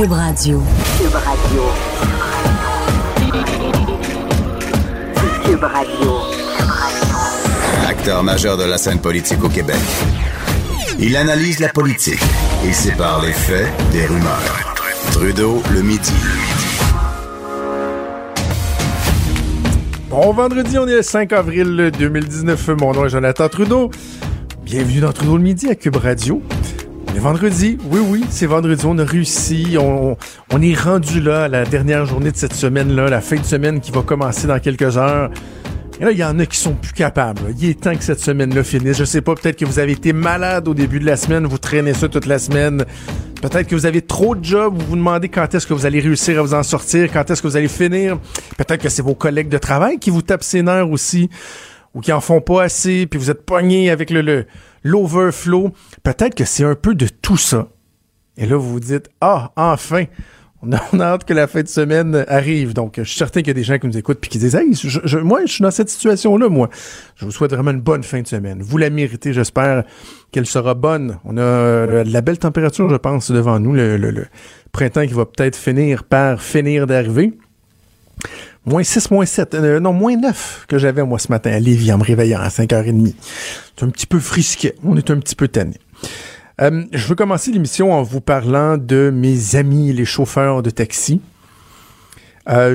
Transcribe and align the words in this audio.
Cube 0.00 0.12
Radio. 0.12 0.62
Cube 0.96 1.14
Radio. 1.14 1.62
Cube 5.44 5.62
Radio. 5.62 6.12
Acteur 7.86 8.22
majeur 8.22 8.56
de 8.56 8.64
la 8.64 8.78
scène 8.78 8.98
politique 8.98 9.44
au 9.44 9.50
Québec. 9.50 9.76
Il 10.98 11.18
analyse 11.18 11.58
la 11.58 11.68
politique 11.68 12.22
et 12.66 12.72
sépare 12.72 13.20
les 13.20 13.34
faits 13.34 13.68
des 13.92 14.06
rumeurs. 14.06 14.74
Trudeau 15.12 15.62
le 15.70 15.82
midi. 15.82 16.14
Bon 20.08 20.32
vendredi, 20.32 20.78
on 20.78 20.88
est 20.88 20.96
le 20.96 21.02
5 21.02 21.30
avril 21.34 21.90
2019. 21.98 22.68
Mon 22.80 22.94
nom 22.94 23.04
est 23.04 23.10
Jonathan 23.10 23.50
Trudeau. 23.50 23.90
Bienvenue 24.62 25.00
dans 25.00 25.12
Trudeau 25.12 25.36
le 25.36 25.42
midi 25.42 25.68
à 25.68 25.74
Cube 25.74 25.96
Radio. 25.96 26.42
Est 27.14 27.18
vendredi, 27.18 27.76
oui, 27.90 28.00
oui, 28.00 28.24
c'est 28.30 28.46
vendredi, 28.46 28.84
on 28.86 28.96
a 28.98 29.04
réussi, 29.04 29.76
on, 29.78 30.16
on 30.52 30.62
est 30.62 30.74
rendu 30.74 31.20
là, 31.20 31.48
la 31.48 31.64
dernière 31.64 32.06
journée 32.06 32.30
de 32.30 32.36
cette 32.36 32.54
semaine-là, 32.54 33.08
la 33.08 33.20
fin 33.20 33.36
de 33.36 33.44
semaine 33.44 33.80
qui 33.80 33.90
va 33.90 34.02
commencer 34.02 34.46
dans 34.46 34.60
quelques 34.60 34.96
heures. 34.96 35.28
Et 36.00 36.04
là, 36.04 36.12
il 36.12 36.18
y 36.18 36.24
en 36.24 36.38
a 36.38 36.46
qui 36.46 36.56
sont 36.56 36.72
plus 36.74 36.92
capables. 36.92 37.40
Il 37.58 37.68
est 37.68 37.80
temps 37.80 37.94
que 37.94 38.04
cette 38.04 38.20
semaine-là 38.20 38.62
finisse. 38.62 38.96
Je 38.96 39.04
sais 39.04 39.20
pas, 39.20 39.34
peut-être 39.34 39.58
que 39.58 39.64
vous 39.64 39.80
avez 39.80 39.92
été 39.92 40.12
malade 40.12 40.68
au 40.68 40.72
début 40.72 41.00
de 41.00 41.04
la 41.04 41.16
semaine, 41.16 41.46
vous 41.46 41.58
traînez 41.58 41.94
ça 41.94 42.08
toute 42.08 42.26
la 42.26 42.38
semaine. 42.38 42.84
Peut-être 43.42 43.66
que 43.66 43.74
vous 43.74 43.86
avez 43.86 44.02
trop 44.02 44.34
de 44.36 44.44
jobs, 44.44 44.72
vous 44.78 44.86
vous 44.86 44.96
demandez 44.96 45.28
quand 45.28 45.52
est-ce 45.52 45.66
que 45.66 45.74
vous 45.74 45.86
allez 45.86 46.00
réussir 46.00 46.38
à 46.38 46.42
vous 46.42 46.54
en 46.54 46.62
sortir, 46.62 47.10
quand 47.12 47.28
est-ce 47.28 47.42
que 47.42 47.48
vous 47.48 47.56
allez 47.56 47.68
finir. 47.68 48.18
Peut-être 48.56 48.82
que 48.82 48.88
c'est 48.88 49.02
vos 49.02 49.14
collègues 49.14 49.48
de 49.48 49.58
travail 49.58 49.98
qui 49.98 50.10
vous 50.10 50.22
tapent 50.22 50.44
ses 50.44 50.62
nerfs 50.62 50.88
aussi, 50.90 51.28
ou 51.92 52.00
qui 52.00 52.12
en 52.12 52.20
font 52.20 52.40
pas 52.40 52.62
assez, 52.62 53.06
puis 53.06 53.18
vous 53.18 53.30
êtes 53.30 53.44
pogné 53.44 53.90
avec 53.90 54.10
le, 54.10 54.22
le 54.22 54.46
l'overflow. 54.82 55.72
Peut-être 56.02 56.34
que 56.34 56.44
c'est 56.44 56.64
un 56.64 56.74
peu 56.74 56.94
de 56.94 57.06
tout 57.06 57.36
ça. 57.36 57.68
Et 58.36 58.46
là, 58.46 58.56
vous 58.56 58.70
vous 58.70 58.80
dites, 58.80 59.10
ah, 59.20 59.52
enfin, 59.56 60.04
on 60.62 60.72
a, 60.72 61.04
hâte 61.04 61.24
que 61.24 61.32
la 61.32 61.46
fin 61.46 61.62
de 61.62 61.68
semaine 61.68 62.24
arrive. 62.28 62.74
Donc, 62.74 62.94
je 62.98 63.02
suis 63.04 63.18
certain 63.18 63.40
qu'il 63.40 63.48
y 63.48 63.50
a 63.50 63.54
des 63.54 63.64
gens 63.64 63.78
qui 63.78 63.86
nous 63.86 63.96
écoutent 63.96 64.20
puis 64.20 64.30
qui 64.30 64.38
disent, 64.38 64.54
hey, 64.54 64.74
je, 64.74 65.18
moi, 65.18 65.40
je 65.46 65.52
suis 65.52 65.62
dans 65.62 65.70
cette 65.70 65.88
situation-là, 65.88 66.48
moi. 66.48 66.68
Je 67.16 67.24
vous 67.24 67.30
souhaite 67.30 67.52
vraiment 67.52 67.70
une 67.70 67.80
bonne 67.80 68.02
fin 68.02 68.20
de 68.20 68.26
semaine. 68.26 68.62
Vous 68.62 68.78
la 68.78 68.90
méritez, 68.90 69.32
j'espère 69.32 69.84
qu'elle 70.32 70.46
sera 70.46 70.74
bonne. 70.74 71.18
On 71.24 71.36
a 71.36 71.42
euh, 71.42 72.04
de 72.04 72.12
la 72.12 72.20
belle 72.20 72.38
température, 72.38 72.88
je 72.88 72.96
pense, 72.96 73.30
devant 73.30 73.58
nous. 73.58 73.72
Le 73.72 74.26
printemps 74.72 75.06
qui 75.06 75.14
va 75.14 75.26
peut-être 75.26 75.56
finir 75.56 76.04
par 76.04 76.42
finir 76.42 76.86
d'arriver. 76.86 77.32
Moins 78.66 78.82
6, 78.82 79.10
moins 79.10 79.24
7, 79.24 79.54
euh, 79.54 79.80
non, 79.80 79.94
moins 79.94 80.16
9 80.16 80.66
que 80.68 80.76
j'avais 80.76 81.02
moi 81.02 81.18
ce 81.18 81.28
matin 81.28 81.50
à 81.50 81.58
Lévis 81.58 81.92
en 81.92 81.98
me 81.98 82.04
réveillant 82.04 82.40
à 82.40 82.48
5h30. 82.48 83.14
C'est 83.76 83.84
un 83.84 83.88
petit 83.88 84.06
peu 84.06 84.20
frisquet, 84.20 84.74
on 84.84 84.96
est 84.96 85.10
un 85.10 85.18
petit 85.18 85.34
peu 85.34 85.48
tanné. 85.48 85.76
Euh, 86.60 86.84
je 86.92 87.06
veux 87.06 87.14
commencer 87.14 87.52
l'émission 87.52 87.92
en 87.92 88.02
vous 88.02 88.20
parlant 88.20 88.76
de 88.76 89.10
mes 89.10 89.56
amis, 89.56 89.94
les 89.94 90.04
chauffeurs 90.04 90.62
de 90.62 90.68
taxi. 90.68 91.22
Euh, 92.50 92.74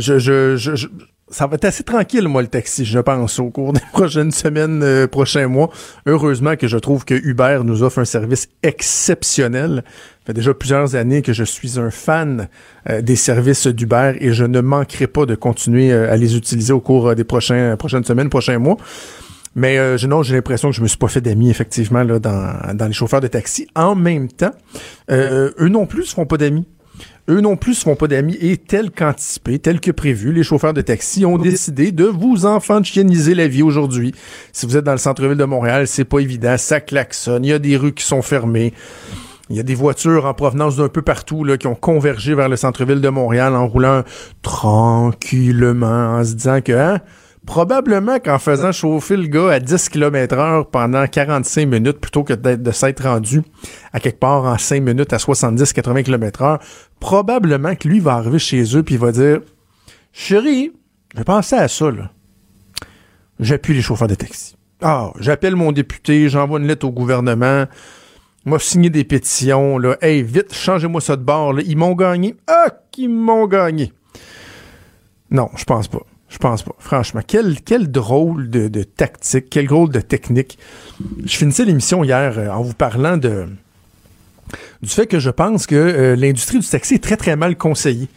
ça 1.28 1.48
va 1.48 1.56
être 1.56 1.66
assez 1.66 1.84
tranquille, 1.84 2.28
moi, 2.28 2.42
le 2.42 2.48
taxi, 2.48 2.84
je 2.84 3.00
pense, 3.00 3.40
au 3.40 3.52
cours 3.52 3.74
des 3.74 3.82
prochaines 3.92 4.32
semaines, 4.32 5.08
prochains 5.08 5.48
mois. 5.48 5.70
Heureusement 6.08 6.56
que 6.56 6.68
je 6.68 6.78
trouve 6.78 7.06
que 7.06 7.14
Uber 7.14 7.60
nous 7.64 7.84
offre 7.84 8.00
un 8.00 8.06
service 8.06 8.48
exceptionnel. 8.64 9.84
Ça 10.26 10.30
fait 10.30 10.34
déjà 10.34 10.56
plusieurs 10.56 10.96
années 10.96 11.22
que 11.22 11.34
je 11.34 11.44
suis 11.44 11.80
un 11.80 11.92
fan 11.92 12.48
euh, 12.90 13.02
des 13.04 13.16
services 13.16 13.68
d'Uber 13.68 14.14
et 14.20 14.34
je 14.34 14.44
ne 14.44 14.60
manquerai 14.60 15.06
pas 15.06 15.28
de 15.28 15.36
continuer 15.36 15.92
euh, 15.92 16.12
à 16.12 16.18
les 16.18 16.36
utiliser 16.36 16.74
au 16.74 16.80
cours 16.80 17.10
euh, 17.10 17.14
des 17.16 17.24
prochains, 17.24 17.76
prochaines 17.78 18.04
semaines, 18.04 18.30
prochains 18.30 18.58
mois. 18.58 18.78
Mais 19.54 19.78
euh, 19.78 19.98
je- 20.00 20.08
non, 20.08 20.24
j'ai 20.24 20.34
l'impression 20.34 20.72
que 20.72 20.76
je 20.76 20.82
me 20.82 20.88
suis 20.88 20.98
pas 20.98 21.10
fait 21.10 21.22
d'amis, 21.22 21.52
effectivement, 21.52 22.02
là, 22.04 22.18
dans, 22.18 22.56
dans 22.74 22.88
les 22.88 22.94
chauffeurs 22.94 23.22
de 23.22 23.28
taxi. 23.28 23.68
En 23.76 23.94
même 23.94 24.28
temps, 24.28 24.50
euh, 25.12 25.52
eux 25.60 25.70
non 25.70 25.86
plus 25.86 26.06
se 26.06 26.16
font 26.16 26.26
pas 26.26 26.38
d'amis. 26.38 26.66
Eux 27.30 27.42
non 27.42 27.56
plus 27.56 27.76
se 27.76 27.84
font 27.84 27.96
pas 27.96 28.08
d'amis 28.08 28.36
et 28.42 28.58
tel 28.58 28.90
qu'anticipé, 28.90 29.60
tel 29.60 29.80
que 29.80 29.92
prévu, 29.92 30.34
les 30.34 30.42
chauffeurs 30.44 30.74
de 30.74 30.82
taxi 30.82 31.24
ont 31.26 31.38
décidé 31.38 31.92
de 31.92 32.06
vous 32.06 32.48
enfantianiser 32.48 33.36
la 33.36 33.48
vie 33.48 33.62
aujourd'hui. 33.64 34.14
Si 34.54 34.66
vous 34.66 34.76
êtes 34.76 34.86
dans 34.86 34.92
le 34.92 34.98
centre-ville 34.98 35.38
de 35.38 35.44
Montréal, 35.46 35.88
c'est 35.88 36.04
pas 36.06 36.18
évident, 36.20 36.56
ça 36.58 36.82
klaxonne, 36.82 37.46
il 37.46 37.50
y 37.50 37.54
a 37.54 37.60
des 37.60 37.78
rues 37.78 37.94
qui 37.94 38.04
sont 38.06 38.22
fermées. 38.24 38.74
Il 39.50 39.56
y 39.56 39.60
a 39.60 39.64
des 39.64 39.76
voitures 39.76 40.26
en 40.26 40.34
provenance 40.34 40.76
d'un 40.76 40.90
peu 40.90 41.02
partout 41.02 41.44
là, 41.44 41.58
qui 41.58 41.68
ont 41.68 41.76
convergé 41.76 42.34
vers 42.34 42.50
le 42.50 42.56
centre-ville 42.56 43.02
de 43.02 43.10
Montréal 43.10 43.56
en 43.56 43.68
roulant 43.68 44.04
tranquillement, 44.42 46.18
en 46.18 46.24
se 46.24 46.34
disant 46.34 46.62
que 46.62 46.72
hein, 46.72 47.00
probablement 47.46 48.20
qu'en 48.20 48.40
faisant 48.40 48.72
chauffer 48.72 49.18
le 49.18 49.28
gars 49.28 49.52
à 49.52 49.60
10 49.60 49.90
km 49.90 50.36
heure 50.36 50.70
pendant 50.70 51.06
45 51.06 51.68
minutes 51.68 52.00
plutôt 52.00 52.24
que 52.24 52.34
de 52.34 52.72
s'être 52.72 53.04
rendu 53.04 53.44
à 53.94 54.00
quelque 54.00 54.20
part 54.20 54.46
en 54.46 54.58
5 54.58 54.82
minutes 54.82 55.14
à 55.14 55.18
70-80 55.18 56.04
km 56.04 56.42
heure, 56.42 56.60
probablement 57.00 57.76
que 57.76 57.88
lui 57.88 58.00
va 58.00 58.14
arriver 58.14 58.40
chez 58.40 58.76
eux 58.76 58.82
puis 58.82 58.96
il 58.96 59.02
va 59.02 59.12
dire 59.12 59.42
«Chérie, 60.12 60.72
j'ai 61.16 61.24
pensé 61.24 61.56
à 61.56 61.68
ça, 61.68 61.92
là. 61.92 62.10
J'appuie 63.40 63.74
les 63.74 63.82
chauffeurs 63.82 64.08
de 64.08 64.16
taxi. 64.16 64.56
Ah, 64.82 65.12
j'appelle 65.20 65.56
mon 65.56 65.72
député, 65.72 66.30
j'envoie 66.30 66.60
une 66.60 66.68
lettre 66.68 66.86
au 66.86 66.92
gouvernement, 66.92 67.66
moi 68.46 68.60
signé 68.60 68.92
des 68.92 69.04
pétitions, 69.04 69.80
là. 69.80 69.98
Hey, 70.02 70.22
vite, 70.22 70.54
changez-moi 70.54 71.02
ça 71.02 71.16
de 71.16 71.24
bord. 71.24 71.60
Ils 71.60 71.76
m'ont 71.76 71.96
gagné. 71.96 72.36
Ah, 72.48 72.72
qu'ils 72.92 73.10
m'ont 73.10 73.48
gagné. 73.48 73.92
Non, 75.32 75.50
je 75.58 75.64
pense 75.64 75.88
pas. 75.88 76.02
Je 76.30 76.38
pense 76.38 76.64
pas. 76.64 76.76
Franchement, 76.78 77.22
quel, 77.26 77.92
drôle 77.92 78.50
de, 78.50 78.68
de 78.68 78.84
tactique, 78.84 79.48
quel 79.50 79.68
drôle 79.68 79.90
de 79.90 80.00
technique. 80.00 80.60
Je 81.26 81.36
finissais 81.36 81.66
l'émission 81.66 82.04
hier 82.04 82.38
euh, 82.38 82.50
en 82.50 82.62
vous 82.62 82.74
parlant 82.74 83.18
de 83.18 83.48
du 84.84 84.90
fait 84.90 85.08
que 85.08 85.18
je 85.18 85.32
pense 85.32 85.66
que 85.66 85.76
euh, 85.76 86.16
l'industrie 86.16 86.60
du 86.60 86.68
taxi 86.68 86.96
est 86.96 87.04
très, 87.04 87.18
très 87.18 87.36
mal 87.36 87.58
conseillée. 87.58 88.10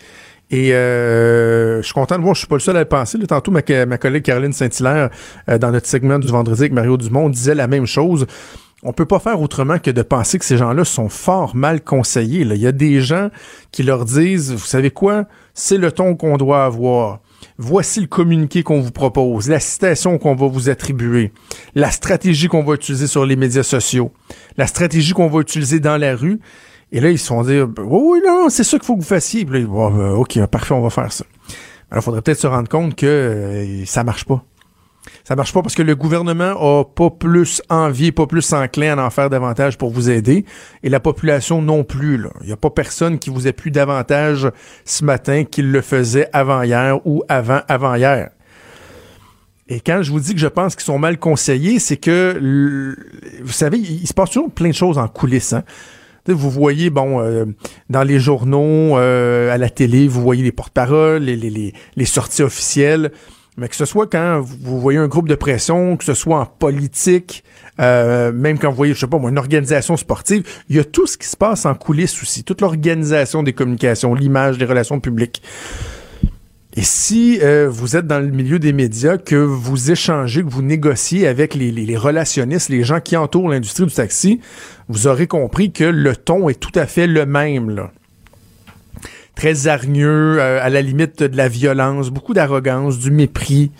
Et 0.50 0.75
euh, 0.75 1.81
je 1.81 1.87
suis 1.87 1.95
content 1.95 2.19
de 2.19 2.22
voir, 2.22 2.34
je 2.34 2.41
suis 2.41 2.49
pas 2.49 2.56
le 2.56 2.60
seul 2.60 2.77
à 2.77 2.81
le 2.81 2.84
penser. 2.89 3.16
Là, 3.16 3.27
tantôt, 3.27 3.50
ma, 3.50 3.62
ma 3.87 3.99
collègue 3.99 4.25
Caroline 4.25 4.53
Saint-Hilaire, 4.53 5.10
dans 5.47 5.71
notre 5.71 5.87
segment 5.87 6.19
du 6.19 6.28
vendredi 6.28 6.62
avec 6.62 6.72
Mario 6.72 6.97
Dumont, 6.99 7.31
disait 7.31 7.55
la 7.55 7.66
même 7.66 7.87
chose. 7.87 8.27
On 8.84 8.93
peut 8.93 9.06
pas 9.06 9.19
faire 9.19 9.41
autrement 9.41 9.81
que 9.81 9.91
de 9.91 10.03
penser 10.03 10.39
que 10.39 10.44
ces 10.44 10.56
gens-là 10.56 10.84
sont 10.84 11.09
fort 11.09 11.56
mal 11.56 11.83
conseillés. 11.83 12.43
Il 12.43 12.56
y 12.56 12.66
a 12.66 12.72
des 12.72 13.00
gens 13.00 13.31
qui 13.72 13.83
leur 13.83 14.05
disent, 14.05 14.53
vous 14.53 14.59
savez 14.59 14.93
quoi, 14.93 15.25
c'est 15.53 15.78
le 15.78 15.91
ton 15.91 16.15
qu'on 16.15 16.37
doit 16.37 16.65
avoir. 16.65 17.19
Voici 17.56 18.00
le 18.00 18.06
communiqué 18.06 18.62
qu'on 18.62 18.81
vous 18.81 18.93
propose, 18.93 19.49
la 19.49 19.59
citation 19.59 20.16
qu'on 20.19 20.37
va 20.37 20.47
vous 20.47 20.69
attribuer, 20.69 21.33
la 21.75 21.91
stratégie 21.91 22.47
qu'on 22.47 22.62
va 22.62 22.75
utiliser 22.75 23.09
sur 23.09 23.27
les 23.27 23.34
médias 23.34 23.65
sociaux, 23.65 24.12
la 24.56 24.69
stratégie 24.69 25.12
qu'on 25.12 25.28
va 25.28 25.41
utiliser 25.41 25.81
dans 25.81 25.97
la 25.97 26.15
rue. 26.15 26.39
Et 26.93 27.00
là, 27.00 27.10
ils 27.10 27.19
se 27.19 27.27
font 27.27 27.43
dire, 27.43 27.69
oui, 27.78 28.00
oui, 28.03 28.21
non, 28.25 28.49
c'est 28.49 28.62
ça 28.62 28.78
qu'il 28.78 28.87
faut 28.87 28.95
que 28.95 29.00
vous 29.00 29.06
fassiez. 29.06 29.45
Là, 29.45 29.59
euh, 29.59 30.12
OK, 30.12 30.39
parfait, 30.47 30.75
on 30.75 30.81
va 30.81 30.91
faire 30.91 31.12
ça. 31.12 31.25
Alors, 31.91 32.03
il 32.03 32.05
faudrait 32.05 32.22
peut-être 32.22 32.41
se 32.41 32.47
rendre 32.47 32.69
compte 32.69 32.95
que 32.95 33.06
euh, 33.06 33.84
ça 33.87 34.05
marche 34.05 34.25
pas. 34.25 34.45
Ça 35.24 35.36
marche 35.36 35.52
pas 35.52 35.62
parce 35.62 35.74
que 35.74 35.82
le 35.82 35.94
gouvernement 35.94 36.80
a 36.80 36.84
pas 36.84 37.10
plus 37.10 37.62
envie, 37.69 38.12
pas 38.12 38.26
plus 38.26 38.52
enclin 38.52 38.98
à 38.98 39.04
en 39.04 39.10
faire 39.10 39.30
davantage 39.30 39.78
pour 39.78 39.91
vous 39.91 40.10
aider. 40.10 40.44
Et 40.82 40.88
la 40.88 41.00
population 41.00 41.60
non 41.62 41.84
plus. 41.84 42.20
Il 42.41 42.46
n'y 42.46 42.52
a 42.52 42.56
pas 42.56 42.70
personne 42.70 43.18
qui 43.18 43.30
vous 43.30 43.47
appuie 43.47 43.70
davantage 43.70 44.50
ce 44.84 45.04
matin 45.04 45.44
qu'il 45.44 45.70
le 45.70 45.82
faisait 45.82 46.28
avant 46.32 46.62
hier 46.62 46.98
ou 47.06 47.22
avant 47.28 47.60
avant 47.68 47.94
hier. 47.94 48.30
Et 49.68 49.80
quand 49.80 50.00
je 50.02 50.10
vous 50.10 50.20
dis 50.20 50.32
que 50.32 50.41
je 50.41 50.47
pense 50.47 50.74
qu'ils 50.74 50.84
sont 50.84 50.98
mal 50.98 51.18
conseillés, 51.18 51.78
c'est 51.78 51.98
que, 51.98 52.97
vous 53.42 53.52
savez, 53.52 53.78
il, 53.78 54.06
se 54.06 54.14
passe 54.14 54.30
toujours 54.30 54.50
plein 54.50 54.70
de 54.70 54.74
choses 54.74 54.97
en 54.97 55.08
coulisses. 55.08 55.52
hein. 55.52 55.62
Vous 56.26 56.50
voyez, 56.50 56.91
bon, 56.91 57.20
euh, 57.20 57.44
dans 57.88 58.02
les 58.02 58.18
journaux, 58.18 58.98
euh, 58.98 59.52
à 59.52 59.58
la 59.58 59.70
télé, 59.70 60.08
vous 60.08 60.20
voyez 60.20 60.42
les 60.42 60.52
porte-paroles, 60.52 61.22
les, 61.22 61.36
les, 61.36 61.50
les, 61.50 61.72
les 61.97 62.04
sorties 62.04 62.42
officielles. 62.42 63.12
Mais 63.58 63.69
que 63.69 63.74
ce 63.74 63.84
soit 63.84 64.06
quand 64.06 64.41
vous 64.41 64.80
voyez 64.80 65.00
un 65.00 65.08
groupe 65.08 65.28
de 65.28 65.34
pression, 65.34 65.96
que 65.96 66.04
ce 66.04 66.14
soit 66.14 66.38
en 66.38 66.46
politique, 66.46 67.42
euh, 67.80 68.30
même 68.30 68.56
quand 68.56 68.70
vous 68.70 68.76
voyez, 68.76 68.94
je 68.94 69.00
sais 69.00 69.08
pas 69.08 69.19
moi, 69.19 69.30
une 69.30 69.38
organisation 69.38 69.96
sportive, 69.96 70.44
il 70.69 70.76
y 70.76 70.78
a 70.78 70.84
tout 70.84 71.08
ce 71.08 71.19
qui 71.19 71.26
se 71.26 71.36
passe 71.36 71.66
en 71.66 71.74
coulisses 71.74 72.22
aussi, 72.22 72.44
toute 72.44 72.60
l'organisation 72.60 73.42
des 73.42 73.53
communications, 73.53 74.15
l'image, 74.15 74.59
les 74.59 74.65
relations 74.65 75.00
publiques. 75.00 75.42
Et 76.77 76.83
si 76.83 77.41
euh, 77.42 77.68
vous 77.68 77.97
êtes 77.97 78.06
dans 78.06 78.21
le 78.21 78.30
milieu 78.30 78.60
des 78.60 78.72
médias, 78.72 79.18
que 79.18 79.34
vous 79.34 79.91
échangez, 79.91 80.44
que 80.44 80.48
vous 80.48 80.62
négociez 80.62 81.27
avec 81.27 81.54
les, 81.56 81.97
relationnistes, 81.97 82.68
les 82.68 82.84
gens 82.84 83.00
qui 83.00 83.16
entourent 83.16 83.48
l'industrie 83.48 83.86
du 83.86 83.92
taxi, 83.92 84.41
vous 84.88 85.09
aurez 85.09 85.27
compris 85.27 85.72
que 85.72 85.83
le 85.83 86.15
ton 86.15 86.48
est 86.48 86.60
tout 86.60 86.71
à 86.77 86.86
fait 86.86 87.09
le 87.09 87.27
même. 87.27 87.88
Très 89.38 89.68
hargneux, 89.68 90.40
euh, 90.40 90.58
à 90.60 90.68
la 90.68 90.82
limite 90.82 91.22
de 91.22 91.36
la 91.36 91.46
violence, 91.46 92.10
beaucoup 92.10 92.34
d'arrogance, 92.34 92.98
du 92.98 93.12
mépris. 93.12 93.70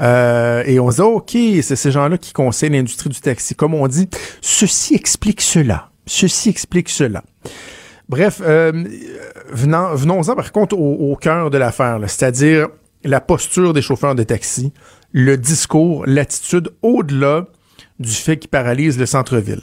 Euh, 0.00 0.62
et 0.64 0.80
on 0.80 0.90
se 0.90 0.96
dit, 0.96 1.02
OK, 1.02 1.62
c'est 1.62 1.76
ces 1.76 1.90
gens-là 1.90 2.16
qui 2.16 2.32
conseillent 2.32 2.70
l'industrie 2.70 3.10
du 3.10 3.20
taxi. 3.20 3.54
Comme 3.54 3.74
on 3.74 3.86
dit, 3.88 4.08
ceci 4.40 4.94
explique 4.94 5.42
cela. 5.42 5.90
Ceci 6.06 6.48
explique 6.48 6.88
cela. 6.88 7.22
Bref, 8.08 8.40
euh, 8.42 8.72
venons-en 9.52 10.34
par 10.34 10.50
contre 10.50 10.78
au, 10.78 11.12
au 11.12 11.16
cœur 11.16 11.50
de 11.50 11.58
l'affaire, 11.58 11.98
c'est-à-dire 12.06 12.68
la 13.04 13.20
posture 13.20 13.74
des 13.74 13.82
chauffeurs 13.82 14.14
de 14.14 14.22
taxi, 14.22 14.72
le 15.12 15.36
discours, 15.36 16.04
l'attitude 16.06 16.70
au-delà 16.80 17.48
du 18.00 18.12
fait 18.12 18.38
qu'ils 18.38 18.48
paralysent 18.48 18.98
le 18.98 19.06
centre-ville. 19.06 19.60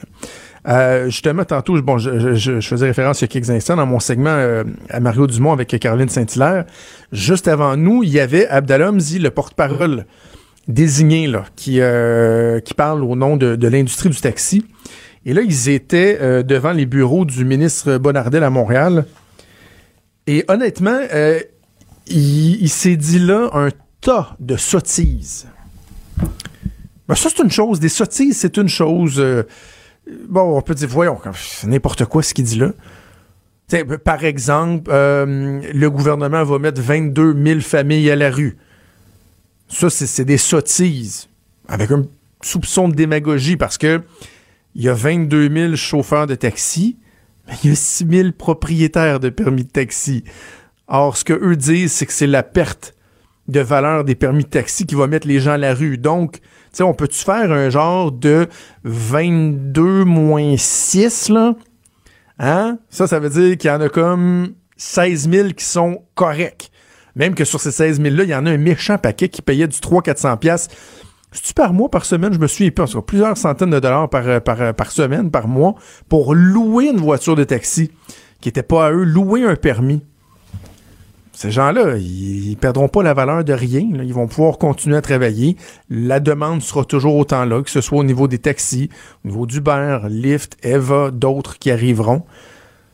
Euh, 0.69 1.05
justement, 1.05 1.45
tantôt, 1.45 1.81
bon, 1.81 1.97
je, 1.97 2.59
faisais 2.61 2.85
référence 2.85 3.21
il 3.21 3.23
y 3.23 3.25
a 3.25 3.27
quelques 3.27 3.49
instants 3.49 3.75
dans 3.75 3.87
mon 3.87 3.99
segment 3.99 4.29
euh, 4.29 4.63
à 4.89 4.99
Mario 4.99 5.25
Dumont 5.25 5.51
avec 5.51 5.67
Caroline 5.79 6.09
Saint-Hilaire. 6.09 6.65
Juste 7.11 7.47
avant 7.47 7.75
nous, 7.75 8.03
il 8.03 8.09
y 8.09 8.19
avait 8.19 8.47
Abdallah 8.47 8.91
Mzi, 8.91 9.17
le 9.17 9.31
porte-parole 9.31 10.05
désigné, 10.67 11.25
là, 11.25 11.45
qui, 11.55 11.81
euh, 11.81 12.59
qui 12.59 12.75
parle 12.75 13.03
au 13.03 13.15
nom 13.15 13.35
de, 13.35 13.55
de 13.55 13.67
l'industrie 13.67 14.09
du 14.09 14.21
taxi. 14.21 14.63
Et 15.25 15.33
là, 15.33 15.41
ils 15.41 15.69
étaient 15.69 16.43
devant 16.43 16.71
les 16.71 16.85
bureaux 16.85 17.25
du 17.25 17.43
ministre 17.43 17.97
Bonardel 17.97 18.43
à 18.43 18.49
Montréal. 18.49 19.05
Et 20.27 20.45
honnêtement, 20.47 20.97
il, 22.07 22.61
il 22.61 22.69
s'est 22.69 22.95
dit 22.95 23.19
là 23.19 23.49
un 23.53 23.69
tas 23.99 24.37
de 24.39 24.55
sottises. 24.55 25.47
Ben, 27.07 27.15
ça, 27.15 27.29
c'est 27.35 27.43
une 27.43 27.51
chose. 27.51 27.79
Des 27.79 27.89
sottises, 27.89 28.37
c'est 28.37 28.55
une 28.55 28.69
chose. 28.69 29.21
Bon, 30.27 30.57
on 30.57 30.61
peut 30.61 30.75
dire, 30.75 30.87
voyons, 30.87 31.19
n'importe 31.65 32.05
quoi 32.05 32.23
ce 32.23 32.33
qu'il 32.33 32.45
dit 32.45 32.57
là. 32.57 32.71
Par 34.03 34.23
exemple, 34.23 34.89
euh, 34.91 35.61
le 35.73 35.89
gouvernement 35.89 36.43
va 36.43 36.57
mettre 36.57 36.81
22 36.81 37.35
000 37.45 37.59
familles 37.59 38.09
à 38.09 38.15
la 38.15 38.31
rue. 38.31 38.57
Ça, 39.67 39.89
c'est 39.91 40.25
des 40.25 40.37
sottises. 40.37 41.27
Avec 41.67 41.91
un 41.91 42.05
soupçon 42.41 42.89
de 42.89 42.95
démagogie 42.95 43.57
parce 43.57 43.77
que 43.77 44.01
il 44.75 44.83
y 44.83 44.89
a 44.89 44.93
22 44.93 45.49
000 45.49 45.75
chauffeurs 45.75 46.25
de 46.25 46.35
taxi, 46.35 46.97
mais 47.47 47.53
il 47.63 47.69
y 47.71 47.73
a 47.73 47.75
6 47.75 48.07
000 48.09 48.31
propriétaires 48.31 49.19
de 49.19 49.29
permis 49.29 49.63
de 49.63 49.69
taxi. 49.69 50.23
Or, 50.87 51.17
ce 51.17 51.23
que 51.23 51.33
eux 51.33 51.55
disent, 51.55 51.91
c'est 51.91 52.05
que 52.07 52.13
c'est 52.13 52.27
la 52.27 52.41
perte 52.41 52.95
de 53.47 53.59
valeur 53.59 54.03
des 54.03 54.15
permis 54.15 54.43
de 54.43 54.49
taxi 54.49 54.85
qui 54.85 54.95
va 54.95 55.07
mettre 55.07 55.27
les 55.27 55.39
gens 55.39 55.51
à 55.51 55.57
la 55.57 55.73
rue. 55.73 55.97
Donc, 55.97 56.39
sais, 56.71 56.83
on 56.83 56.93
peut-tu 56.93 57.19
faire 57.19 57.51
un 57.51 57.69
genre 57.69 58.11
de 58.11 58.47
22 58.83 60.05
moins 60.05 60.55
6, 60.57 61.29
là? 61.29 61.55
Hein? 62.39 62.77
Ça, 62.89 63.07
ça 63.07 63.19
veut 63.19 63.29
dire 63.29 63.57
qu'il 63.57 63.69
y 63.69 63.73
en 63.73 63.81
a 63.81 63.89
comme 63.89 64.53
16 64.77 65.29
000 65.29 65.49
qui 65.49 65.65
sont 65.65 66.03
corrects. 66.15 66.71
Même 67.15 67.35
que 67.35 67.43
sur 67.43 67.59
ces 67.59 67.71
16 67.71 67.99
000-là, 67.99 68.23
il 68.23 68.29
y 68.29 68.35
en 68.35 68.45
a 68.45 68.51
un 68.51 68.57
méchant 68.57 68.97
paquet 68.97 69.29
qui 69.29 69.41
payait 69.41 69.67
du 69.67 69.77
300-400 69.77 70.37
pièces. 70.37 70.67
C'est-tu 71.31 71.53
par 71.53 71.73
mois, 71.73 71.89
par 71.89 72.05
semaine? 72.05 72.33
Je 72.33 72.39
me 72.39 72.47
suis 72.47 72.71
pas. 72.71 72.85
Plusieurs 73.05 73.37
centaines 73.37 73.71
de 73.71 73.79
dollars 73.79 74.09
par, 74.09 74.41
par, 74.41 74.73
par 74.73 74.91
semaine, 74.91 75.29
par 75.29 75.47
mois, 75.47 75.75
pour 76.07 76.33
louer 76.33 76.87
une 76.87 76.97
voiture 76.97 77.35
de 77.35 77.43
taxi 77.43 77.91
qui 78.41 78.47
n'était 78.47 78.63
pas 78.63 78.87
à 78.87 78.91
eux, 78.91 79.03
louer 79.03 79.43
un 79.43 79.55
permis. 79.55 80.01
Ces 81.39 81.51
gens-là, 81.51 81.95
ils, 81.95 82.49
ils 82.49 82.57
perdront 82.57 82.89
pas 82.89 83.01
la 83.01 83.13
valeur 83.13 83.45
de 83.45 83.53
rien. 83.53 83.79
Ils 83.79 84.13
vont 84.13 84.27
pouvoir 84.27 84.57
continuer 84.57 84.97
à 84.97 85.01
travailler. 85.01 85.55
La 85.89 86.19
demande 86.19 86.61
sera 86.61 86.83
toujours 86.83 87.15
autant 87.15 87.45
là, 87.45 87.63
que 87.63 87.69
ce 87.69 87.79
soit 87.79 87.97
au 87.97 88.03
niveau 88.03 88.27
des 88.27 88.39
taxis, 88.39 88.89
au 89.23 89.29
niveau 89.29 89.45
d'Uber, 89.45 89.99
Lyft, 90.09 90.57
Eva, 90.63 91.11
d'autres 91.11 91.57
qui 91.57 91.71
arriveront. 91.71 92.23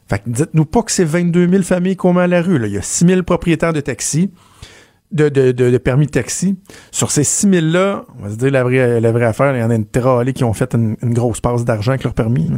Fait 0.08 0.20
que 0.20 0.30
dites-nous 0.30 0.66
pas 0.66 0.84
que 0.84 0.92
c'est 0.92 1.06
22 1.06 1.50
000 1.50 1.64
familles 1.64 1.96
qu'on 1.96 2.14
met 2.14 2.22
à 2.22 2.28
la 2.28 2.44
rue. 2.44 2.64
Il 2.64 2.72
y 2.72 2.78
a 2.78 2.84
6 2.84 3.08
000 3.08 3.24
propriétaires 3.24 3.74
de 3.74 3.82
taxis, 3.82 4.30
de, 5.12 5.78
permis 5.80 6.06
de 6.06 6.12
taxi. 6.12 6.56
Sur 6.92 7.10
ces 7.10 7.24
6 7.24 7.48
000-là, 7.48 8.06
on 8.20 8.26
va 8.26 8.30
se 8.30 8.36
dire 8.36 8.52
la 8.52 8.62
vraie, 8.62 9.26
affaire, 9.26 9.56
il 9.56 9.60
y 9.60 9.64
en 9.64 9.72
a 9.72 9.76
une 9.76 9.88
tralée 9.88 10.34
qui 10.34 10.44
ont 10.44 10.54
fait 10.54 10.76
une, 10.76 10.98
grosse 11.02 11.42
passe 11.42 11.66
d'argent 11.66 11.94
avec 11.94 12.04
leur 12.04 12.14
permis. 12.14 12.52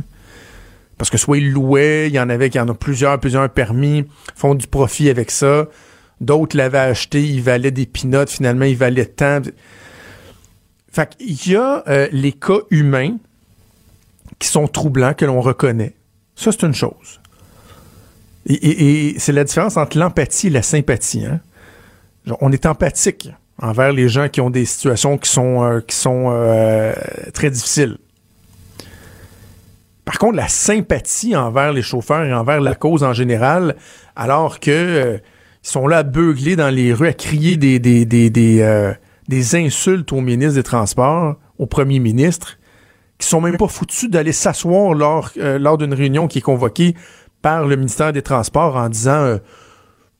Parce 0.97 1.09
que 1.09 1.17
soit 1.17 1.37
ils 1.37 1.51
louaient, 1.51 2.07
il 2.07 2.13
y 2.13 2.19
en 2.19 2.29
avait 2.29 2.49
qui 2.49 2.59
en 2.59 2.67
ont 2.69 2.75
plusieurs, 2.75 3.19
plusieurs 3.19 3.49
permis, 3.49 4.05
font 4.35 4.55
du 4.55 4.67
profit 4.67 5.09
avec 5.09 5.31
ça. 5.31 5.67
D'autres 6.21 6.57
l'avaient 6.57 6.79
acheté, 6.79 7.23
ils 7.23 7.41
valaient 7.41 7.71
des 7.71 7.85
pinottes, 7.85 8.29
finalement, 8.29 8.65
ils 8.65 8.77
valaient 8.77 9.05
tant. 9.05 9.41
Fait 10.91 11.15
qu'il 11.15 11.51
y 11.51 11.55
a 11.55 11.83
euh, 11.87 12.07
les 12.11 12.33
cas 12.33 12.59
humains 12.71 13.17
qui 14.39 14.47
sont 14.47 14.67
troublants, 14.67 15.13
que 15.13 15.25
l'on 15.25 15.41
reconnaît. 15.41 15.93
Ça, 16.35 16.51
c'est 16.51 16.63
une 16.63 16.73
chose. 16.73 17.21
Et, 18.47 19.15
c'est 19.17 19.33
la 19.33 19.43
différence 19.43 19.77
entre 19.77 19.97
l'empathie 19.97 20.47
et 20.47 20.51
la 20.51 20.61
sympathie. 20.61 21.25
Hein? 21.25 21.41
On 22.41 22.51
est 22.51 22.65
empathique 22.65 23.29
envers 23.61 23.91
les 23.91 24.07
gens 24.07 24.29
qui 24.29 24.41
ont 24.41 24.49
des 24.49 24.65
situations 24.65 25.17
qui 25.17 25.29
sont, 25.29 25.63
euh, 25.63 25.81
qui 25.81 25.95
sont 25.95 26.29
euh, 26.31 26.93
très 27.33 27.49
difficiles. 27.49 27.97
Par 30.07 30.19
contre, 30.19 30.37
la 30.37 30.47
sympathie 30.47 31.35
envers 31.35 31.73
les 31.73 31.81
chauffeurs 31.81 32.23
et 32.23 32.33
envers 32.33 32.61
la 32.61 32.75
cause 32.75 33.03
en 33.03 33.11
général, 33.11 33.75
alors 34.15 34.61
que 34.61 34.71
euh, 34.71 35.17
ils 35.65 35.69
sont 35.69 35.85
là 35.85 35.97
à 35.97 36.03
beugler 36.03 36.55
dans 36.55 36.73
les 36.73 36.93
rues, 36.93 37.09
à 37.09 37.13
crier 37.13 37.57
des, 37.57 37.77
des, 37.77 38.05
des, 38.05 38.29
des, 38.29 38.61
euh, 38.61 38.93
des 39.27 39.55
insultes 39.57 40.13
au 40.13 40.21
ministre 40.21 40.53
des 40.55 40.63
Transports, 40.63 41.35
au 41.59 41.65
premier 41.65 41.99
ministre, 41.99 42.57
qui 43.17 43.27
sont 43.27 43.41
même 43.41 43.57
pas 43.57 43.67
foutus 43.67 44.09
d'aller 44.09 44.31
s'asseoir 44.31 44.93
lors, 44.93 45.31
euh, 45.39 45.59
lors 45.59 45.77
d'une 45.77 45.93
réunion 45.93 46.29
qui 46.29 46.37
est 46.37 46.41
convoquée 46.41 46.95
par 47.41 47.65
le 47.65 47.75
ministère 47.75 48.13
des 48.13 48.21
Transports 48.21 48.77
en 48.77 48.87
disant 48.87 49.11
euh, 49.11 49.33
de 49.33 49.41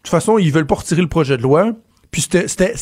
toute 0.03 0.11
façon, 0.11 0.37
ils 0.37 0.51
veulent 0.51 0.67
pas 0.67 0.75
retirer 0.75 1.01
le 1.01 1.07
projet 1.07 1.37
de 1.37 1.43
loi. 1.43 1.71
Puis 2.11 2.23
c'était 2.23 2.73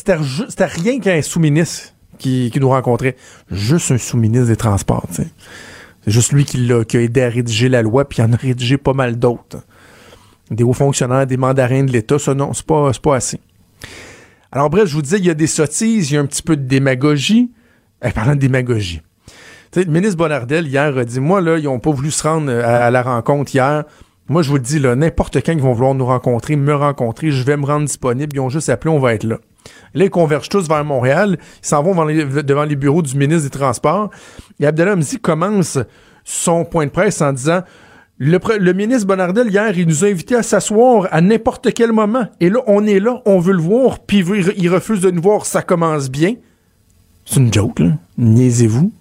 rien 0.58 0.98
qu'un 0.98 1.22
sous-ministre 1.22 1.94
qui, 2.18 2.50
qui 2.52 2.58
nous 2.58 2.68
rencontrait. 2.68 3.14
Juste 3.48 3.92
un 3.92 3.98
sous-ministre 3.98 4.48
des 4.48 4.56
Transports, 4.56 5.06
tu 5.10 5.22
sais. 5.22 5.28
C'est 6.06 6.12
juste 6.12 6.32
lui 6.32 6.44
qui, 6.44 6.72
a, 6.72 6.84
qui 6.84 6.96
a 6.96 7.00
aidé 7.00 7.22
à 7.22 7.28
rédiger 7.28 7.68
la 7.68 7.82
loi, 7.82 8.08
puis 8.08 8.18
il 8.20 8.22
en 8.22 8.32
a 8.32 8.36
rédigé 8.36 8.76
pas 8.76 8.92
mal 8.92 9.18
d'autres. 9.18 9.58
Des 10.52 10.62
hauts 10.62 10.72
fonctionnaires, 10.72 11.26
des 11.26 11.36
mandarins 11.36 11.82
de 11.82 11.90
l'État, 11.90 12.18
ça 12.20 12.32
non, 12.32 12.52
c'est 12.52 12.64
pas, 12.64 12.92
pas 13.02 13.16
assez. 13.16 13.40
Alors 14.52 14.70
bref, 14.70 14.86
je 14.86 14.94
vous 14.94 15.02
disais, 15.02 15.18
il 15.18 15.24
y 15.24 15.30
a 15.30 15.34
des 15.34 15.48
sottises, 15.48 16.10
il 16.10 16.14
y 16.14 16.16
a 16.16 16.20
un 16.20 16.26
petit 16.26 16.42
peu 16.42 16.56
de 16.56 16.62
démagogie. 16.62 17.50
Eh, 18.04 18.10
parlant 18.10 18.34
de 18.34 18.40
démagogie. 18.40 19.00
le 19.74 19.84
ministre 19.86 20.16
Bonardel, 20.16 20.68
hier, 20.68 20.96
a 20.96 21.04
dit, 21.04 21.18
moi, 21.18 21.40
là, 21.40 21.58
ils 21.58 21.64
n'ont 21.64 21.80
pas 21.80 21.90
voulu 21.90 22.12
se 22.12 22.22
rendre 22.22 22.52
à, 22.52 22.84
à, 22.84 22.90
la 22.92 23.02
rencontre 23.02 23.52
hier. 23.52 23.84
Moi, 24.28 24.42
je 24.42 24.50
vous 24.50 24.60
dis, 24.60 24.78
là, 24.78 24.94
n'importe 24.94 25.38
quand 25.44 25.52
ils 25.52 25.60
vont 25.60 25.72
vouloir 25.72 25.94
nous 25.94 26.06
rencontrer, 26.06 26.54
me 26.54 26.74
rencontrer, 26.74 27.32
je 27.32 27.42
vais 27.42 27.56
me 27.56 27.66
rendre 27.66 27.86
disponible, 27.86 28.36
ils 28.36 28.40
ont 28.40 28.48
juste 28.48 28.68
appelé, 28.68 28.94
on 28.94 29.00
va 29.00 29.14
être 29.14 29.24
là. 29.24 29.38
Là, 29.94 30.04
ils 30.04 30.10
convergent 30.10 30.48
tous 30.48 30.68
vers 30.68 30.84
Montréal. 30.84 31.38
Ils 31.62 31.66
s'en 31.66 31.82
vont 31.82 31.94
devant 31.94 32.64
les, 32.64 32.76
bureaux 32.76 33.02
du 33.02 33.16
ministre 33.16 33.44
des 33.44 33.58
Transports. 33.58 34.10
Et 34.60 34.66
Abdallah 34.66 34.96
Mzi 34.96 35.18
commence 35.18 35.78
son 36.24 36.64
point 36.64 36.86
de 36.86 36.90
presse 36.90 37.20
en 37.20 37.32
disant 37.32 37.62
le, 38.18 38.72
ministre 38.72 39.06
Bonardel, 39.06 39.48
hier, 39.48 39.76
il 39.78 39.86
nous 39.86 40.04
a 40.04 40.08
invités 40.08 40.36
à 40.36 40.42
s'asseoir 40.42 41.08
à 41.10 41.20
n'importe 41.20 41.72
quel 41.74 41.92
moment. 41.92 42.26
Et 42.40 42.48
là, 42.48 42.60
on 42.66 42.86
est 42.86 42.98
là, 42.98 43.20
on 43.26 43.38
veut 43.38 43.52
le 43.52 43.60
voir, 43.60 43.98
puis 43.98 44.24
il 44.56 44.68
refuse 44.70 45.00
de 45.00 45.10
nous 45.10 45.20
voir, 45.20 45.44
ça 45.44 45.60
commence 45.60 46.10
bien. 46.10 46.34
C'est 47.26 47.40
une 47.40 47.52
joke, 47.52 47.80
là. 47.80 47.90
Niaisez-vous. 48.16 48.92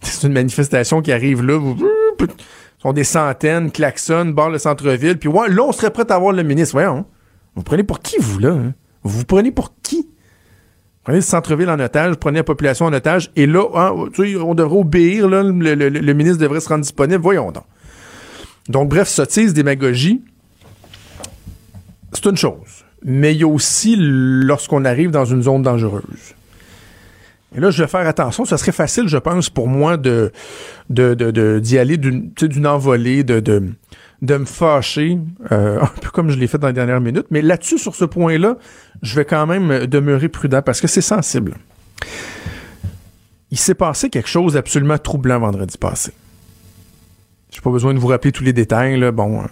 C'est 0.00 0.26
une 0.26 0.32
manifestation 0.32 1.02
qui 1.02 1.10
arrive 1.10 1.42
là. 1.42 1.58
Vous, 1.58 1.76
sont 2.80 2.92
des 2.92 3.04
centaines, 3.04 3.72
klaxonnent, 3.72 4.32
barrent 4.32 4.50
le 4.50 4.58
centre-ville. 4.58 5.18
Puis 5.18 5.28
ouais, 5.28 5.48
là, 5.48 5.62
on 5.64 5.72
serait 5.72 5.90
prêt 5.90 6.10
à 6.10 6.18
voir 6.18 6.32
le 6.32 6.42
ministre. 6.42 6.74
Voyons. 6.74 7.04
Vous 7.56 7.62
prenez 7.62 7.82
pour 7.82 8.00
qui, 8.00 8.16
vous, 8.20 8.38
là? 8.38 8.50
Hein? 8.50 8.74
Vous 9.02 9.24
prenez 9.24 9.50
pour 9.50 9.74
qui? 9.82 10.08
Prenez 11.04 11.18
le 11.18 11.22
centre-ville 11.24 11.70
en 11.70 11.80
otage, 11.80 12.16
prenez 12.16 12.38
la 12.38 12.44
population 12.44 12.86
en 12.86 12.92
otage, 12.92 13.30
et 13.34 13.46
là, 13.46 13.64
hein, 13.74 13.92
on 13.94 14.54
devrait 14.54 14.78
obéir, 14.78 15.26
le, 15.28 16.12
ministre 16.12 16.38
devrait 16.38 16.60
se 16.60 16.68
rendre 16.68 16.82
disponible. 16.82 17.22
Voyons 17.22 17.50
donc. 17.50 17.64
Donc, 18.68 18.90
bref, 18.90 19.08
sottise, 19.08 19.54
démagogie, 19.54 20.22
c'est 22.12 22.26
une 22.26 22.36
chose. 22.36 22.84
Mais 23.02 23.32
il 23.32 23.40
y 23.40 23.44
a 23.44 23.48
aussi 23.48 23.96
lorsqu'on 23.98 24.84
arrive 24.84 25.10
dans 25.10 25.24
une 25.24 25.42
zone 25.42 25.62
dangereuse. 25.62 26.34
Et 27.56 27.60
là, 27.60 27.70
je 27.70 27.82
vais 27.82 27.88
faire 27.88 28.06
attention. 28.06 28.44
Ça 28.44 28.58
serait 28.58 28.72
facile, 28.72 29.08
je 29.08 29.16
pense, 29.16 29.48
pour 29.48 29.68
moi 29.68 29.96
de 29.96 30.30
d'y 30.90 31.78
aller 31.78 31.96
d'une 31.96 32.66
envolée, 32.66 33.24
de, 33.24 33.40
de, 33.40 33.72
de 34.22 34.36
me 34.36 34.44
fâcher, 34.44 35.18
euh, 35.52 35.80
un 35.82 36.00
peu 36.00 36.10
comme 36.10 36.30
je 36.30 36.38
l'ai 36.38 36.46
fait 36.46 36.58
dans 36.58 36.66
les 36.66 36.72
dernières 36.72 37.00
minutes. 37.00 37.26
Mais 37.30 37.42
là-dessus, 37.42 37.78
sur 37.78 37.94
ce 37.94 38.04
point-là, 38.04 38.56
je 39.02 39.14
vais 39.16 39.24
quand 39.24 39.46
même 39.46 39.86
demeurer 39.86 40.28
prudent 40.28 40.62
parce 40.62 40.80
que 40.80 40.86
c'est 40.86 41.00
sensible. 41.00 41.54
Il 43.50 43.58
s'est 43.58 43.74
passé 43.74 44.10
quelque 44.10 44.28
chose 44.28 44.54
d'absolument 44.54 44.98
troublant 44.98 45.38
vendredi 45.38 45.78
passé. 45.78 46.12
J'ai 47.50 47.60
pas 47.60 47.70
besoin 47.70 47.94
de 47.94 47.98
vous 47.98 48.08
rappeler 48.08 48.32
tous 48.32 48.44
les 48.44 48.52
détails. 48.52 49.00
Bon, 49.12 49.42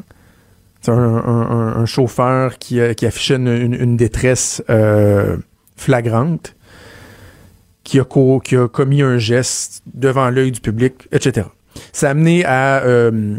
c'est 0.83 0.93
un, 0.93 1.87
chauffeur 1.87 2.59
qui, 2.59 2.79
qui 2.97 3.07
affichait 3.07 3.37
une, 3.37 3.97
détresse 3.97 4.63
euh, 4.69 5.37
flagrante 5.77 6.55
qui 7.87 8.01
a, 8.01 8.05
commis 8.69 9.03
un 9.03 9.17
geste 9.17 9.83
devant 9.95 10.29
l'œil 10.29 10.51
du 10.51 10.61
public, 10.61 11.09
etc. 11.13 11.47
Ça 11.93 12.09
a 12.09 12.11
amené 12.11 12.45
à 12.45 12.83
euh, 12.85 13.37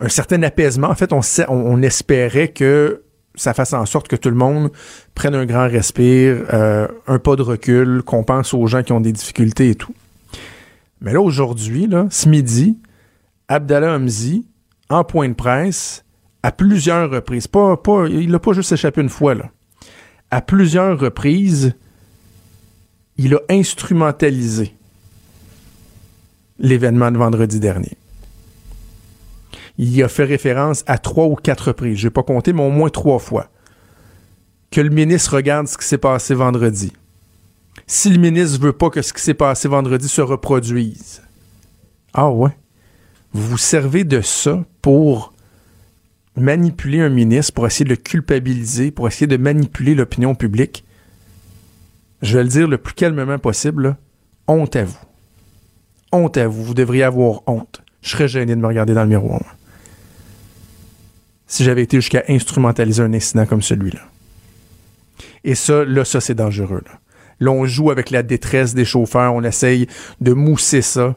un 0.00 0.08
certain 0.08 0.42
apaisement. 0.42 0.88
En 0.88 0.94
fait, 0.94 1.12
on, 1.12 1.82
espérait 1.82 2.48
que 2.48 3.02
ça 3.36 3.54
fasse 3.54 3.72
en 3.72 3.86
sorte 3.86 4.08
que 4.08 4.16
tout 4.16 4.30
le 4.30 4.36
monde 4.36 4.70
prenne 5.14 5.34
un 5.34 5.46
grand 5.46 5.68
respire, 5.68 6.44
euh, 6.52 6.88
un 7.06 7.18
pas 7.18 7.36
de 7.36 7.42
recul, 7.42 8.02
qu'on 8.02 8.24
pense 8.24 8.54
aux 8.54 8.66
gens 8.66 8.82
qui 8.82 8.92
ont 8.92 9.00
des 9.00 9.12
difficultés 9.12 9.70
et 9.70 9.74
tout. 9.74 9.94
Mais 11.00 11.12
là, 11.12 11.20
aujourd'hui, 11.20 11.86
là, 11.86 12.06
ce 12.10 12.28
midi, 12.28 12.78
Abdallah 13.48 13.94
Hamzi, 13.94 14.46
en 14.88 15.04
point 15.04 15.28
de 15.28 15.34
presse, 15.34 16.04
à 16.42 16.52
plusieurs 16.52 17.10
reprises, 17.10 17.46
pas, 17.46 17.76
pas, 17.76 18.06
il 18.08 18.30
n'a 18.30 18.38
pas 18.38 18.52
juste 18.52 18.72
échappé 18.72 19.00
une 19.00 19.08
fois, 19.08 19.34
là, 19.34 19.50
à 20.30 20.40
plusieurs 20.40 20.98
reprises, 20.98 21.74
il 23.18 23.34
a 23.34 23.40
instrumentalisé 23.48 24.74
l'événement 26.58 27.10
de 27.10 27.18
vendredi 27.18 27.60
dernier. 27.60 27.96
Il 29.78 30.02
a 30.02 30.08
fait 30.08 30.24
référence 30.24 30.84
à 30.86 30.98
trois 30.98 31.26
ou 31.26 31.34
quatre 31.34 31.68
reprises, 31.68 31.98
je 31.98 32.06
vais 32.06 32.10
pas 32.10 32.22
compter, 32.22 32.52
mais 32.52 32.62
au 32.62 32.70
moins 32.70 32.88
trois 32.88 33.18
fois, 33.18 33.50
que 34.70 34.80
le 34.80 34.90
ministre 34.90 35.36
regarde 35.36 35.68
ce 35.68 35.76
qui 35.76 35.86
s'est 35.86 35.98
passé 35.98 36.34
vendredi. 36.34 36.92
Si 37.86 38.10
le 38.10 38.18
ministre 38.18 38.60
veut 38.60 38.72
pas 38.72 38.90
que 38.90 39.02
ce 39.02 39.12
qui 39.12 39.22
s'est 39.22 39.34
passé 39.34 39.68
vendredi 39.68 40.08
se 40.08 40.22
reproduise. 40.22 41.22
Ah 42.14 42.30
ouais. 42.30 42.56
Vous 43.32 43.46
vous 43.48 43.58
servez 43.58 44.04
de 44.04 44.22
ça 44.22 44.64
pour 44.80 45.34
manipuler 46.36 47.00
un 47.00 47.08
ministre, 47.08 47.52
pour 47.52 47.66
essayer 47.66 47.84
de 47.84 47.90
le 47.90 47.96
culpabiliser, 47.96 48.90
pour 48.90 49.08
essayer 49.08 49.26
de 49.26 49.36
manipuler 49.36 49.94
l'opinion 49.94 50.34
publique. 50.34 50.84
Je 52.22 52.38
vais 52.38 52.44
le 52.44 52.48
dire 52.48 52.68
le 52.68 52.78
plus 52.78 52.94
calmement 52.94 53.38
possible, 53.38 53.96
honte 54.48 54.76
à 54.76 54.84
vous. 54.84 54.98
Honte 56.12 56.36
à 56.36 56.48
vous. 56.48 56.64
Vous 56.64 56.74
devriez 56.74 57.02
avoir 57.02 57.42
honte. 57.46 57.82
Je 58.00 58.10
serais 58.10 58.28
gêné 58.28 58.54
de 58.54 58.60
me 58.60 58.66
regarder 58.66 58.94
dans 58.94 59.02
le 59.02 59.08
miroir. 59.08 59.55
Si 61.46 61.64
j'avais 61.64 61.82
été 61.82 61.98
jusqu'à 61.98 62.24
instrumentaliser 62.28 63.02
un 63.02 63.12
incident 63.12 63.46
comme 63.46 63.62
celui-là. 63.62 64.00
Et 65.44 65.54
ça, 65.54 65.84
là, 65.84 66.04
ça, 66.04 66.20
c'est 66.20 66.34
dangereux. 66.34 66.82
Là. 67.40 67.50
on 67.52 67.66
joue 67.66 67.90
avec 67.90 68.10
la 68.10 68.22
détresse 68.22 68.74
des 68.74 68.84
chauffeurs, 68.84 69.32
on 69.32 69.42
essaye 69.44 69.86
de 70.20 70.32
mousser 70.32 70.82
ça 70.82 71.14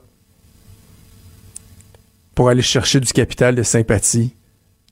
pour 2.35 2.49
aller 2.49 2.61
chercher 2.61 2.99
du 2.99 3.11
capital 3.11 3.55
de 3.55 3.63
sympathie. 3.63 4.35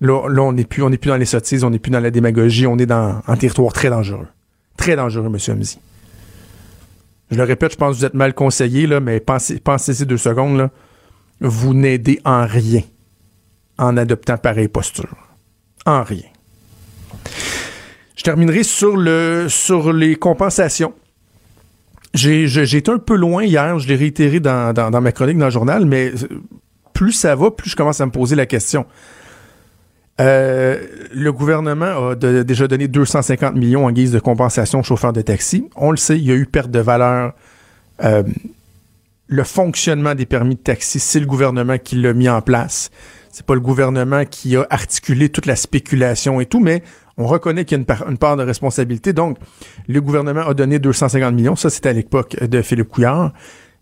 Là, 0.01 0.27
là 0.27 0.41
on 0.41 0.53
n'est 0.53 0.65
plus, 0.65 0.81
on 0.81 0.89
plus 0.89 1.09
dans 1.09 1.17
les 1.17 1.25
sottises, 1.25 1.63
on 1.63 1.69
n'est 1.69 1.79
plus 1.79 1.91
dans 1.91 1.99
la 1.99 2.11
démagogie, 2.11 2.67
on 2.67 2.77
est 2.77 2.85
dans 2.85 3.21
un 3.27 3.37
territoire 3.37 3.73
très 3.73 3.89
dangereux. 3.89 4.27
Très 4.75 4.95
dangereux, 4.95 5.27
M. 5.27 5.37
Hamzi. 5.55 5.79
Je 7.29 7.37
le 7.37 7.43
répète, 7.43 7.73
je 7.73 7.77
pense 7.77 7.95
que 7.95 7.99
vous 7.99 8.05
êtes 8.05 8.13
mal 8.13 8.33
conseillé, 8.33 8.87
là, 8.87 8.99
mais 8.99 9.19
pensez, 9.19 9.59
pensez-y 9.59 10.05
deux 10.05 10.17
secondes. 10.17 10.69
Vous 11.41 11.73
n'aidez 11.73 12.19
en 12.25 12.45
rien 12.45 12.81
en 13.77 13.97
adoptant 13.97 14.37
pareille 14.37 14.69
posture. 14.69 15.26
En 15.87 16.03
rien. 16.03 16.27
Je 18.17 18.23
terminerai 18.23 18.63
sur, 18.63 18.97
le, 18.97 19.47
sur 19.47 19.93
les 19.93 20.17
compensations. 20.17 20.93
J'ai, 22.13 22.45
été 22.75 22.91
un 22.91 22.97
peu 22.97 23.15
loin 23.15 23.43
hier, 23.43 23.79
je 23.79 23.87
l'ai 23.87 23.95
réitéré 23.95 24.41
dans, 24.41 24.73
dans, 24.73 25.01
ma 25.01 25.11
chronique 25.13 25.37
dans 25.37 25.45
le 25.45 25.51
journal, 25.51 25.85
mais 25.85 26.11
plus 26.93 27.13
ça 27.13 27.35
va, 27.35 27.51
plus 27.51 27.69
je 27.69 27.75
commence 27.75 28.01
à 28.01 28.05
me 28.05 28.11
poser 28.11 28.35
la 28.35 28.45
question. 28.45 28.85
Euh, 30.19 30.83
le 31.13 31.31
gouvernement 31.31 32.09
a 32.09 32.15
déjà 32.15 32.67
donné 32.67 32.89
250 32.89 33.55
millions 33.55 33.85
en 33.85 33.91
guise 33.91 34.11
de 34.11 34.19
compensation 34.19 34.79
aux 34.79 34.83
chauffeurs 34.83 35.13
de 35.13 35.21
taxi. 35.21 35.69
On 35.75 35.91
le 35.91 35.97
sait, 35.97 36.17
il 36.17 36.25
y 36.25 36.31
a 36.31 36.35
eu 36.35 36.47
perte 36.47 36.71
de 36.71 36.79
valeur. 36.79 37.33
Euh, 38.03 38.23
le 39.27 39.43
fonctionnement 39.43 40.15
des 40.15 40.25
permis 40.25 40.55
de 40.55 40.61
taxi, 40.61 40.99
c'est 40.99 41.19
le 41.19 41.27
gouvernement 41.27 41.77
qui 41.77 41.95
l'a 41.95 42.13
mis 42.13 42.27
en 42.27 42.41
place. 42.41 42.89
C'est 43.37 43.45
pas 43.45 43.53
le 43.53 43.61
gouvernement 43.61 44.25
qui 44.25 44.55
a 44.55 44.65
articulé 44.71 45.29
toute 45.29 45.45
la 45.45 45.55
spéculation 45.55 46.41
et 46.41 46.47
tout, 46.47 46.59
mais 46.59 46.81
on 47.17 47.27
reconnaît 47.27 47.65
qu'il 47.65 47.77
y 47.77 47.79
a 47.79 47.97
une 48.09 48.17
part, 48.17 48.35
de 48.35 48.41
responsabilité. 48.41 49.13
Donc, 49.13 49.37
le 49.87 50.01
gouvernement 50.01 50.41
a 50.41 50.55
donné 50.55 50.79
250 50.79 51.35
millions. 51.35 51.55
Ça, 51.55 51.69
c'était 51.69 51.89
à 51.89 51.93
l'époque 51.93 52.35
de 52.43 52.63
Philippe 52.63 52.89
Couillard. 52.89 53.33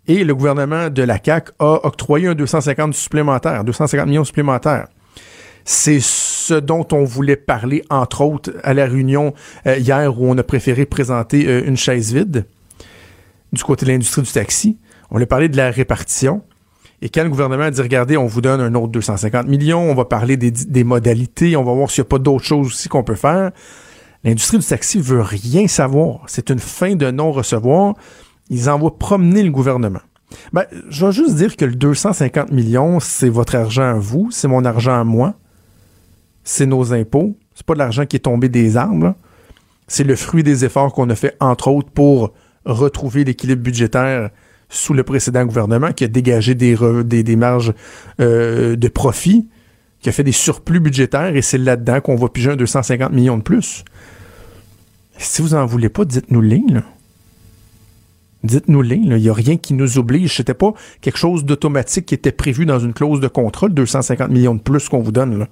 Et 0.10 0.26
le 0.26 0.36
gouvernement 0.36 0.90
de 0.90 1.02
la 1.04 1.18
CAQ 1.24 1.54
a 1.60 1.86
octroyé 1.86 2.28
un 2.28 2.36
250 2.36 2.94
supplémentaire, 2.96 3.64
250 3.64 4.08
millions 4.08 4.26
supplémentaires. 4.26 4.90
C'est 5.64 6.02
ce 6.02 6.56
dont 6.56 6.86
on 6.92 7.06
voulait 7.06 7.38
parler, 7.38 7.82
entre 7.90 8.24
autres, 8.24 8.52
à 8.62 8.74
la 8.74 8.86
réunion 8.86 9.34
euh, 9.68 9.78
hier 9.78 10.20
où 10.20 10.30
on 10.30 10.38
a 10.38 10.44
préféré 10.44 10.86
présenter 10.86 11.48
euh, 11.48 11.66
une 11.66 11.78
chaise 11.78 12.14
vide 12.14 12.46
du 13.54 13.64
côté 13.64 13.86
de 13.86 13.92
l'industrie 13.92 14.24
du 14.24 14.32
taxi. 14.34 14.78
On 15.12 15.22
a 15.22 15.26
parlé 15.26 15.48
de 15.48 15.56
la 15.56 15.72
répartition. 15.72 16.44
Et 17.02 17.10
quand 17.10 17.24
le 17.24 17.30
gouvernement 17.30 17.64
a 17.64 17.72
dit, 17.72 17.82
regardez, 17.82 18.18
on 18.18 18.26
vous 18.26 18.42
donne 18.42 18.62
un 18.62 18.74
autre 18.76 18.88
250 18.88 19.48
millions, 19.48 19.82
on 19.82 19.96
va 19.96 20.06
parler 20.06 20.38
des, 20.38 20.52
des 20.52 20.84
modalités, 20.84 21.56
on 21.56 21.64
va 21.64 21.74
voir 21.74 21.92
s'il 21.92 22.02
n'y 22.02 22.08
a 22.08 22.10
pas 22.10 22.20
d'autres 22.20 22.46
choses 22.46 22.68
aussi 22.68 22.90
qu'on 22.90 23.04
peut 23.04 23.16
faire. 23.16 23.52
L'industrie 24.24 24.58
du 24.58 24.66
taxi 24.66 25.00
veut 25.00 25.22
rien 25.22 25.68
savoir. 25.68 26.22
C'est 26.28 26.50
une 26.50 26.60
fin 26.60 26.96
de 26.96 27.12
non-recevoir. 27.12 27.94
Ils 28.50 28.70
envoient 28.70 28.98
promener 28.98 29.44
le 29.44 29.52
gouvernement. 29.52 30.00
Ben, 30.54 30.66
je 30.90 31.06
vais 31.06 31.12
juste 31.12 31.36
dire 31.36 31.56
que 31.56 31.66
le 31.66 31.76
250 31.76 32.52
millions, 32.52 33.00
c'est 33.00 33.30
votre 33.30 33.56
argent 33.56 33.84
à 33.84 33.94
vous, 33.94 34.30
c'est 34.32 34.48
mon 34.48 34.66
argent 34.66 35.00
à 35.00 35.04
moi 35.04 35.36
c'est 36.46 36.68
nos 36.68 36.94
impôts. 36.94 37.36
C'est 37.56 37.66
pas 37.66 37.74
de 37.74 37.80
l'argent 37.80 38.06
qui 38.06 38.16
est 38.16 38.20
tombé 38.20 38.48
des 38.48 38.78
arbres. 38.78 39.16
C'est 39.88 40.06
le 40.06 40.16
fruit 40.16 40.44
des 40.44 40.64
efforts 40.64 40.94
qu'on 40.94 41.10
a 41.10 41.16
fait, 41.16 41.36
entre 41.42 41.68
autres, 41.68 41.90
pour 41.90 42.32
retrouver 42.64 43.26
l'équilibre 43.26 43.62
budgétaire 43.62 44.30
sous 44.76 44.94
le 44.94 45.04
précédent 45.04 45.46
gouvernement, 45.46 45.92
qui 45.92 46.04
a 46.04 46.08
dégagé 46.08 46.56
des, 46.56 47.36
marges 47.36 47.74
euh, 48.20 48.76
de 48.76 48.88
profit, 48.88 49.48
qui 50.02 50.10
a 50.10 50.12
fait 50.12 50.24
des 50.24 50.32
surplus 50.32 50.80
budgétaires, 50.80 51.36
et 51.36 51.42
c'est 51.42 51.58
là-dedans 51.58 52.02
qu'on 52.02 52.16
va 52.16 52.30
piger 52.30 52.52
un 52.52 52.56
250 52.56 53.12
millions 53.12 53.38
de 53.38 53.44
plus. 53.44 53.84
Si 55.18 55.42
vous 55.42 55.54
en 55.54 55.66
voulez 55.66 55.90
pas, 55.90 56.06
dites-nous-les, 56.06 56.62
Dites-nous-les, 58.44 58.98
il 58.98 59.16
n'y 59.16 59.30
a 59.30 59.34
rien 59.34 59.58
qui 59.58 59.74
nous 59.74 59.98
oblige. 59.98 60.38
C'était 60.38 60.54
pas 60.54 60.74
quelque 61.02 61.18
chose 61.18 61.46
d'automatique 61.46 62.06
qui 62.06 62.14
était 62.14 62.32
prévu 62.32 62.68
dans 62.68 62.78
une 62.78 62.94
clause 62.94 63.20
de 63.20 63.28
contrat, 63.28 63.68
le 63.68 63.74
250 63.74 64.30
millions 64.30 64.54
de 64.54 64.62
plus 64.62 64.88
qu'on 64.88 65.00
vous 65.00 65.12
donne. 65.12 65.48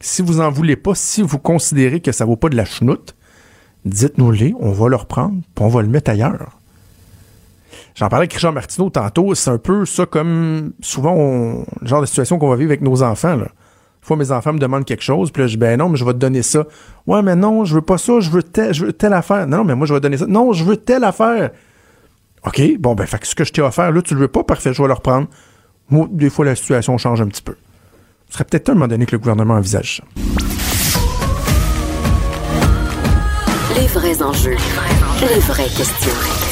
Si 0.00 0.20
vous 0.20 0.40
en 0.40 0.50
voulez 0.50 0.74
pas, 0.74 0.96
si 0.96 1.22
vous 1.22 1.38
considérez 1.38 2.00
que 2.00 2.10
ça 2.10 2.24
vaut 2.24 2.34
pas 2.34 2.48
de 2.48 2.56
la 2.56 2.64
chenoute, 2.64 3.14
dites-nous-les, 3.84 4.52
on 4.58 4.72
va 4.72 4.88
le 4.88 4.96
reprendre, 4.96 5.42
puis 5.54 5.64
on 5.64 5.68
va 5.68 5.82
le 5.82 5.88
mettre 5.88 6.10
ailleurs. 6.10 6.58
J'en 7.94 8.08
parlais 8.08 8.22
avec 8.22 8.32
Richard 8.32 8.52
Martineau 8.52 8.90
tantôt, 8.90 9.34
c'est 9.34 9.50
un 9.50 9.58
peu 9.58 9.84
ça 9.84 10.06
comme 10.06 10.72
souvent 10.80 11.64
le 11.80 11.86
genre 11.86 12.00
de 12.00 12.06
situation 12.06 12.38
qu'on 12.38 12.48
va 12.48 12.56
vivre 12.56 12.70
avec 12.70 12.80
nos 12.80 13.02
enfants. 13.02 13.36
Là. 13.36 13.44
Une 13.44 14.06
fois 14.06 14.16
mes 14.16 14.32
enfants 14.32 14.52
me 14.52 14.58
demandent 14.58 14.84
quelque 14.84 15.02
chose, 15.02 15.30
puis 15.30 15.42
là 15.42 15.46
je 15.46 15.52
dis 15.52 15.58
ben 15.58 15.78
non, 15.78 15.88
mais 15.88 15.96
je 15.96 16.04
vais 16.04 16.12
te 16.12 16.18
donner 16.18 16.42
ça. 16.42 16.64
Ouais, 17.06 17.22
mais 17.22 17.36
non, 17.36 17.64
je 17.64 17.74
veux 17.74 17.82
pas 17.82 17.98
ça, 17.98 18.20
je 18.20 18.30
veux, 18.30 18.42
je 18.72 18.86
veux 18.86 18.92
telle 18.92 19.12
affaire. 19.12 19.46
Non, 19.46 19.62
mais 19.64 19.74
moi 19.74 19.86
je 19.86 19.92
vais 19.92 20.00
te 20.00 20.04
donner 20.04 20.16
ça. 20.16 20.26
Non, 20.26 20.52
je 20.52 20.64
veux 20.64 20.76
telle 20.76 21.04
affaire. 21.04 21.50
OK, 22.46 22.60
bon 22.78 22.94
ben 22.94 23.06
fait 23.06 23.24
ce 23.24 23.34
que 23.34 23.44
je 23.44 23.52
t'ai 23.52 23.62
offert 23.62 23.92
là, 23.92 24.02
tu 24.02 24.14
le 24.14 24.20
veux 24.20 24.28
pas, 24.28 24.42
parfait, 24.42 24.72
je 24.72 24.80
vais 24.82 24.88
le 24.88 24.94
reprendre. 24.94 25.28
Moi, 25.90 26.08
des 26.10 26.30
fois 26.30 26.44
la 26.44 26.56
situation 26.56 26.96
change 26.96 27.20
un 27.20 27.26
petit 27.26 27.42
peu. 27.42 27.56
Ce 28.28 28.34
serait 28.34 28.44
peut-être 28.44 28.70
un 28.70 28.74
moment 28.74 28.88
donné 28.88 29.04
que 29.04 29.12
le 29.12 29.18
gouvernement 29.18 29.54
envisage 29.54 29.98
ça. 29.98 30.04
Les 33.78 33.86
vrais 33.88 34.22
enjeux, 34.22 34.56
les 35.20 35.40
vraies 35.40 35.64
questions. 35.64 36.51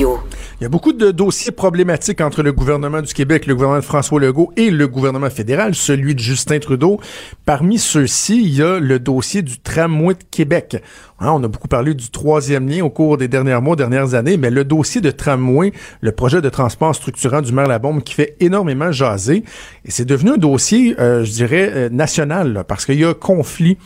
Il 0.00 0.62
y 0.62 0.64
a 0.64 0.68
beaucoup 0.68 0.92
de 0.92 1.10
dossiers 1.10 1.50
problématiques 1.50 2.20
entre 2.20 2.44
le 2.44 2.52
gouvernement 2.52 3.02
du 3.02 3.12
Québec, 3.12 3.46
le 3.46 3.54
gouvernement 3.54 3.80
de 3.80 3.84
François 3.84 4.20
Legault 4.20 4.52
et 4.56 4.70
le 4.70 4.86
gouvernement 4.86 5.28
fédéral, 5.28 5.74
celui 5.74 6.14
de 6.14 6.20
Justin 6.20 6.60
Trudeau. 6.60 7.00
Parmi 7.44 7.78
ceux-ci, 7.78 8.40
il 8.40 8.54
y 8.54 8.62
a 8.62 8.78
le 8.78 9.00
dossier 9.00 9.42
du 9.42 9.58
tramway 9.58 10.14
de 10.14 10.22
Québec. 10.30 10.76
Hein, 11.18 11.32
on 11.32 11.42
a 11.42 11.48
beaucoup 11.48 11.66
parlé 11.66 11.94
du 11.94 12.10
troisième 12.10 12.68
lien 12.68 12.84
au 12.84 12.90
cours 12.90 13.16
des 13.16 13.26
derniers 13.26 13.60
mois, 13.60 13.74
dernières 13.74 14.14
années, 14.14 14.36
mais 14.36 14.50
le 14.50 14.64
dossier 14.64 15.00
de 15.00 15.10
tramway, 15.10 15.72
le 16.00 16.12
projet 16.12 16.40
de 16.40 16.48
transport 16.48 16.94
structurant 16.94 17.42
du 17.42 17.52
maire 17.52 17.66
Labombe 17.66 18.04
qui 18.04 18.14
fait 18.14 18.36
énormément 18.38 18.92
jaser, 18.92 19.42
et 19.84 19.90
c'est 19.90 20.04
devenu 20.04 20.32
un 20.32 20.36
dossier, 20.36 20.94
euh, 21.00 21.24
je 21.24 21.32
dirais, 21.32 21.72
euh, 21.74 21.88
national, 21.88 22.64
parce 22.68 22.86
qu'il 22.86 23.00
y 23.00 23.04
a 23.04 23.14
conflit 23.14 23.78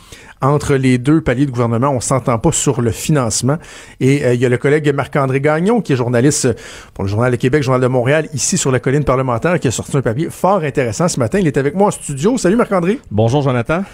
entre 0.43 0.75
les 0.75 0.99
deux 0.99 1.21
paliers 1.21 1.47
de 1.47 1.51
gouvernement. 1.51 1.91
On 1.91 2.01
s'entend 2.01 2.39
pas 2.39 2.53
sur 2.53 2.83
le 2.83 2.91
financement. 2.91 3.57
Et 4.01 4.25
euh, 4.25 4.35
il 4.35 4.41
y 4.41 4.47
a 4.47 4.49
le 4.49 4.59
collègue 4.59 4.93
Marc-André 4.93 5.41
Gagnon, 5.41 5.81
qui 5.81 5.95
est 5.95 5.97
journaliste 5.97 6.47
euh, 6.47 6.55
pour 6.93 7.05
le 7.05 7.09
Journal 7.11 7.31
de 7.31 7.37
Québec, 7.37 7.63
Journal 7.63 7.81
de 7.81 7.87
Montréal, 7.87 8.29
ici 8.35 8.59
sur 8.59 8.71
la 8.71 8.81
colline 8.81 9.05
parlementaire, 9.05 9.59
qui 9.61 9.69
a 9.69 9.71
sorti 9.71 9.97
un 9.97 10.03
papier 10.03 10.29
fort 10.29 10.63
intéressant 10.63 11.09
ce 11.09 11.19
matin. 11.19 11.39
Il 11.39 11.47
est 11.47 11.57
avec 11.57 11.75
moi 11.75 11.89
en 11.89 11.91
studio. 11.93 12.37
Salut 12.37 12.57
Marc-André. 12.57 12.99
Bonjour 13.11 13.43
Jonathan. 13.43 13.85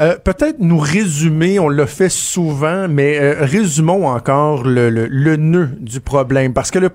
Euh, 0.00 0.16
peut-être 0.16 0.60
nous 0.60 0.78
résumer, 0.78 1.58
on 1.58 1.68
l'a 1.68 1.86
fait 1.86 2.08
souvent, 2.08 2.86
mais 2.88 3.32
résumons 3.32 4.06
encore 4.06 4.62
le, 4.62 4.90
le, 4.90 5.06
le, 5.06 5.36
nœud 5.36 5.70
du 5.80 6.00
problème. 6.00 6.52
Parce 6.52 6.70
que 6.70 6.78
le, 6.78 6.90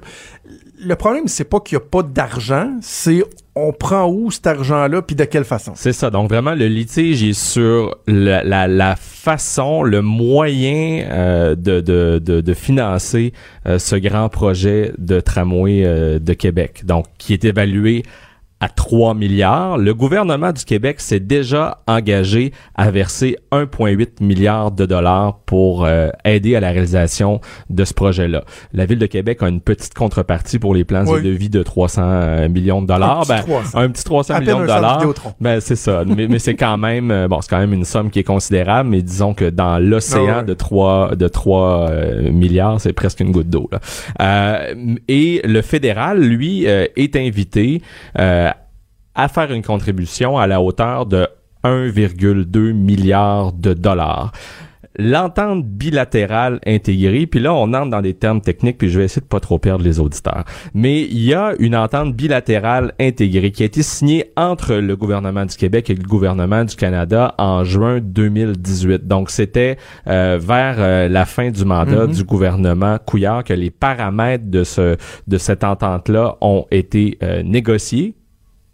le 0.81 0.95
problème, 0.95 1.27
c'est 1.27 1.43
pas 1.43 1.59
qu'il 1.59 1.77
n'y 1.77 1.83
a 1.83 1.85
pas 1.85 2.01
d'argent, 2.01 2.71
c'est 2.81 3.23
on 3.55 3.71
prend 3.71 4.07
où 4.07 4.31
cet 4.31 4.47
argent-là, 4.47 5.01
puis 5.03 5.15
de 5.15 5.25
quelle 5.25 5.43
façon? 5.43 5.73
C'est 5.75 5.93
ça. 5.93 6.09
Donc 6.09 6.29
vraiment, 6.29 6.55
le 6.55 6.67
litige 6.67 7.23
est 7.23 7.33
sur 7.33 7.95
la, 8.07 8.95
façon, 8.97 9.83
le 9.83 10.01
moyen 10.01 11.05
euh, 11.09 11.55
de, 11.55 11.79
de, 11.79 12.19
de, 12.19 12.41
de, 12.41 12.53
financer 12.53 13.31
euh, 13.67 13.77
ce 13.77 13.95
grand 13.95 14.29
projet 14.29 14.91
de 14.97 15.19
tramway 15.19 15.83
euh, 15.85 16.19
de 16.19 16.33
Québec. 16.33 16.83
Donc, 16.85 17.05
qui 17.17 17.33
est 17.33 17.45
évalué 17.45 18.03
à 18.63 18.69
3 18.69 19.13
milliards. 19.13 19.77
Le 19.77 19.93
gouvernement 19.93 20.53
du 20.53 20.63
Québec 20.63 21.01
s'est 21.01 21.19
déjà 21.19 21.79
engagé 21.85 22.53
à 22.75 22.91
verser 22.91 23.35
1,8 23.51 24.23
milliard 24.23 24.71
de 24.71 24.85
dollars 24.85 25.39
pour 25.45 25.83
euh, 25.83 26.07
aider 26.23 26.55
à 26.55 26.61
la 26.61 26.69
réalisation 26.69 27.41
de 27.69 27.83
ce 27.83 27.93
projet-là. 27.93 28.45
La 28.71 28.85
ville 28.85 28.99
de 28.99 29.05
Québec 29.05 29.43
a 29.43 29.49
une 29.49 29.59
petite 29.59 29.93
contrepartie 29.93 30.59
pour 30.59 30.73
les 30.73 30.85
plans 30.85 31.03
Oui. 31.07 31.21
de 31.21 31.29
vie 31.29 31.49
de 31.49 31.61
300 31.61 32.01
euh, 32.05 32.47
millions 32.47 32.81
de 32.81 32.87
dollars. 32.87 33.19
Un 33.19 33.23
petit 33.23 33.29
Ben, 33.33 33.41
300. 33.41 33.77
un 33.77 33.89
petit 33.89 34.03
300 34.05 34.33
À 34.33 34.37
peine 34.37 34.45
millions 34.47 34.61
de 34.61 34.65
dollars. 34.67 35.13
Ben 35.41 35.59
c'est 35.59 35.75
ça, 35.75 36.03
mais, 36.07 36.27
mais 36.29 36.39
c'est 36.39 36.55
quand 36.55 36.77
même 36.77 37.11
euh, 37.11 37.27
bon, 37.27 37.41
c'est 37.41 37.49
quand 37.49 37.59
même 37.59 37.73
une 37.73 37.83
somme 37.83 38.09
qui 38.11 38.19
est 38.19 38.23
considérable, 38.23 38.89
mais 38.89 39.01
disons 39.01 39.33
que 39.33 39.49
dans 39.49 39.77
l'océan 39.77 40.25
Ah 40.29 40.37
ouais. 40.37 40.45
de 40.45 40.53
3 40.53 41.15
de 41.17 41.27
3 41.27 41.89
euh, 41.89 42.31
milliards, 42.31 42.79
c'est 42.79 42.93
presque 42.93 43.19
une 43.19 43.31
goutte 43.31 43.49
d'eau. 43.49 43.69
Euh, 44.21 44.73
et 45.09 45.41
le 45.43 45.61
fédéral 45.61 46.21
lui 46.21 46.65
euh, 46.65 46.85
est 46.95 47.17
invité 47.17 47.81
euh, 48.19 48.51
à 49.15 49.27
faire 49.27 49.51
une 49.51 49.63
contribution 49.63 50.37
à 50.37 50.47
la 50.47 50.61
hauteur 50.61 51.05
de 51.05 51.27
1,2 51.63 52.73
milliard 52.73 53.53
de 53.53 53.73
dollars. 53.73 54.31
L'entente 54.99 55.65
bilatérale 55.65 56.59
intégrée, 56.67 57.25
puis 57.25 57.39
là 57.39 57.51
on 57.51 57.73
entre 57.73 57.89
dans 57.89 58.01
des 58.01 58.13
termes 58.13 58.41
techniques, 58.41 58.77
puis 58.77 58.89
je 58.89 58.99
vais 58.99 59.05
essayer 59.05 59.23
de 59.23 59.27
pas 59.27 59.39
trop 59.39 59.57
perdre 59.57 59.83
les 59.83 59.99
auditeurs. 59.99 60.43
Mais 60.75 61.01
il 61.01 61.23
y 61.23 61.33
a 61.33 61.53
une 61.57 61.75
entente 61.75 62.13
bilatérale 62.15 62.93
intégrée 62.99 63.49
qui 63.49 63.63
a 63.63 63.65
été 63.65 63.81
signée 63.81 64.25
entre 64.37 64.75
le 64.75 64.95
gouvernement 64.95 65.45
du 65.47 65.55
Québec 65.55 65.89
et 65.89 65.95
le 65.95 66.03
gouvernement 66.03 66.63
du 66.63 66.75
Canada 66.75 67.33
en 67.39 67.63
juin 67.63 68.01
2018. 68.03 69.07
Donc 69.07 69.31
c'était 69.31 69.77
euh, 70.05 70.37
vers 70.39 70.75
euh, 70.77 71.07
la 71.09 71.25
fin 71.25 71.49
du 71.49 71.65
mandat 71.65 72.05
Mhm. 72.05 72.11
du 72.13 72.23
gouvernement 72.23 72.99
Couillard 73.03 73.43
que 73.43 73.53
les 73.53 73.71
paramètres 73.71 74.45
de 74.45 74.63
ce 74.63 74.97
de 75.27 75.37
cette 75.39 75.63
entente-là 75.63 76.37
ont 76.41 76.67
été 76.69 77.17
euh, 77.23 77.41
négociés 77.41 78.13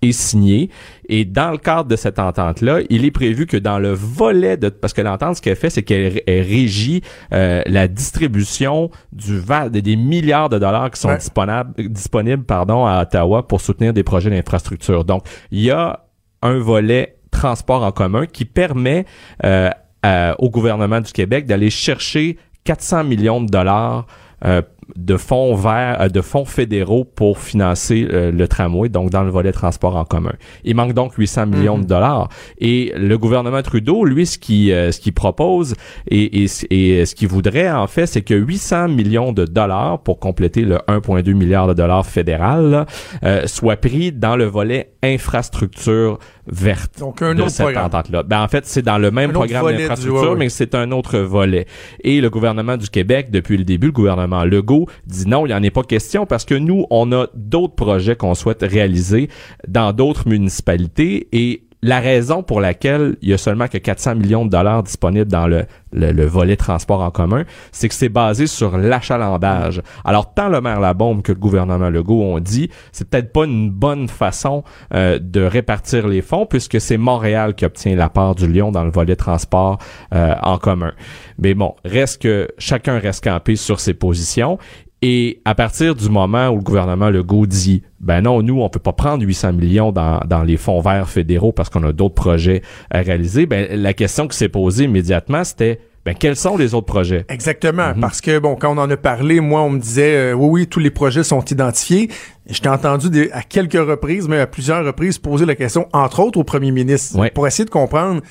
est 0.02 0.12
signé. 0.14 0.70
Et 1.10 1.26
dans 1.26 1.52
le 1.52 1.58
cadre 1.58 1.90
de 1.90 1.96
cette 1.96 2.20
entente-là, 2.20 2.80
il 2.90 3.04
est 3.06 3.12
prévu 3.12 3.46
que 3.46 3.58
dans 3.58 3.80
le 3.80 3.92
volet 3.92 4.56
de... 4.58 4.70
Parce 4.70 4.94
que 4.94 5.02
l'entente, 5.02 5.38
ce 5.38 5.42
qu'elle 5.42 5.56
fait, 5.56 5.70
c'est 5.70 5.84
qu'elle 5.84 6.22
elle 6.26 6.42
régit 6.46 7.02
euh, 7.34 7.62
la 7.66 7.88
distribution 7.88 8.90
du 9.12 9.42
des 9.72 9.82
des 9.82 9.96
milliards 9.96 10.50
de 10.50 10.60
dollars 10.60 10.92
qui 10.92 11.00
sont 11.00 11.10
Ouais. 11.10 11.18
disponibles, 11.18 11.74
disponibles 11.90 12.44
pardon, 12.44 12.86
à 12.86 13.02
Ottawa 13.02 13.48
pour 13.48 13.62
soutenir 13.62 13.94
des 13.94 14.04
projets 14.04 14.30
d'infrastructure. 14.30 15.04
Donc, 15.06 15.24
il 15.52 15.62
y 15.62 15.72
a 15.72 16.06
un 16.42 16.60
volet 16.60 17.18
transport 17.32 17.84
en 17.84 17.92
commun 17.92 18.26
qui 18.26 18.46
permet 18.46 19.06
euh, 19.46 19.70
à- 20.04 20.36
au 20.40 20.50
gouvernement 20.50 21.02
du 21.02 21.12
Québec 21.12 21.46
d'aller 21.46 21.70
chercher 21.70 22.38
400 22.64 23.04
millions 23.04 23.42
de 23.42 23.48
dollars 23.50 24.06
euh, 24.46 24.62
de 24.96 25.18
fonds 25.18 25.56
verts, 25.56 25.98
euh, 26.02 26.10
de 26.10 26.22
fonds 26.22 26.46
fédéraux 26.46 27.04
pour 27.04 27.40
financer 27.40 28.08
euh, 28.12 28.32
le 28.32 28.48
tramway, 28.48 28.90
donc 28.90 29.10
dans 29.10 29.24
le 29.24 29.30
volet 29.32 29.52
transport 29.52 29.96
en 29.96 30.06
commun. 30.06 30.34
Il 30.64 30.76
manque 30.76 30.94
donc 30.94 31.14
800 31.16 31.48
millions 31.48 31.78
de 31.78 31.86
dollars. 31.86 32.30
Et 32.60 32.94
le 32.98 33.18
gouvernement 33.18 33.62
Trudeau, 33.62 34.06
lui, 34.06 34.26
ce 34.26 34.38
qui 34.38 34.72
euh, 34.72 34.92
ce 34.92 35.00
qu'il 35.00 35.14
propose 35.14 35.76
et, 36.08 36.44
et, 36.44 36.48
et 36.72 37.06
ce 37.06 37.16
qu'il 37.16 37.28
voudrait 37.28 37.70
en 37.72 37.88
fait, 37.88 38.06
c'est 38.06 38.22
que 38.22 38.34
800 38.34 38.90
millions 38.90 39.32
de 39.32 39.46
dollars 39.46 40.00
pour 40.00 40.20
compléter 40.20 40.62
le 40.62 40.78
1,2 40.88 41.34
milliard 41.34 41.68
de 41.68 41.74
dollars 41.74 42.06
fédéral 42.06 42.70
là, 42.70 42.86
euh, 43.24 43.48
soit 43.48 43.78
pris 43.78 44.12
dans 44.12 44.36
le 44.36 44.46
volet 44.46 44.92
infrastructure 45.04 46.20
verte 46.48 47.00
Donc, 47.00 47.22
un 47.22 47.36
de 47.36 47.42
autre 47.42 47.52
cette 47.52 47.66
programme. 47.68 47.86
entente-là. 47.86 48.24
Ben, 48.24 48.42
en 48.42 48.48
fait, 48.48 48.66
c'est 48.66 48.82
dans 48.82 48.98
le 48.98 49.12
même 49.12 49.30
Un 49.30 49.34
programme 49.34 49.72
d'infrastructure, 49.72 50.36
mais 50.36 50.50
c'est 50.50 50.74
un 50.76 50.92
autre 50.92 51.20
volet. 51.20 51.66
Et 52.04 52.22
le 52.22 52.30
gouvernement 52.30 52.76
du 52.76 52.90
Québec, 52.90 53.30
depuis 53.32 53.58
le 53.58 53.64
début, 53.64 53.88
le 53.88 53.94
gouvernement 53.94 54.44
Legault, 54.44 54.79
dit 55.06 55.28
non, 55.28 55.46
il 55.46 55.50
n'y 55.50 55.56
en 55.56 55.64
est 55.64 55.72
pas 55.72 55.84
question 55.84 56.26
parce 56.26 56.46
que 56.46 56.56
nous, 56.56 56.86
on 56.90 57.12
a 57.12 57.28
d'autres 57.34 57.76
projets 57.76 58.16
qu'on 58.16 58.36
souhaite 58.36 58.62
réaliser 58.62 59.30
dans 59.68 59.94
d'autres 59.94 60.28
municipalités 60.28 61.28
et 61.32 61.64
la 61.82 62.00
raison 62.00 62.44
pour 62.44 62.60
laquelle 62.60 63.16
il 63.22 63.30
y 63.30 63.34
a 63.34 63.38
seulement 63.38 63.68
que 63.68 63.78
400 63.78 64.16
millions 64.16 64.46
de 64.46 64.50
dollars 64.50 64.84
disponibles 64.84 65.32
dans 65.32 65.48
le, 65.48 65.66
le, 65.94 66.12
le 66.12 66.26
volet 66.26 66.58
transport 66.58 67.02
en 67.02 67.12
commun, 67.12 67.46
c'est 67.72 67.88
que 67.88 67.96
c'est 67.96 68.10
basé 68.10 68.48
sur 68.48 68.78
l'achalandage. 68.78 69.82
Alors, 70.04 70.34
tant 70.34 70.50
le 70.50 70.60
maire 70.62 70.80
Labombe 70.80 71.22
que 71.22 71.32
le 71.32 71.40
gouvernement 71.40 71.90
Legault 71.90 72.22
ont 72.22 72.40
dit, 72.40 72.70
c'est 72.92 73.10
peut-être 73.10 73.32
pas 73.32 73.46
une 73.46 73.72
bonne 73.72 74.08
façon 74.08 74.64
euh, 74.94 75.20
de 75.22 75.42
répartir 75.42 76.08
les 76.08 76.22
fonds 76.22 76.46
puisque 76.46 76.82
c'est 76.82 76.98
Montréal 76.98 77.56
qui 77.56 77.66
obtient 77.66 77.96
la 77.96 78.10
part 78.10 78.36
du 78.36 78.48
lion 78.52 78.72
dans 78.72 78.84
le 78.84 78.92
volet 78.92 79.16
transport 79.16 79.80
euh, 80.14 80.36
en 80.42 80.58
commun. 80.58 80.92
Mais 81.38 81.54
bon, 81.54 81.76
reste 81.86 82.22
que 82.22 82.50
chacun 82.58 83.00
reste 83.00 83.24
campé 83.24 83.56
sur 83.56 83.80
ses 83.80 83.94
positions. 83.94 84.58
Et 85.02 85.42
à 85.46 85.56
partir 85.56 85.96
du 85.96 86.10
moment 86.10 86.50
où 86.50 86.58
le 86.58 86.62
gouvernement 86.62 87.10
Legault 87.10 87.46
dit 87.46 87.84
ben 88.02 88.22
non, 88.22 88.42
nous, 88.42 88.62
on 88.62 88.70
peut 88.70 88.80
pas 88.80 88.92
prendre 88.94 89.24
800 89.26 89.54
millions 89.54 89.92
dans, 89.92 90.20
dans 90.28 90.44
les 90.44 90.58
fonds 90.58 90.82
verts 90.82 91.10
fédéraux 91.10 91.52
parce 91.54 91.70
qu'on 91.70 91.84
a 91.84 91.94
d'autres 91.94 92.16
projets 92.16 92.62
à 92.92 93.00
réaliser, 93.00 93.46
ben 93.46 93.68
la 93.82 93.94
question 93.94 94.28
qui 94.28 94.38
s'est 94.38 94.50
posée 94.50 94.86
immédiatement, 94.86 95.44
c'était 95.46 95.80
ben 96.06 96.16
quels 96.16 96.36
sont 96.38 96.58
les 96.58 96.74
autres 96.74 96.86
projets? 96.88 97.26
Exactement, 97.30 97.94
Mhm. 97.94 98.00
parce 98.02 98.20
que 98.22 98.40
bon, 98.40 98.56
quand 98.56 98.74
on 98.76 98.82
en 98.82 98.90
a 98.90 98.98
parlé, 98.98 99.40
moi, 99.42 99.62
on 99.62 99.70
me 99.70 99.80
disait, 99.80 100.16
euh, 100.32 100.34
oui, 100.34 100.62
oui, 100.62 100.68
tous 100.68 100.80
les 100.80 100.90
projets 100.92 101.24
sont 101.24 101.44
identifiés. 101.44 102.10
Je 102.50 102.60
t'ai 102.62 102.70
entendu 102.70 103.10
des- 103.10 103.30
à 103.32 103.42
quelques 103.42 103.74
reprises, 103.74 104.28
mais 104.28 104.40
à 104.40 104.48
plusieurs 104.48 104.84
reprises, 104.86 105.18
poser 105.18 105.46
la 105.46 105.56
question, 105.56 105.88
entre 105.94 106.22
autres 106.22 106.40
au 106.40 106.44
premier 106.46 106.72
ministre, 106.72 107.20
Ouais. 107.20 107.32
pour 107.32 107.48
essayer 107.48 107.66
de 107.66 107.70
comprendre. 107.70 108.22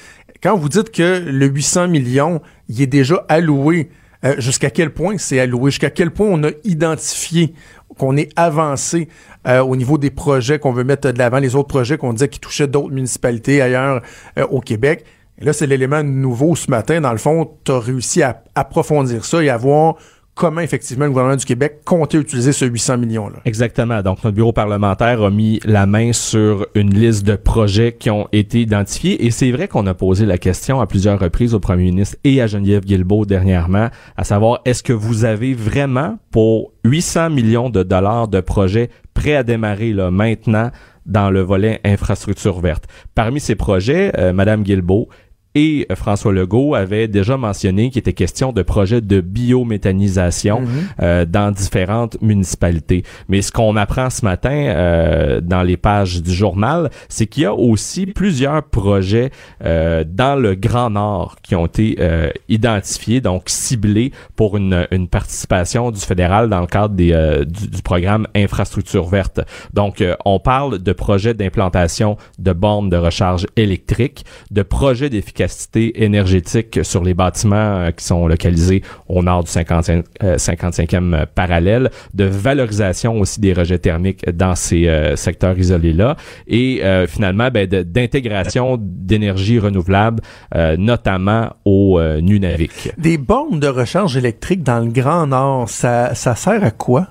Quand 0.43 0.57
vous 0.57 0.69
dites 0.71 0.91
que 0.91 1.23
le 1.27 1.47
800 1.47 1.89
millions, 1.89 2.41
il 2.69 2.81
est 2.81 2.87
déjà 2.87 3.25
alloué, 3.29 3.91
euh, 4.25 4.35
jusqu'à 4.39 4.71
quel 4.71 4.91
point 4.91 5.17
c'est 5.19 5.39
alloué, 5.39 5.71
jusqu'à 5.71 5.91
quel 5.91 6.11
point 6.11 6.27
on 6.29 6.43
a 6.45 6.51
identifié 6.65 7.55
qu'on 7.99 8.17
est 8.17 8.31
avancé 8.37 9.09
euh, 9.47 9.61
au 9.61 9.77
niveau 9.77 9.99
des 9.99 10.11
projets 10.11 10.59
qu'on 10.59 10.73
veut 10.73 10.85
mettre 10.85 11.11
de 11.11 11.19
l'avant, 11.19 11.39
les 11.39 11.55
autres 11.55 11.69
projets 11.69 11.99
qu'on 11.99 12.13
disait 12.13 12.29
qui 12.29 12.41
touchaient 12.41 12.67
d'autres 12.67 12.93
municipalités 12.93 13.63
ailleurs 13.63 14.03
euh, 14.39 14.47
au 14.47 14.61
Québec. 14.61 15.05
Là, 15.41 15.53
c'est 15.53 15.69
l'élément 15.69 16.03
nouveau 16.03 16.57
ce 16.57 16.69
matin. 16.69 17.01
Dans 17.01 17.13
le 17.13 17.19
fond, 17.19 17.49
tu 17.65 17.71
as 17.71 17.79
réussi 17.79 18.23
à 18.23 18.43
approfondir 18.57 19.25
ça 19.25 19.43
et 19.43 19.49
à 19.49 19.57
voir 19.57 19.95
comment 20.39 20.61
effectivement 20.61 21.05
le 21.05 21.11
gouvernement 21.11 21.37
du 21.37 21.45
Québec 21.45 21.81
comptait 21.85 22.17
utiliser 22.17 22.53
ce 22.53 22.65
800 22.65 22.99
millions-là. 22.99 23.41
Exactement. 23.45 24.03
Donc, 24.03 24.23
notre 24.23 24.37
bureau 24.37 24.53
parlementaire 24.53 25.21
a 25.21 25.31
mis 25.31 25.61
la 25.65 25.85
main 25.85 26.13
sur 26.13 26.65
une 26.77 26.95
liste 26.95 27.27
de 27.27 27.35
projets 27.35 27.93
qui 27.93 28.09
ont 28.09 28.29
été 28.31 28.61
identifiés. 28.61 29.27
Et 29.27 29.33
c'est 29.33 29.51
vrai 29.51 29.67
qu'on 29.67 29.87
a 29.89 29.95
posé 29.95 30.27
la 30.27 30.39
question 30.39 30.81
à 30.81 30.87
plusieurs 30.87 31.19
reprises 31.19 31.55
au 31.55 31.61
premier 31.61 31.85
ministre 31.85 32.17
et 32.23 32.41
à 32.41 32.47
Geneviève 32.47 32.85
Guilbeault 32.85 33.27
dernièrement, 33.27 33.89
à 34.17 34.25
savoir, 34.25 34.61
est-ce 34.65 34.85
que 34.85 34.93
vous 34.93 35.25
avez 35.25 35.55
vraiment 35.55 36.19
pour 36.31 36.73
800 36.85 37.31
millions 37.31 37.69
de 37.69 37.83
dollars 37.83 38.29
de 38.29 38.41
projets 38.41 38.91
prêts 39.15 39.35
à 39.35 39.43
démarrer 39.43 39.93
là, 39.93 40.13
maintenant 40.13 40.71
dans 41.05 41.31
le 41.31 41.41
volet 41.41 41.81
infrastructure 41.85 42.61
verte? 42.61 42.85
Parmi 43.17 43.41
ces 43.41 43.57
projets, 43.57 44.13
euh, 44.17 44.33
Madame 44.33 44.63
Guilbeault 44.63 45.09
et 45.55 45.87
euh, 45.91 45.95
François 45.97 46.33
Legault 46.33 46.75
avaient 46.75 47.09
déjà 47.09 47.37
mentionné 47.37 47.91
qu'il 47.91 48.01
était 48.01 48.13
question 48.13 48.53
de 48.53 48.63
projets 48.63 49.01
de 49.01 49.21
biométhanisation 49.21 50.63
euh, 51.01 51.25
dans 51.25 51.51
différentes 51.51 52.21
municipalités. 52.21 53.03
Mais 53.29 53.41
ce 53.43 53.51
qu'on 53.51 53.77
apprend 53.77 54.11
ce 54.11 54.25
matin 54.25 54.51
euh, 54.51 55.41
dans 55.41 55.63
les 55.63 55.77
pages 55.77 56.23
du 56.23 56.33
journal, 56.33 56.91
c'est 57.09 57.27
qu'il 57.27 57.45
y 57.45 57.47
a 57.47 57.55
aussi 57.55 58.07
plusieurs 58.07 58.63
projets 58.63 59.31
euh, 59.65 60.05
dans 60.07 60.39
le 60.39 60.55
Grand 60.55 60.91
Nord 60.91 61.37
qui 61.43 61.55
ont 61.55 61.67
été 61.67 61.97
euh, 62.01 62.31
identifiés, 62.49 63.21
donc 63.21 63.45
ciblés 63.47 64.13
pour 64.37 64.57
une, 64.57 64.87
une 64.91 65.09
participation 65.09 65.91
du 65.91 66.01
fédéral 66.01 66.49
dans 66.51 66.61
le 66.61 66.67
cadre 66.67 66.95
des, 66.95 67.13
euh, 67.13 67.45
du, 67.45 67.69
du 67.69 67.83
programme 67.83 68.27
Infrastructure 68.35 69.07
verte. 69.07 69.41
Donc, 69.73 70.01
euh, 70.01 70.15
on 70.25 70.41
parle 70.41 70.79
de 70.79 70.93
projets 70.93 71.35
d'implantation 71.35 72.17
de 72.39 72.53
bornes 72.53 72.91
de 72.91 72.97
recharge 72.97 73.47
électrique, 73.57 74.25
de 74.51 74.63
projets 74.63 75.09
d'efficacité 75.09 75.38
énergétique 75.75 76.81
sur 76.83 77.03
les 77.03 77.15
bâtiments 77.15 77.57
euh, 77.57 77.91
qui 77.91 78.05
sont 78.05 78.27
localisés 78.27 78.83
au 79.09 79.23
nord 79.23 79.45
du 79.45 79.51
55, 79.51 80.05
euh, 80.23 80.37
55e 80.37 81.27
parallèle, 81.27 81.91
de 82.15 82.25
valorisation 82.25 83.21
aussi 83.21 83.41
des 83.41 83.53
rejets 83.53 83.79
thermiques 83.79 84.29
dans 84.31 84.55
ces 84.55 84.89
euh, 84.89 85.17
secteurs 85.17 85.59
isolés-là, 85.59 86.17
et 86.47 86.81
euh, 86.85 87.07
finalement 87.07 87.49
ben, 87.51 87.67
d'intégration 87.67 88.79
d'énergie 88.81 89.59
renouvelable, 89.59 90.23
euh, 90.55 90.77
notamment 90.77 91.51
au 91.65 91.99
euh, 91.99 92.21
Nunavik. 92.21 92.93
Des 92.99 93.19
bornes 93.19 93.61
de 93.61 93.69
recharge 93.69 94.17
électrique 94.17 94.63
dans 94.63 94.81
le 94.81 94.91
Grand 94.91 95.27
Nord, 95.27 95.69
ça 95.69 96.15
sert 96.15 96.65
à 96.65 96.71
quoi? 96.71 97.09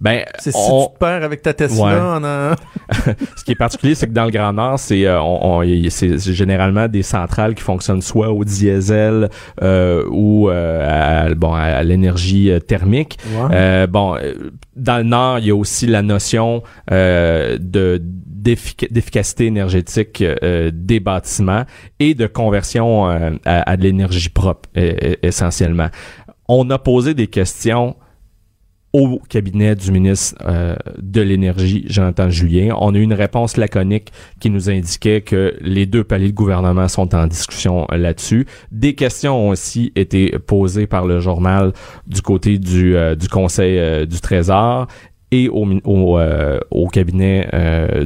Ben, 0.00 0.24
C'est 0.38 0.50
si 0.52 0.58
on- 0.70 0.86
tu 0.86 0.94
te 0.94 0.98
perds 0.98 1.22
avec 1.24 1.42
ta 1.42 1.54
Tesla 1.54 1.84
Ouais. 1.84 2.00
en 2.00 2.54
Ce 3.36 3.44
qui 3.44 3.52
est 3.52 3.56
particulier, 3.56 3.94
c'est 3.94 4.06
que 4.06 4.12
dans 4.12 4.24
le 4.24 4.30
Grand 4.30 4.52
Nord, 4.52 4.78
c'est 4.78 5.06
euh, 5.06 5.20
on- 5.20 5.60
on- 5.62 5.88
c'est 5.90 6.18
généralement 6.18 6.88
des 6.88 7.02
centrales 7.02 7.54
qui 7.54 7.62
fonctionnent 7.62 8.02
soit 8.02 8.30
au 8.32 8.44
diesel 8.44 9.28
euh, 9.62 10.04
ou 10.10 10.48
euh, 10.50 11.26
à, 11.30 11.34
bon 11.34 11.52
à 11.54 11.82
l'énergie 11.82 12.50
euh, 12.50 12.58
thermique. 12.60 13.18
Ouais. 13.34 13.48
Euh, 13.54 13.86
bon, 13.86 14.16
dans 14.76 14.98
le 14.98 15.04
Nord, 15.04 15.38
il 15.38 15.46
y 15.46 15.50
a 15.50 15.54
aussi 15.56 15.86
la 15.86 16.02
notion 16.02 16.62
euh, 16.90 17.56
de 17.60 18.02
d'effic- 18.02 18.92
d'efficacité 18.92 19.46
énergétique 19.46 20.20
euh, 20.22 20.70
des 20.72 21.00
bâtiments 21.00 21.64
et 21.98 22.14
de 22.14 22.26
conversion 22.26 23.08
euh, 23.10 23.30
à, 23.46 23.70
à 23.70 23.76
de 23.78 23.82
l'énergie 23.84 24.28
propre 24.28 24.68
euh, 24.76 24.92
euh, 25.02 25.14
essentiellement. 25.22 25.88
On 26.46 26.68
a 26.68 26.78
posé 26.78 27.14
des 27.14 27.26
questions 27.28 27.96
au 28.94 29.20
cabinet 29.28 29.74
du 29.74 29.90
ministre 29.90 30.36
euh, 30.46 30.76
de 31.02 31.20
l'Énergie, 31.20 31.84
Jonathan 31.88 32.30
Julien. 32.30 32.76
On 32.78 32.94
a 32.94 32.98
eu 32.98 33.02
une 33.02 33.12
réponse 33.12 33.56
laconique 33.56 34.12
qui 34.38 34.50
nous 34.50 34.70
indiquait 34.70 35.20
que 35.20 35.56
les 35.60 35.84
deux 35.84 36.04
paliers 36.04 36.28
de 36.28 36.36
gouvernement 36.36 36.86
sont 36.86 37.12
en 37.12 37.26
discussion 37.26 37.88
euh, 37.90 37.96
là-dessus. 37.96 38.46
Des 38.70 38.94
questions 38.94 39.48
ont 39.48 39.48
aussi 39.48 39.92
été 39.96 40.38
posées 40.38 40.86
par 40.86 41.06
le 41.06 41.18
journal 41.18 41.72
du 42.06 42.22
côté 42.22 42.58
du, 42.58 42.96
euh, 42.96 43.16
Conseil 43.32 44.06
du 44.06 44.20
Trésor 44.20 44.86
et 45.32 45.48
au 45.48 46.88
cabinet 46.92 47.48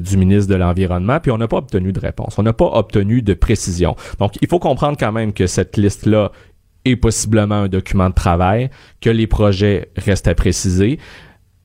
du 0.01 0.17
ministre 0.17 0.51
de 0.51 0.55
l'Environnement, 0.55 1.19
puis 1.21 1.31
on 1.31 1.37
n'a 1.37 1.49
pas 1.49 1.59
obtenu 1.59 1.93
de 1.93 2.01
réponse. 2.01 2.39
On 2.39 2.43
n'a 2.43 2.55
pas 2.55 2.71
obtenu 2.73 3.21
de 3.21 3.35
précision. 3.35 3.97
Donc, 4.19 4.39
il 4.41 4.49
faut 4.49 4.59
comprendre 4.59 4.97
quand 4.99 5.13
même 5.13 5.35
que 5.35 5.47
cette 5.47 5.77
liste-là 5.77 6.33
et 6.85 6.97
possiblement 6.97 7.57
un 7.57 7.69
document 7.69 8.09
de 8.09 8.15
travail, 8.15 8.71
que 9.01 9.11
les 9.11 9.27
projets 9.27 9.91
restent 9.97 10.29
à 10.29 10.35
préciser. 10.35 10.99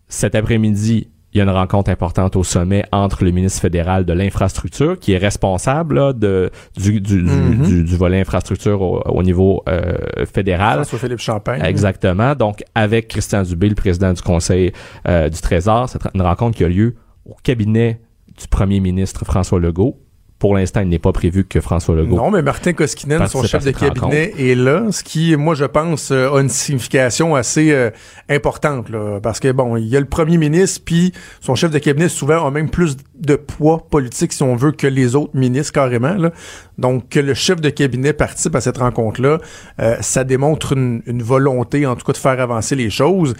Cet 0.07 0.35
après-midi, 0.35 1.07
il 1.33 1.39
y 1.39 1.41
a 1.41 1.43
une 1.45 1.49
rencontre 1.49 1.89
importante 1.89 2.35
au 2.35 2.43
sommet 2.43 2.83
entre 2.91 3.23
le 3.23 3.31
ministre 3.31 3.59
fédéral 3.59 4.05
de 4.05 4.13
l'infrastructure, 4.13 4.99
qui 4.99 5.13
est 5.13 5.17
responsable 5.17 6.17
de, 6.17 6.51
du, 6.77 7.01
du, 7.01 7.23
mm-hmm. 7.23 7.83
du, 7.83 7.95
volet 7.95 8.21
infrastructure 8.21 8.81
au, 8.81 9.23
niveau 9.23 9.63
euh, 9.67 9.95
fédéral. 10.31 10.75
François-Philippe 10.75 11.19
Champagne. 11.19 11.61
Exactement. 11.63 12.35
Donc, 12.35 12.63
avec 12.75 13.07
Christian 13.07 13.41
Dubé, 13.41 13.69
le 13.69 13.75
président 13.75 14.13
du 14.13 14.21
Conseil 14.21 14.73
euh, 15.07 15.29
du 15.29 15.41
Trésor, 15.41 15.89
c'est 15.89 15.99
une 16.13 16.21
rencontre 16.21 16.57
qui 16.57 16.65
a 16.65 16.69
lieu 16.69 16.95
au 17.25 17.35
cabinet 17.41 18.01
du 18.39 18.47
premier 18.47 18.79
ministre 18.79 19.25
François 19.25 19.59
Legault 19.59 20.02
pour 20.43 20.55
l'instant, 20.55 20.81
il 20.81 20.89
n'est 20.89 20.99
pas 20.99 21.13
prévu 21.13 21.45
que 21.45 21.61
François 21.61 21.95
Legault. 21.95 22.17
Non, 22.17 22.29
mais 22.29 22.41
Martin 22.41 22.73
Koskinen, 22.73 23.27
son 23.27 23.43
chef 23.43 23.63
de 23.63 23.71
cabinet, 23.71 24.33
est 24.37 24.55
là, 24.55 24.91
ce 24.91 25.01
qui, 25.01 25.37
moi, 25.37 25.55
je 25.55 25.63
pense, 25.63 26.11
euh, 26.11 26.33
a 26.33 26.41
une 26.41 26.49
signification 26.49 27.33
assez 27.33 27.71
euh, 27.71 27.91
importante, 28.27 28.89
là, 28.89 29.21
parce 29.23 29.39
que 29.39 29.53
bon, 29.53 29.77
il 29.77 29.87
y 29.87 29.95
a 29.95 30.01
le 30.01 30.05
premier 30.05 30.37
ministre, 30.37 30.81
puis 30.83 31.13
son 31.39 31.55
chef 31.55 31.71
de 31.71 31.79
cabinet 31.79 32.09
souvent 32.09 32.45
a 32.45 32.51
même 32.51 32.69
plus 32.69 32.97
de 33.17 33.37
poids 33.37 33.87
politique, 33.89 34.33
si 34.33 34.43
on 34.43 34.57
veut, 34.57 34.73
que 34.73 34.85
les 34.85 35.15
autres 35.15 35.33
ministres 35.33 35.71
carrément. 35.71 36.15
Là. 36.15 36.33
Donc, 36.77 37.07
que 37.07 37.21
le 37.21 37.35
chef 37.35 37.61
de 37.61 37.69
cabinet 37.69 38.11
participe 38.11 38.53
à 38.57 38.59
cette 38.59 38.79
rencontre-là, 38.79 39.37
euh, 39.79 39.95
ça 40.01 40.25
démontre 40.25 40.73
une, 40.73 41.23
volonté, 41.23 41.85
en 41.85 41.95
tout 41.95 42.05
cas, 42.05 42.11
de 42.11 42.17
faire 42.17 42.41
avancer 42.41 42.75
les 42.75 42.89
choses. 42.89 43.33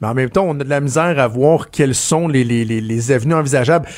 Mais 0.00 0.06
en 0.06 0.14
même 0.14 0.30
temps, 0.30 0.44
on 0.46 0.60
a 0.60 0.62
de 0.62 0.70
la 0.70 0.80
misère 0.80 1.18
à 1.18 1.26
voir 1.26 1.70
quelles 1.70 1.96
sont 1.96 2.28
les, 2.28 2.44
les, 2.44 2.64
les, 2.64 2.80
les 2.80 3.10
avenues 3.10 3.34
envisageables 3.34 3.88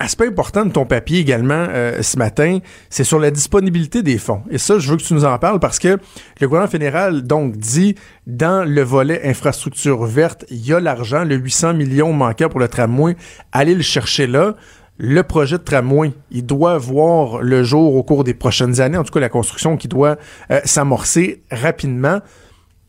aspect 0.00 0.26
important 0.26 0.64
de 0.64 0.72
ton 0.72 0.86
papier 0.86 1.20
également 1.20 1.66
euh, 1.68 2.02
ce 2.02 2.16
matin, 2.16 2.58
c'est 2.88 3.04
sur 3.04 3.20
la 3.20 3.30
disponibilité 3.30 4.02
des 4.02 4.18
fonds. 4.18 4.42
Et 4.50 4.58
ça, 4.58 4.78
je 4.78 4.90
veux 4.90 4.96
que 4.96 5.02
tu 5.02 5.14
nous 5.14 5.24
en 5.24 5.38
parles 5.38 5.60
parce 5.60 5.78
que 5.78 5.98
le 6.40 6.48
gouvernement 6.48 6.70
fédéral 6.70 7.22
donc 7.22 7.56
dit 7.56 7.94
dans 8.26 8.66
le 8.66 8.82
volet 8.82 9.20
infrastructure 9.28 10.04
verte, 10.04 10.44
il 10.50 10.66
y 10.66 10.72
a 10.72 10.80
l'argent, 10.80 11.24
le 11.24 11.36
800 11.36 11.74
millions 11.74 12.12
manquants 12.12 12.48
pour 12.48 12.60
le 12.60 12.68
tramway, 12.68 13.14
allez 13.52 13.74
le 13.74 13.82
chercher 13.82 14.26
là. 14.26 14.56
Le 15.02 15.22
projet 15.22 15.56
de 15.56 15.62
tramway, 15.62 16.12
il 16.30 16.44
doit 16.44 16.76
voir 16.76 17.40
le 17.40 17.62
jour 17.62 17.94
au 17.94 18.02
cours 18.02 18.22
des 18.22 18.34
prochaines 18.34 18.82
années, 18.82 18.98
en 18.98 19.04
tout 19.04 19.12
cas 19.12 19.20
la 19.20 19.30
construction 19.30 19.78
qui 19.78 19.88
doit 19.88 20.16
euh, 20.50 20.60
s'amorcer 20.64 21.42
rapidement. 21.50 22.20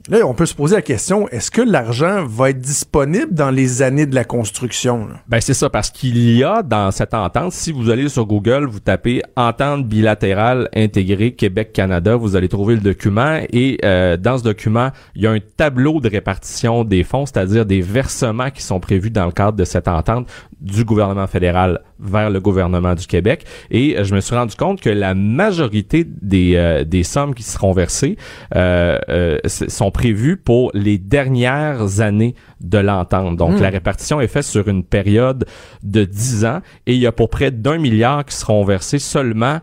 Là, 0.09 0.25
on 0.25 0.33
peut 0.33 0.47
se 0.47 0.55
poser 0.55 0.75
la 0.75 0.81
question, 0.81 1.27
est-ce 1.29 1.51
que 1.51 1.61
l'argent 1.61 2.25
va 2.25 2.49
être 2.49 2.59
disponible 2.59 3.33
dans 3.33 3.51
les 3.51 3.81
années 3.83 4.07
de 4.07 4.15
la 4.15 4.23
construction? 4.23 5.09
Ben 5.27 5.39
c'est 5.41 5.53
ça, 5.53 5.69
parce 5.69 5.91
qu'il 5.91 6.17
y 6.35 6.43
a 6.43 6.63
dans 6.63 6.89
cette 6.91 7.13
entente, 7.13 7.51
si 7.53 7.71
vous 7.71 7.89
allez 7.89 8.09
sur 8.09 8.25
Google, 8.25 8.65
vous 8.65 8.79
tapez 8.79 9.21
entente 9.35 9.87
bilatérale 9.87 10.69
intégrée 10.75 11.33
Québec-Canada, 11.33 12.15
vous 12.15 12.35
allez 12.35 12.49
trouver 12.49 12.75
le 12.75 12.81
document 12.81 13.41
et 13.51 13.77
euh, 13.85 14.17
dans 14.17 14.39
ce 14.39 14.43
document, 14.43 14.89
il 15.15 15.21
y 15.21 15.27
a 15.27 15.31
un 15.31 15.39
tableau 15.39 15.99
de 15.99 16.09
répartition 16.09 16.83
des 16.83 17.03
fonds, 17.03 17.27
c'est-à-dire 17.27 17.65
des 17.65 17.81
versements 17.81 18.49
qui 18.49 18.63
sont 18.63 18.79
prévus 18.79 19.11
dans 19.11 19.25
le 19.25 19.31
cadre 19.31 19.57
de 19.57 19.65
cette 19.65 19.87
entente 19.87 20.27
du 20.61 20.85
gouvernement 20.85 21.25
fédéral 21.25 21.81
vers 21.99 22.29
le 22.29 22.39
gouvernement 22.39 22.93
du 22.93 23.07
Québec. 23.07 23.45
Et 23.71 23.97
euh, 23.97 24.03
je 24.03 24.13
me 24.13 24.21
suis 24.21 24.35
rendu 24.35 24.55
compte 24.55 24.79
que 24.79 24.89
la 24.89 25.15
majorité 25.15 26.05
des, 26.05 26.53
euh, 26.55 26.83
des 26.83 27.03
sommes 27.03 27.33
qui 27.33 27.43
seront 27.43 27.71
versées 27.71 28.17
euh, 28.55 29.37
sont 29.47 29.91
prévues 29.91 30.37
pour 30.37 30.71
les 30.73 30.99
dernières 30.99 32.01
années 32.01 32.35
de 32.59 32.77
l'entente. 32.77 33.37
Donc, 33.37 33.57
hmm. 33.57 33.61
la 33.61 33.69
répartition 33.69 34.21
est 34.21 34.27
faite 34.27 34.43
sur 34.43 34.67
une 34.67 34.83
période 34.83 35.45
de 35.83 36.05
10 36.05 36.45
ans 36.45 36.61
et 36.85 36.93
il 36.93 36.99
y 36.99 37.07
a 37.07 37.11
pour 37.11 37.29
près 37.29 37.49
d'un 37.49 37.79
milliard 37.79 38.23
qui 38.25 38.35
seront 38.35 38.63
versés 38.63 38.99
seulement 38.99 39.59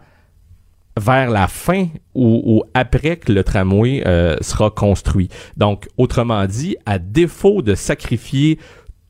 vers 0.97 1.31
la 1.31 1.47
fin 1.47 1.87
ou, 2.13 2.43
ou, 2.45 2.63
après 2.75 3.19
que 3.19 3.33
le 3.33 3.45
tramway 3.45 4.03
sera 4.41 4.71
construit. 4.71 5.29
Donc, 5.57 5.89
autrement 5.97 6.45
dit, 6.47 6.77
à 6.87 6.99
défaut 6.99 7.63
de 7.63 7.77
sacrifier 7.77 8.59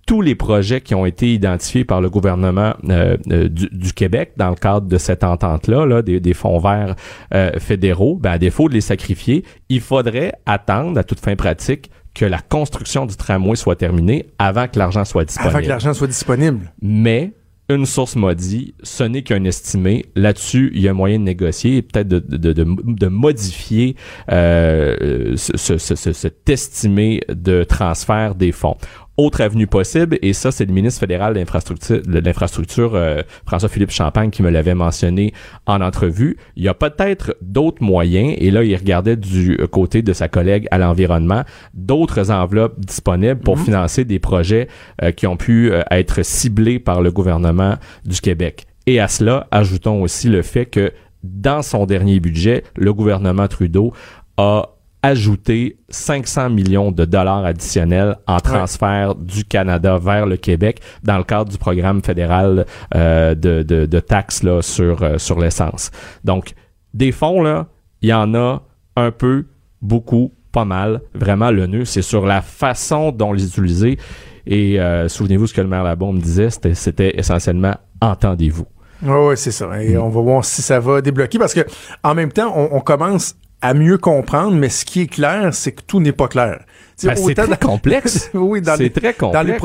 tous 0.09 0.23
les 0.23 0.35
projets 0.35 0.81
qui 0.81 0.95
ont 0.95 1.05
été 1.05 1.35
identifiés 1.35 1.85
par 1.85 2.01
le 2.01 2.09
gouvernement 2.09 2.73
euh, 2.89 3.19
euh, 3.31 3.49
du, 3.51 3.93
Québec 3.93 4.33
dans 4.39 4.49
le 4.49 4.57
cadre 4.57 4.87
de 4.87 4.97
cette 4.97 5.23
entente-là, 5.23 5.85
là, 5.85 6.01
des, 6.01 6.33
fonds 6.35 6.59
verts 6.59 6.97
euh, 7.35 7.51
fédéraux, 7.59 8.17
ben, 8.17 8.31
à 8.31 8.39
défaut 8.39 8.71
de 8.71 8.75
les 8.75 8.81
sacrifier, 8.81 9.45
il 9.69 9.83
faudrait 9.83 10.33
attendre 10.47 10.99
à 10.99 11.05
toute 11.05 11.21
fin 11.21 11.37
pratique 11.37 11.91
que 12.15 12.25
la 12.25 12.39
construction 12.39 13.05
du 13.05 13.17
tramway 13.17 13.55
soit 13.55 13.77
terminée 13.77 14.31
avant 14.39 14.67
que 14.67 14.79
l'argent 14.79 15.05
soit 15.05 15.27
disponible. 15.27 15.55
Avant 15.55 15.63
que 15.63 15.69
l'argent 15.69 15.93
soit 15.93 16.07
disponible. 16.07 16.73
Mais 16.81 17.35
une 17.69 17.85
source 17.85 18.17
m'a 18.17 18.35
dit, 18.35 18.75
ce 18.83 19.05
n'est 19.05 19.23
qu'un 19.23 19.45
estimé. 19.45 20.07
Là-dessus, 20.17 20.73
il 20.75 20.81
y 20.81 20.89
a 20.89 20.95
moyen 20.95 21.19
de 21.19 21.25
négocier 21.25 21.77
et 21.77 21.83
peut-être 21.83 22.09
de, 22.09 22.19
de, 22.19 22.55
de, 22.55 22.67
de, 22.83 23.07
modifier 23.09 23.95
euh, 24.33 25.35
ce, 25.37 25.77
ce, 25.77 25.95
cet 25.95 26.49
estimé 26.49 27.21
de 27.29 27.65
transfert 27.65 28.35
des 28.35 28.53
fonds 28.53 28.79
autre 29.19 29.41
avenue 29.41 29.67
possible, 29.67 30.19
et 30.23 30.33
ça, 30.33 30.53
c'est 30.53 30.65
le 30.65 30.73
ministre 30.73 31.01
fédéral 31.01 31.35
de 31.35 32.19
l'infrastructure, 32.21 32.95
euh, 32.95 33.23
François-Philippe 33.47 33.91
Champagne, 33.91 34.31
qui 34.31 34.43
me 34.43 34.49
l'avait 34.49 34.77
mentionné 34.77 35.35
en 35.67 35.81
entrevue. 35.81 36.37
Il 36.57 36.63
y 36.63 36.69
a 36.69 36.75
peut-être 36.75 37.37
d'autres 37.43 37.83
moyens, 37.83 38.35
et 38.39 38.51
là, 38.51 38.63
il 38.63 38.75
regardait 38.77 39.17
du 39.17 39.59
côté 39.73 40.03
de 40.03 40.13
sa 40.13 40.29
collègue 40.29 40.69
à 40.71 40.79
l'environnement, 40.79 41.43
d'autres 41.75 42.31
enveloppes 42.31 42.79
disponibles 42.79 43.41
pour 43.41 43.57
mhm. 43.57 43.65
financer 43.65 44.05
des 44.05 44.21
projets 44.21 44.69
euh, 45.03 45.11
qui 45.11 45.27
ont 45.27 45.37
pu 45.37 45.73
euh, 45.73 45.83
être 45.91 46.25
ciblés 46.25 46.79
par 46.79 47.03
le 47.03 47.11
gouvernement 47.11 47.75
du 48.05 48.21
Québec. 48.21 48.67
Et 48.87 49.01
à 49.01 49.09
cela, 49.09 49.49
ajoutons 49.51 50.01
aussi 50.01 50.29
le 50.29 50.43
fait 50.43 50.67
que 50.67 50.93
dans 51.25 51.63
son 51.63 51.87
dernier 51.87 52.21
budget, 52.21 52.63
le 52.77 52.95
gouvernement 52.95 53.49
Trudeau 53.49 53.93
a 54.37 54.78
ajouter 55.03 55.77
500 55.91 56.51
millions 56.51 56.91
de 56.91 57.05
dollars 57.05 57.45
additionnels 57.45 58.17
en 58.27 58.41
transfert 58.41 59.15
du 59.15 59.45
Canada 59.45 59.99
vers 59.99 60.27
le 60.27 60.37
Québec 60.37 60.81
dans 61.03 61.19
le 61.19 61.25
cadre 61.25 61.51
du 61.51 61.59
programme 61.59 62.03
fédéral 62.03 62.67
euh, 62.95 63.35
de, 63.35 63.63
de, 63.63 63.87
de, 63.87 64.01
taxes 64.01 64.43
là, 64.43 64.61
sur, 64.61 65.03
euh, 65.03 65.19
sur 65.19 65.39
l'essence. 65.39 65.91
Donc, 66.25 66.55
des 66.95 67.13
fonds, 67.13 67.43
là, 67.43 67.67
il 68.03 68.09
y 68.09 68.13
en 68.13 68.35
a 68.35 68.63
un 68.97 69.11
peu, 69.11 69.47
beaucoup, 69.81 70.33
pas 70.51 70.65
mal. 70.65 71.03
Vraiment, 71.15 71.51
le 71.51 71.67
nœud, 71.67 71.85
c'est 71.85 72.03
sur 72.03 72.27
la 72.27 72.43
façon 72.43 73.13
dont 73.13 73.33
les 73.33 73.47
utiliser. 73.47 73.99
Et 74.47 74.81
euh, 74.81 75.09
souvenez-vous 75.09 75.47
ce 75.47 75.55
que 75.55 75.61
le 75.61 75.69
maire 75.69 75.85
Labombe 75.85 76.19
disait, 76.19 76.51
c'était, 76.51 76.75
c'était 76.75 77.19
essentiellement 77.19 77.77
entendez-vous. 78.01 78.67
Oui, 79.03 79.27
ouais, 79.29 79.37
c'est 79.37 79.53
ça. 79.53 79.81
Et 79.81 79.97
on 79.97 80.09
va 80.09 80.21
voir 80.21 80.45
si 80.45 80.63
ça 80.63 80.81
va 80.81 81.01
débloquer 81.01 81.39
parce 81.39 81.55
que 81.55 81.61
en 82.03 82.15
même 82.15 82.33
temps, 82.33 82.53
on, 82.57 82.77
on 82.77 82.81
commence 82.81 83.37
à 83.61 83.75
mieux 83.75 83.99
comprendre, 83.99 84.57
mais 84.57 84.69
ce 84.69 84.85
qui 84.85 85.03
est 85.03 85.07
clair, 85.07 85.53
c'est 85.53 85.73
que 85.73 85.83
tout 85.83 86.01
n'est 86.01 86.13
pas 86.13 86.29
clair. 86.29 86.61
Ben, 87.05 87.15
c'est 87.15 87.35
très 87.35 87.57
complexe. 87.57 88.31
oui, 88.35 88.61
c'est 88.65 88.91
très 88.91 89.15
complexe. 89.15 89.63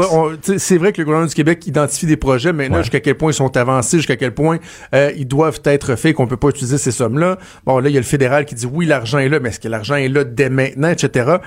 C'est 0.57 0.77
vrai 0.77 0.91
que 0.91 1.01
le 1.01 1.05
gouvernement 1.05 1.27
du 1.27 1.33
Québec 1.33 1.65
identifie 1.65 2.05
des 2.05 2.17
projets 2.17 2.53
maintenant 2.53 2.79
jusqu'à 2.81 2.99
quel 2.99 3.15
point 3.15 3.31
ils 3.31 3.35
sont 3.35 3.55
avancés, 3.57 3.97
jusqu'à 3.97 4.15
quel 4.15 4.33
point 4.33 4.59
euh, 4.93 5.11
ils 5.17 5.27
doivent 5.27 5.61
être 5.65 5.95
faits, 5.95 6.15
qu'on 6.15 6.27
peut 6.27 6.37
pas 6.37 6.49
utiliser 6.49 6.77
ces 6.77 6.91
sommes-là. 6.91 7.37
Bon, 7.65 7.79
là, 7.79 7.89
il 7.89 7.93
y 7.93 7.97
a 7.97 7.99
le 7.99 8.05
fédéral 8.05 8.45
qui 8.45 8.53
dit 8.53 8.67
oui, 8.71 8.85
l'argent 8.85 9.17
est 9.17 9.29
là, 9.29 9.39
mais 9.39 9.49
est-ce 9.49 9.59
que 9.59 9.67
l'argent 9.67 9.95
est 9.95 10.09
là 10.09 10.23
dès 10.23 10.49
maintenant, 10.49 10.89
etc 10.89 11.37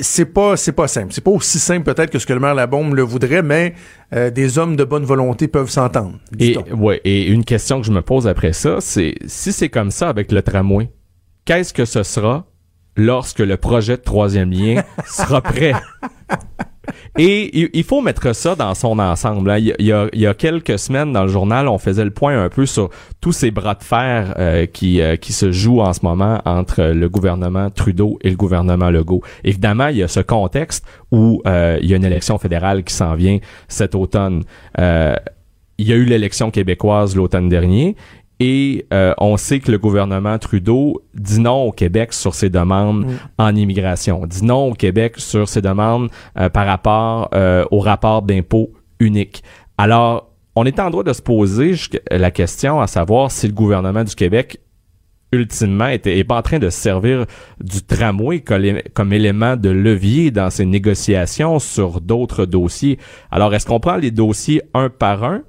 c'est 0.00 0.26
pas 0.26 0.56
c'est 0.56 0.72
pas 0.72 0.88
simple. 0.88 1.12
C'est 1.12 1.24
pas 1.24 1.30
aussi 1.30 1.58
simple 1.58 1.84
peut-être 1.84 2.10
que 2.10 2.18
ce 2.18 2.26
que 2.26 2.32
le 2.32 2.40
maire 2.40 2.54
Labombe 2.54 2.94
le 2.94 3.02
voudrait, 3.02 3.42
mais 3.42 3.74
euh, 4.12 4.30
des 4.30 4.58
hommes 4.58 4.76
de 4.76 4.84
bonne 4.84 5.04
volonté 5.04 5.48
peuvent 5.48 5.70
s'entendre. 5.70 6.18
Et 6.38 6.56
ouais, 6.76 7.00
et 7.04 7.26
une 7.26 7.44
question 7.44 7.80
que 7.80 7.86
je 7.86 7.92
me 7.92 8.02
pose 8.02 8.26
après 8.26 8.52
ça, 8.52 8.76
c'est 8.80 9.14
si 9.26 9.52
c'est 9.52 9.68
comme 9.68 9.90
ça 9.90 10.08
avec 10.08 10.32
le 10.32 10.42
tramway, 10.42 10.90
qu'est-ce 11.50 11.74
que 11.74 11.84
ce 11.84 12.04
sera 12.04 12.44
lorsque 12.94 13.40
le 13.40 13.56
projet 13.56 13.96
de 13.96 14.02
troisième 14.02 14.52
lien 14.52 14.84
sera 15.04 15.40
prêt? 15.40 15.72
Et 17.18 17.76
il 17.76 17.82
faut 17.82 18.00
mettre 18.02 18.32
ça 18.36 18.54
dans 18.54 18.72
son 18.76 19.00
ensemble. 19.00 19.50
Hein. 19.50 19.58
Il, 19.58 19.64
y 19.84 19.92
a, 19.92 20.06
il, 20.12 20.20
y 20.20 20.26
a, 20.28 20.34
quelques 20.34 20.78
semaines 20.78 21.12
dans 21.12 21.22
le 21.22 21.28
journal, 21.28 21.66
on 21.66 21.78
faisait 21.78 22.04
le 22.04 22.12
point 22.12 22.40
un 22.40 22.48
peu 22.48 22.66
sur 22.66 22.90
tous 23.20 23.32
ces 23.32 23.50
bras 23.50 23.74
de 23.74 23.82
fer 23.82 24.32
euh, 24.38 24.66
qui, 24.66 25.00
euh, 25.00 25.16
qui 25.16 25.32
se 25.32 25.50
jouent 25.50 25.80
en 25.80 25.92
ce 25.92 26.00
moment 26.04 26.40
entre 26.44 26.82
le 26.82 27.08
gouvernement 27.08 27.68
Trudeau 27.68 28.16
et 28.22 28.30
le 28.30 28.36
gouvernement 28.36 28.90
Legault. 28.90 29.22
Évidemment, 29.42 29.88
il 29.88 29.96
y 29.96 30.02
a 30.04 30.08
ce 30.08 30.20
contexte 30.20 30.86
où 31.10 31.42
euh, 31.46 31.80
il 31.82 31.90
y 31.90 31.94
a 31.94 31.96
une 31.96 32.04
élection 32.04 32.38
fédérale 32.38 32.84
qui 32.84 32.94
s'en 32.94 33.16
vient 33.16 33.38
cet 33.66 33.96
automne. 33.96 34.44
il 34.78 35.88
y 35.88 35.92
a 35.92 35.96
eu 35.96 36.04
l'élection 36.04 36.52
québécoise 36.52 37.16
l'automne 37.16 37.48
dernier 37.48 37.96
Et 38.40 38.86
euh, 38.92 39.12
on 39.18 39.36
sait 39.36 39.60
que 39.60 39.70
le 39.70 39.78
gouvernement 39.78 40.38
Trudeau 40.38 41.02
dit 41.14 41.40
non 41.40 41.64
au 41.64 41.72
Québec 41.72 42.14
sur 42.14 42.34
ses 42.34 42.48
demandes 42.48 43.04
Mm. 43.04 43.14
en 43.38 43.54
immigration, 43.54 44.26
dit 44.26 44.44
non 44.44 44.70
au 44.70 44.74
Québec 44.74 45.14
sur 45.18 45.48
ses 45.48 45.60
demandes 45.60 46.08
euh, 46.38 46.48
par 46.48 46.66
rapport 46.66 47.28
euh, 47.34 47.64
au 47.70 47.80
rapport 47.80 48.22
d'impôt 48.22 48.72
unique. 48.98 49.42
Alors, 49.78 50.30
on 50.56 50.64
est 50.64 50.78
en 50.80 50.90
droit 50.90 51.04
de 51.04 51.12
se 51.12 51.22
poser 51.22 51.74
la 52.10 52.30
question 52.30 52.80
à 52.80 52.86
savoir 52.86 53.30
si 53.30 53.46
le 53.46 53.52
gouvernement 53.52 54.04
du 54.04 54.14
Québec 54.14 54.58
ultimement 55.32 55.86
était, 55.86 56.18
est 56.18 56.24
pas 56.24 56.36
en 56.38 56.42
train 56.42 56.58
de 56.58 56.70
se 56.70 56.78
servir 56.80 57.24
du 57.62 57.82
tramway 57.82 58.42
comme 58.94 59.12
élément 59.12 59.56
de 59.56 59.70
levier 59.70 60.30
dans 60.30 60.50
ses 60.50 60.66
négociations 60.66 61.60
sur 61.60 62.00
d'autres 62.00 62.46
dossiers. 62.46 62.98
Alors, 63.30 63.54
est-ce 63.54 63.66
qu'on 63.66 63.78
prend 63.80 63.96
les 63.96 64.10
dossiers 64.10 64.62
un 64.74 64.88
par 64.88 65.22
un 65.22 65.42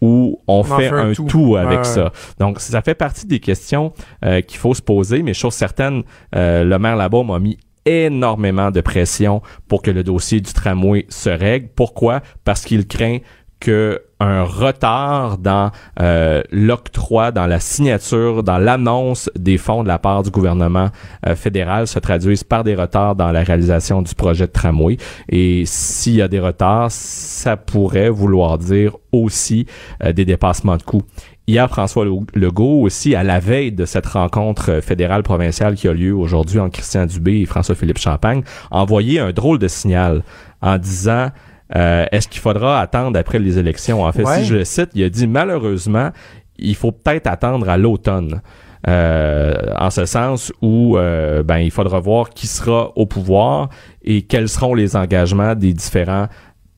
ou 0.00 0.40
on, 0.46 0.62
fait, 0.62 0.88
fait 0.88 0.94
un 0.94 1.10
un 1.10 1.12
tout. 1.12 1.24
tout, 1.24 1.56
avec 1.56 1.78
Ouais. 1.78 1.84
ça? 1.84 2.12
Donc, 2.38 2.60
ça 2.60 2.82
fait 2.82 2.94
partie 2.94 3.26
des 3.26 3.40
questions 3.40 3.92
euh, 4.24 4.40
qu'il 4.40 4.58
faut 4.58 4.74
se 4.74 4.82
poser, 4.82 5.22
mais 5.22 5.34
chose 5.34 5.54
certaine, 5.54 6.02
euh, 6.36 6.64
le 6.64 6.78
maire 6.78 6.96
là-bas 6.96 7.22
m'a 7.24 7.38
mis 7.38 7.58
énormément 7.84 8.70
de 8.70 8.80
pression 8.80 9.40
pour 9.66 9.82
que 9.82 9.90
le 9.90 10.02
dossier 10.04 10.40
du 10.40 10.52
tramway 10.52 11.06
se 11.08 11.30
règle. 11.30 11.68
Pourquoi? 11.74 12.20
Parce 12.44 12.64
qu'il 12.64 12.86
craint 12.86 13.18
que 13.60 14.02
un 14.20 14.42
retard 14.42 15.38
dans 15.38 15.70
euh, 16.00 16.42
l'octroi, 16.50 17.30
dans 17.30 17.46
la 17.46 17.60
signature, 17.60 18.42
dans 18.42 18.58
l'annonce 18.58 19.30
des 19.38 19.58
fonds 19.58 19.84
de 19.84 19.88
la 19.88 19.98
part 19.98 20.24
du 20.24 20.30
gouvernement 20.30 20.88
euh, 21.26 21.36
fédéral 21.36 21.86
se 21.86 22.00
traduise 22.00 22.42
par 22.42 22.64
des 22.64 22.74
retards 22.74 23.14
dans 23.14 23.30
la 23.30 23.42
réalisation 23.42 24.02
du 24.02 24.14
projet 24.14 24.46
de 24.46 24.52
tramway. 24.52 24.96
Et 25.28 25.62
s'il 25.66 26.14
y 26.14 26.22
a 26.22 26.28
des 26.28 26.40
retards, 26.40 26.90
ça 26.90 27.56
pourrait 27.56 28.10
vouloir 28.10 28.58
dire 28.58 28.96
aussi 29.12 29.66
euh, 30.02 30.12
des 30.12 30.24
dépassements 30.24 30.76
de 30.76 30.82
coûts. 30.82 31.02
Hier, 31.48 31.66
François 31.70 32.04
Legault 32.34 32.82
aussi, 32.82 33.14
à 33.14 33.24
la 33.24 33.40
veille 33.40 33.72
de 33.72 33.86
cette 33.86 34.04
rencontre 34.04 34.70
euh, 34.70 34.80
fédérale 34.82 35.22
provinciale 35.22 35.76
qui 35.76 35.88
a 35.88 35.94
lieu 35.94 36.14
aujourd'hui 36.14 36.60
entre 36.60 36.74
Christian 36.74 37.06
Dubé 37.06 37.40
et 37.40 37.46
François-Philippe 37.46 37.96
Champagne, 37.96 38.42
a 38.70 38.82
envoyé 38.82 39.18
un 39.18 39.32
drôle 39.32 39.58
de 39.58 39.66
signal 39.66 40.24
en 40.60 40.76
disant 40.76 41.28
euh, 41.76 42.06
est-ce 42.12 42.28
qu'il 42.28 42.40
faudra 42.40 42.80
attendre 42.80 43.18
après 43.18 43.38
les 43.38 43.58
élections? 43.58 44.02
En 44.04 44.12
fait, 44.12 44.24
Ouais. 44.24 44.38
si 44.40 44.44
je 44.44 44.54
le 44.54 44.64
cite, 44.64 44.90
il 44.94 45.04
a 45.04 45.10
dit 45.10 45.26
malheureusement, 45.26 46.10
il 46.58 46.74
faut 46.74 46.92
peut-être 46.92 47.26
attendre 47.26 47.68
à 47.68 47.76
l'automne. 47.76 48.40
Euh, 48.86 49.74
en 49.76 49.90
ce 49.90 50.04
sens 50.06 50.52
où 50.62 50.96
euh, 50.96 51.42
ben 51.42 51.58
il 51.58 51.72
faudra 51.72 51.98
voir 51.98 52.30
qui 52.30 52.46
sera 52.46 52.92
au 52.96 53.06
pouvoir 53.06 53.70
et 54.04 54.22
quels 54.22 54.48
seront 54.48 54.72
les 54.72 54.94
engagements 54.94 55.56
des 55.56 55.72
différents 55.72 56.28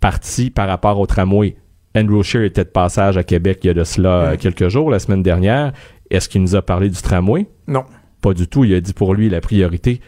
partis 0.01 0.49
par 0.49 0.67
rapport 0.67 0.99
au 0.99 1.07
tramway. 1.07 1.57
Andrew 1.95 2.23
Scheer 2.23 2.45
était 2.45 2.65
de 2.65 2.71
passage 2.71 3.19
à 3.19 3.23
Québec 3.23 3.61
il 3.63 3.67
y 3.67 3.71
a 3.71 3.75
de 3.75 3.85
cela 3.85 4.37
quelques 4.39 4.69
jours, 4.69 4.91
la 4.91 4.99
semaine 4.99 5.23
dernière. 5.23 5.73
Est-ce 6.11 6.29
qu'il 6.29 6.41
nous 6.41 6.57
a 6.57 6.63
parlé 6.63 6.89
du 6.89 7.01
tramway? 7.03 7.47
Non. 7.69 7.85
Pas 8.23 8.33
du 8.33 8.49
tout. 8.49 8.65
Il 8.65 8.75
a 8.75 8.81
dit 8.81 8.95
pour 8.95 9.15
lui 9.15 9.29
la 9.29 9.41
priorité, 9.43 10.01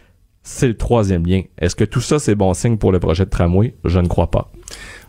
c'est 0.43 0.69
le 0.69 0.77
troisième 0.77 1.25
lien. 1.27 1.43
Est-ce 1.59 1.77
que 1.77 1.85
tout 1.85 2.01
ça, 2.01 2.19
c'est 2.19 2.35
bon 2.35 2.53
signe 2.55 2.77
pour 2.77 2.93
le 2.93 2.99
projet 2.99 3.25
de 3.25 3.31
tramway? 3.31 3.75
Je 3.85 3.99
ne 4.01 4.09
crois 4.09 4.31
pas. 4.31 4.51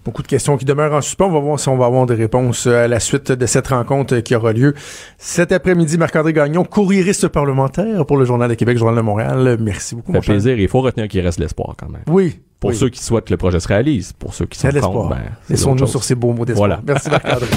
Beaucoup 0.06 0.22
de 0.22 0.28
questions 0.28 0.58
qui 0.58 0.66
demeurent 0.66 0.94
en 0.94 1.02
suspens. 1.02 1.28
On 1.28 1.32
va 1.32 1.40
voir 1.40 1.58
si 1.60 1.70
on 1.70 1.78
va 1.78 1.86
avoir 1.86 2.06
des 2.06 2.16
réponses 2.16 2.68
euh, 2.68 2.84
à 2.84 2.88
la 2.90 3.00
suite 3.00 3.32
de 3.32 3.46
cette 3.46 3.68
rencontre 3.68 4.16
euh, 4.16 4.22
qui 4.22 4.36
aura 4.36 4.52
lieu 4.52 4.74
cet 5.18 5.54
après-midi. 5.54 5.98
Marc-André 5.98 6.34
Gagnon, 6.34 6.66
courriériste 6.66 7.30
parlementaire 7.30 8.06
pour 8.06 8.18
le 8.18 8.26
Journal 8.26 8.50
de 8.50 8.56
Québec, 8.56 8.78
Journal 8.78 8.98
de 8.98 9.02
Montréal. 9.02 9.58
Merci 9.62 9.96
beaucoup, 9.96 10.12
Ça 10.12 10.18
mon 10.18 10.22
fait 10.22 10.26
cher. 10.28 10.36
plaisir. 10.36 10.60
Il 10.60 10.68
faut 10.68 10.82
retenir 10.82 11.08
qu'il 11.08 11.22
reste 11.22 11.40
l'espoir 11.40 11.76
quand 11.78 11.90
même. 11.90 12.04
Oui. 12.08 12.42
Pour 12.60 12.72
oui. 12.72 12.76
ceux 12.76 12.90
qui 12.90 13.02
souhaitent 13.02 13.26
que 13.26 13.34
le 13.34 13.38
projet 13.38 13.60
se 13.62 13.68
réalise, 13.68 14.12
pour 14.14 14.34
ceux 14.34 14.46
qui 14.46 14.60
sont 14.60 14.70
contre, 14.70 15.10
ben, 15.10 15.18
c'est 15.44 15.54
Laissons-nous 15.54 15.88
sur 15.88 16.04
ces 16.04 16.16
beaux 16.16 16.34
mots 16.34 16.46
d'espoir. 16.46 16.68
Voilà. 16.68 16.82
Merci, 16.86 17.10
Marc-André. 17.10 17.48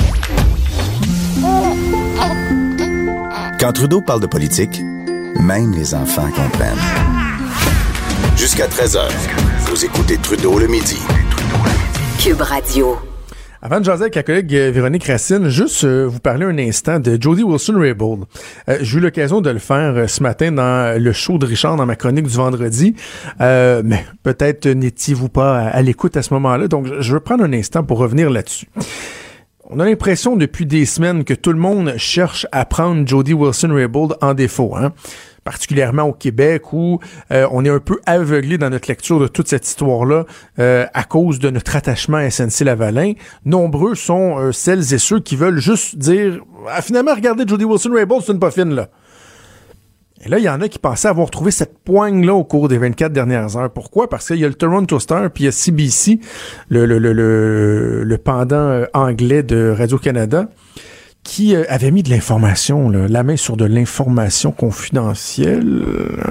Quand 3.58 3.72
Trudeau 3.72 4.00
parle 4.02 4.20
de 4.20 4.26
politique, 4.26 4.80
même 5.40 5.72
les 5.72 5.94
enfants 5.94 6.28
comprennent. 6.30 7.15
Jusqu'à 8.36 8.66
13h, 8.66 9.00
vous 9.66 9.84
écoutez 9.84 10.16
Trudeau 10.18 10.58
le 10.58 10.66
midi. 10.66 10.98
Cube 12.22 12.40
Radio. 12.40 12.96
Avant 13.62 13.80
de 13.80 13.84
jaser 13.84 14.02
avec 14.02 14.14
la 14.14 14.22
collègue 14.22 14.54
euh, 14.54 14.70
Véronique 14.70 15.04
Racine, 15.04 15.48
juste 15.48 15.84
euh, 15.84 16.06
vous 16.06 16.20
parler 16.20 16.44
un 16.44 16.56
instant 16.58 17.00
de 17.00 17.18
Jody 17.20 17.42
Wilson-Raybould. 17.42 18.24
Euh, 18.68 18.78
J'ai 18.82 18.98
eu 18.98 19.00
l'occasion 19.00 19.40
de 19.40 19.50
le 19.50 19.58
faire 19.58 19.94
euh, 19.96 20.06
ce 20.06 20.22
matin 20.22 20.52
dans 20.52 21.00
le 21.02 21.12
show 21.12 21.38
de 21.38 21.46
Richard, 21.46 21.76
dans 21.76 21.86
ma 21.86 21.96
chronique 21.96 22.26
du 22.26 22.36
vendredi, 22.36 22.94
Euh, 23.40 23.82
mais 23.84 24.04
peut-être 24.22 24.68
n'étiez-vous 24.68 25.28
pas 25.28 25.58
à, 25.58 25.68
à 25.68 25.82
l'écoute 25.82 26.16
à 26.16 26.22
ce 26.22 26.32
moment-là, 26.34 26.68
donc 26.68 26.86
je- 26.86 27.00
je 27.00 27.12
veux 27.14 27.20
prendre 27.20 27.44
un 27.44 27.52
instant 27.54 27.82
pour 27.82 27.98
revenir 27.98 28.30
là-dessus. 28.30 28.68
On 29.68 29.80
a 29.80 29.84
l'impression 29.84 30.36
depuis 30.36 30.64
des 30.66 30.84
semaines 30.86 31.24
que 31.24 31.34
tout 31.34 31.50
le 31.52 31.58
monde 31.58 31.94
cherche 31.96 32.46
à 32.52 32.64
prendre 32.66 33.06
Jody 33.08 33.32
Wilson-Raybould 33.34 34.16
en 34.20 34.34
défaut, 34.34 34.76
hein? 34.76 34.92
Particulièrement 35.46 36.02
au 36.02 36.12
Québec 36.12 36.72
où 36.72 36.98
euh, 37.30 37.46
on 37.52 37.64
est 37.64 37.70
un 37.70 37.78
peu 37.78 38.00
aveuglé 38.04 38.58
dans 38.58 38.68
notre 38.68 38.88
lecture 38.88 39.20
de 39.20 39.28
toute 39.28 39.46
cette 39.46 39.64
histoire-là 39.64 40.24
euh, 40.58 40.86
à 40.92 41.04
cause 41.04 41.38
de 41.38 41.50
notre 41.50 41.76
attachement 41.76 42.16
à 42.16 42.28
SNC-Lavalin. 42.30 43.12
Nombreux 43.44 43.94
sont 43.94 44.40
euh, 44.40 44.50
celles 44.50 44.92
et 44.92 44.98
ceux 44.98 45.20
qui 45.20 45.36
veulent 45.36 45.60
juste 45.60 45.96
dire 45.98 46.40
ah, 46.68 46.82
finalement, 46.82 47.14
regardez 47.14 47.44
Jody 47.46 47.64
Wilson-Raybould, 47.64 48.22
c'est 48.26 48.32
une 48.32 48.40
pas 48.40 48.50
fine, 48.50 48.74
là. 48.74 48.88
Et 50.24 50.28
là, 50.28 50.38
il 50.38 50.44
y 50.44 50.48
en 50.48 50.60
a 50.60 50.68
qui 50.68 50.80
pensaient 50.80 51.06
avoir 51.06 51.30
trouvé 51.30 51.52
cette 51.52 51.78
poigne-là 51.78 52.34
au 52.34 52.42
cours 52.42 52.66
des 52.66 52.78
24 52.78 53.12
dernières 53.12 53.56
heures. 53.56 53.70
Pourquoi? 53.70 54.08
Parce 54.08 54.26
qu'il 54.26 54.38
y 54.38 54.44
a 54.44 54.48
le 54.48 54.54
Toronto 54.54 54.98
Star, 54.98 55.30
puis 55.30 55.44
il 55.44 55.46
y 55.46 55.48
a 55.48 55.52
CBC, 55.52 56.18
le, 56.70 56.86
le, 56.86 56.98
le, 56.98 58.02
le, 58.02 58.18
pendant 58.18 58.82
anglais 58.94 59.44
de 59.44 59.72
Radio-Canada, 59.78 60.48
qui 61.26 61.56
euh, 61.56 61.64
avait 61.68 61.90
mis 61.90 62.02
de 62.02 62.10
l'information, 62.10 62.88
la 62.88 63.22
main 63.22 63.36
sur 63.36 63.56
de 63.56 63.64
l'information 63.64 64.52
confidentielle, 64.52 65.82
euh, 65.84 66.22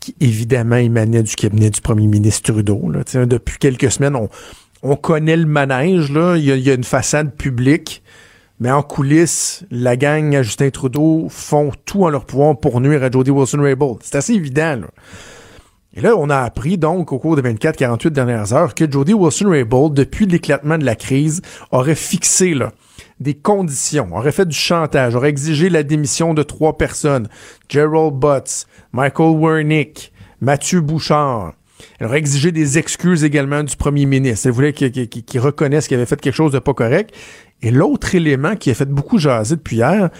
qui 0.00 0.14
évidemment 0.20 0.76
émanait 0.76 1.22
du 1.22 1.34
cabinet 1.36 1.70
du 1.70 1.80
premier 1.80 2.08
ministre 2.08 2.52
Trudeau. 2.52 2.92
Depuis 3.14 3.58
quelques 3.58 3.90
semaines, 3.90 4.16
on, 4.16 4.28
on 4.82 4.96
connaît 4.96 5.36
le 5.36 5.46
manège. 5.46 6.10
Là. 6.10 6.36
Il, 6.36 6.44
y 6.44 6.52
a, 6.52 6.56
il 6.56 6.62
y 6.62 6.70
a 6.70 6.74
une 6.74 6.84
façade 6.84 7.34
publique. 7.34 8.02
Mais 8.58 8.70
en 8.70 8.82
coulisses, 8.82 9.64
la 9.70 9.96
gang 9.96 10.34
à 10.34 10.42
Justin 10.42 10.70
Trudeau 10.70 11.28
font 11.28 11.70
tout 11.84 12.04
en 12.04 12.08
leur 12.08 12.24
pouvoir 12.24 12.58
pour 12.58 12.80
nuire 12.80 13.02
à 13.02 13.10
Jody 13.10 13.30
Wilson-Raybould. 13.30 13.98
C'est 14.02 14.16
assez 14.16 14.32
évident. 14.32 14.80
Là. 14.80 14.86
Et 15.94 16.00
là, 16.00 16.14
on 16.16 16.30
a 16.30 16.38
appris 16.38 16.78
donc 16.78 17.12
au 17.12 17.18
cours 17.18 17.36
des 17.36 17.42
24-48 17.42 18.08
dernières 18.08 18.52
heures 18.54 18.74
que 18.74 18.90
Jody 18.90 19.14
Wilson-Raybould, 19.14 19.94
depuis 19.94 20.26
l'éclatement 20.26 20.78
de 20.78 20.84
la 20.84 20.96
crise, 20.96 21.42
aurait 21.70 21.94
fixé 21.94 22.54
là, 22.54 22.72
des 23.20 23.34
conditions, 23.34 24.14
aurait 24.14 24.32
fait 24.32 24.46
du 24.46 24.56
chantage, 24.56 25.14
aurait 25.14 25.30
exigé 25.30 25.68
la 25.70 25.82
démission 25.82 26.34
de 26.34 26.42
trois 26.42 26.76
personnes. 26.76 27.28
Gerald 27.68 28.14
Butts, 28.14 28.66
Michael 28.92 29.38
Wernick, 29.38 30.12
Mathieu 30.40 30.80
Bouchard. 30.80 31.54
Elle 31.98 32.06
aurait 32.06 32.18
exigé 32.18 32.52
des 32.52 32.78
excuses 32.78 33.24
également 33.24 33.62
du 33.62 33.76
premier 33.76 34.06
ministre. 34.06 34.46
Elle 34.46 34.52
voulait 34.52 34.72
qu'il 34.72 35.40
reconnaisse 35.40 35.88
qu'il 35.88 35.96
avait 35.96 36.06
fait 36.06 36.20
quelque 36.20 36.34
chose 36.34 36.52
de 36.52 36.58
pas 36.58 36.74
correct. 36.74 37.14
Et 37.62 37.70
l'autre 37.70 38.14
élément 38.14 38.56
qui 38.56 38.70
a 38.70 38.74
fait 38.74 38.88
beaucoup 38.88 39.18
jaser 39.18 39.56
depuis 39.56 39.76
hier, 39.76 40.10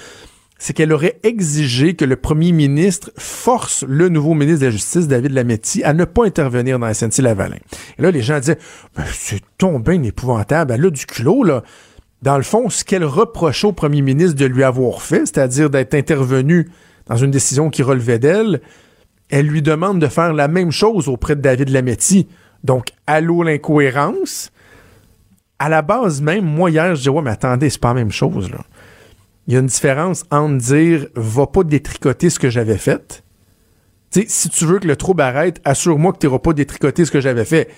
c'est 0.59 0.73
qu'elle 0.73 0.93
aurait 0.93 1.19
exigé 1.23 1.95
que 1.95 2.05
le 2.05 2.17
premier 2.17 2.53
ministre 2.53 3.11
force 3.19 3.85
le 3.87 4.09
nouveau 4.09 4.33
ministre 4.33 4.61
de 4.61 4.67
la 4.67 4.71
Justice, 4.71 5.07
David 5.07 5.33
Lametti, 5.33 5.85
à 5.85 5.93
ne 5.93 6.05
pas 6.05 6.25
intervenir 6.25 6.79
dans 6.79 6.93
SNC-Lavalin. 6.93 7.59
Et 7.99 8.03
là, 8.03 8.11
les 8.11 8.23
gens 8.23 8.39
disaient, 8.39 8.59
ben, 8.97 9.05
c'est 9.13 9.43
tombé 9.59 10.01
épouvantable. 10.03 10.73
Elle 10.73 10.87
a 10.87 10.91
du 10.91 11.05
culot, 11.05 11.45
là. 11.45 11.63
Dans 12.23 12.37
le 12.37 12.43
fond, 12.43 12.71
ce 12.71 12.85
qu'elle 12.85 13.05
reprochait 13.05 13.67
au 13.67 13.73
premier 13.73 14.03
ministre 14.03 14.37
de 14.37 14.47
lui 14.47 14.65
avoir 14.65 15.03
fait, 15.03 15.27
c'est-à-dire 15.27 15.71
d'être 15.71 15.95
intervenu 15.95 16.69
dans 17.07 17.17
une 17.17 17.31
décision 17.31 17.71
qui 17.71 17.83
relevait 17.83 18.19
d'elle, 18.19 18.61
elle 19.29 19.47
lui 19.47 19.63
demande 19.63 20.01
de 20.01 20.07
faire 20.07 20.33
la 20.33 20.49
même 20.49 20.71
chose 20.71 21.09
auprès 21.09 21.37
de 21.37 21.41
David 21.41 21.69
Lametti. 21.69 22.29
Donc, 22.65 22.89
allô 23.07 23.43
l'incohérence. 23.43 24.51
À 25.59 25.69
la 25.69 25.83
base 25.83 26.21
même, 26.21 26.45
moi 26.45 26.71
hier, 26.71 26.95
je 26.95 27.03
dis 27.03 27.09
ouais, 27.09 27.23
mais 27.23 27.31
attendez, 27.31 27.71
c'est 27.71 27.81
pas 27.81 27.89
la 27.89 27.95
même 27.95 28.13
chose. 28.13 28.51
Il 29.47 29.55
y 29.55 29.57
a 29.57 29.61
une 29.61 29.67
différence 29.67 30.25
entre 30.31 30.57
dire 30.57 31.07
va 31.15 31.47
pas 31.47 31.63
détricoter 31.63 32.31
ce 32.31 32.39
que 32.39 32.51
j'avais 32.51 32.79
fait. 32.79 33.23
Si 34.11 34.49
tu 34.49 34.65
veux 34.65 34.79
que 34.79 34.89
le 34.89 34.97
trouble 34.97 35.23
arrête, 35.23 35.61
assure-moi 35.65 36.13
que 36.13 36.19
tu 36.19 36.27
n'iras 36.27 36.39
pas 36.39 36.53
détricoter 36.53 37.05
ce 37.05 37.11
que 37.11 37.21
j'avais 37.21 37.45
fait. 37.45 37.69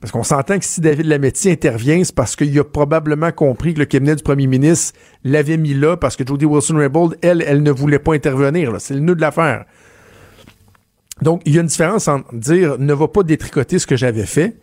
Parce 0.00 0.12
qu'on 0.12 0.22
s'entend 0.22 0.58
que 0.58 0.64
si 0.64 0.80
David 0.80 1.06
Lametti 1.06 1.50
intervient, 1.50 2.02
c'est 2.02 2.14
parce 2.14 2.34
qu'il 2.34 2.58
a 2.58 2.64
probablement 2.64 3.32
compris 3.32 3.74
que 3.74 3.80
le 3.80 3.84
cabinet 3.84 4.16
du 4.16 4.22
premier 4.22 4.46
ministre 4.46 4.98
l'avait 5.24 5.58
mis 5.58 5.74
là 5.74 5.96
parce 5.96 6.16
que 6.16 6.26
Jody 6.26 6.46
Wilson-Raybould, 6.46 7.18
elle, 7.20 7.44
elle 7.46 7.62
ne 7.62 7.70
voulait 7.70 7.98
pas 7.98 8.14
intervenir. 8.14 8.74
C'est 8.78 8.94
le 8.94 9.00
nœud 9.00 9.14
de 9.14 9.20
l'affaire. 9.20 9.66
Donc, 11.20 11.42
il 11.44 11.54
y 11.54 11.58
a 11.58 11.60
une 11.60 11.66
différence 11.66 12.08
entre 12.08 12.34
dire 12.34 12.78
ne 12.78 12.94
va 12.94 13.08
pas 13.08 13.22
détricoter 13.22 13.78
ce 13.78 13.86
que 13.86 13.94
j'avais 13.94 14.24
fait 14.24 14.56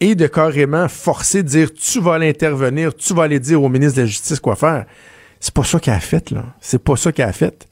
et 0.00 0.16
de 0.16 0.26
carrément 0.26 0.88
forcer 0.88 1.44
dire 1.44 1.72
tu 1.72 2.00
vas 2.00 2.14
aller 2.14 2.28
intervenir, 2.28 2.92
tu 2.92 3.14
vas 3.14 3.22
aller 3.22 3.38
dire 3.38 3.62
au 3.62 3.68
ministre 3.68 3.98
de 3.98 4.00
la 4.02 4.06
Justice 4.08 4.40
quoi 4.40 4.56
faire. 4.56 4.86
C'est 5.38 5.54
pas 5.54 5.62
ça 5.62 5.78
qu'elle 5.78 5.94
a 5.94 6.00
fait, 6.00 6.32
là. 6.32 6.44
C'est 6.60 6.82
pas 6.82 6.96
ça 6.96 7.12
qu'elle 7.12 7.28
a 7.28 7.32
fait. 7.32 7.68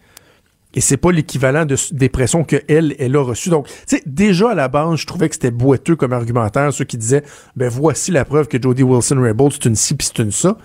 Et 0.74 0.80
c'est 0.80 0.96
pas 0.96 1.10
l'équivalent 1.10 1.66
de, 1.66 1.76
des 1.92 2.08
pressions 2.08 2.44
qu'elle, 2.44 2.94
elle 2.98 3.16
a 3.16 3.22
reçues. 3.22 3.50
Donc, 3.50 3.66
tu 3.66 3.74
sais, 3.86 4.02
déjà 4.06 4.50
à 4.50 4.54
la 4.54 4.68
base, 4.68 5.00
je 5.00 5.06
trouvais 5.06 5.28
que 5.28 5.34
c'était 5.34 5.50
boiteux 5.50 5.96
comme 5.96 6.12
argumentaire, 6.12 6.72
ceux 6.72 6.84
qui 6.84 6.96
disaient, 6.96 7.24
ben 7.56 7.68
voici 7.68 8.12
la 8.12 8.24
preuve 8.24 8.46
que 8.46 8.60
Jody 8.60 8.84
Wilson-Raybould, 8.84 9.52
c'est 9.52 9.64
une 9.64 9.76
ci 9.76 9.94
puis 9.94 10.06
c'est 10.06 10.22
une 10.22 10.30
ça. 10.30 10.56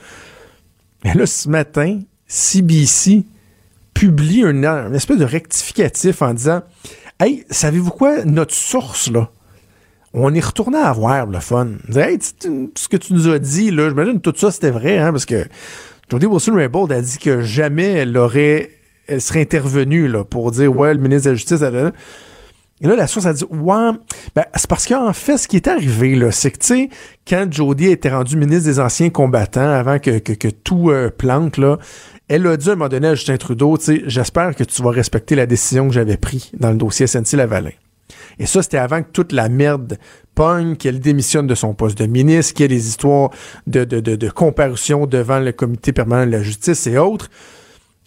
Mais 1.04 1.14
là, 1.14 1.26
ce 1.26 1.50
matin, 1.50 2.00
CBC 2.28 3.24
publie 3.94 4.44
un, 4.44 4.64
une 4.64 4.96
espèce 4.96 5.18
de 5.18 5.26
rectificatif 5.26 6.22
en 6.22 6.34
disant 6.34 6.62
Hey, 7.20 7.46
savez-vous 7.50 7.92
quoi, 7.92 8.26
notre 8.26 8.54
source, 8.54 9.10
là, 9.10 9.30
on 10.14 10.34
est 10.34 10.46
retourné 10.46 10.78
à 10.78 10.92
voir 10.92 11.26
le 11.26 11.40
fun. 11.40 11.70
Hey, 11.96 12.20
ce 12.20 12.88
que 12.88 12.98
tu 12.98 13.14
nous 13.14 13.30
as 13.30 13.40
dit, 13.40 13.72
là, 13.72 13.90
j'imagine 13.90 14.20
tout 14.20 14.34
ça 14.36 14.52
c'était 14.52 14.72
vrai, 14.72 14.98
hein, 14.98 15.12
parce 15.12 15.26
que 15.26 15.46
Jody 16.10 16.26
Wilson-Raybould 16.26 16.92
a 16.92 17.02
dit 17.02 17.18
que 17.18 17.42
jamais 17.42 17.92
elle 17.94 18.18
aurait, 18.18 18.70
elle 19.08 19.22
serait 19.22 19.42
intervenue 19.42 20.08
là, 20.08 20.24
pour 20.24 20.52
dire 20.52 20.76
ouais, 20.76 20.94
le 20.94 21.00
ministre 21.00 21.26
de 21.26 21.30
la 21.32 21.36
Justice. 21.36 21.62
Elle, 21.62 21.94
et 22.82 22.88
là, 22.88 22.96
la 22.98 23.08
source 23.08 23.26
a 23.26 23.34
dit 23.34 23.46
Ouais, 23.50 23.92
ben, 24.36 24.44
c'est 24.56 24.68
parce 24.68 24.86
qu'en 24.86 25.14
fait, 25.14 25.38
ce 25.38 25.48
qui 25.48 25.56
est 25.56 25.68
arrivé, 25.68 26.20
c'est 26.32 26.52
que, 26.52 26.58
tu 26.58 26.68
sais, 26.68 26.90
quand 27.26 27.48
Jody 27.50 27.88
était 27.88 28.10
rendu 28.10 28.36
ministre 28.36 28.66
des 28.66 28.80
Anciens 28.80 29.10
combattants, 29.10 29.70
avant 29.70 29.98
que, 29.98 30.20
que, 30.20 30.48
tout 30.50 30.90
euh, 30.90 31.10
plante, 31.10 31.58
là, 31.58 31.78
elle 32.28 32.46
a 32.48 32.58
dit 32.58 32.70
à 32.70 32.74
un 32.74 32.76
moment 32.76 32.90
donné 32.90 33.08
à 33.08 33.16
Justin 33.16 33.38
Trudeau, 33.38 33.78
tu 33.78 33.86
sais, 33.86 34.04
j'espère 34.08 34.54
que 34.56 34.66
tu 34.66 34.84
vas 34.84 34.92
respecter 34.92 35.36
la 35.36 35.46
décision 35.46 35.88
que 35.88 35.94
j'avais 35.94 36.18
prise 36.18 36.52
dans 36.60 36.72
le 36.72 36.78
dossier 36.78 37.08
SNC-Lavalin. 37.08 37.72
Et 38.40 38.46
ça, 38.46 38.62
c'était 38.62 38.78
avant 38.78 39.02
que 39.02 39.10
toute 39.14 39.32
la 39.32 39.48
merde 39.48 39.98
pogne, 40.34 40.76
qu'elle 40.76 41.00
démissionne 41.00 41.48
de 41.48 41.56
son 41.56 41.74
poste 41.74 41.98
de 41.98 42.08
ministre, 42.08 42.54
qu'il 42.54 42.64
y 42.64 42.66
ait 42.66 42.76
des 42.76 42.90
histoires 42.90 43.30
de, 43.68 43.86
de, 43.86 44.02
de, 44.02 44.18
de 44.18 44.30
comparution 44.30 45.06
devant 45.06 45.40
le 45.40 45.54
comité 45.54 45.94
permanent 45.94 46.26
de 46.26 46.32
la 46.32 46.44
justice 46.44 46.88
et 46.88 46.98
autres 46.98 47.30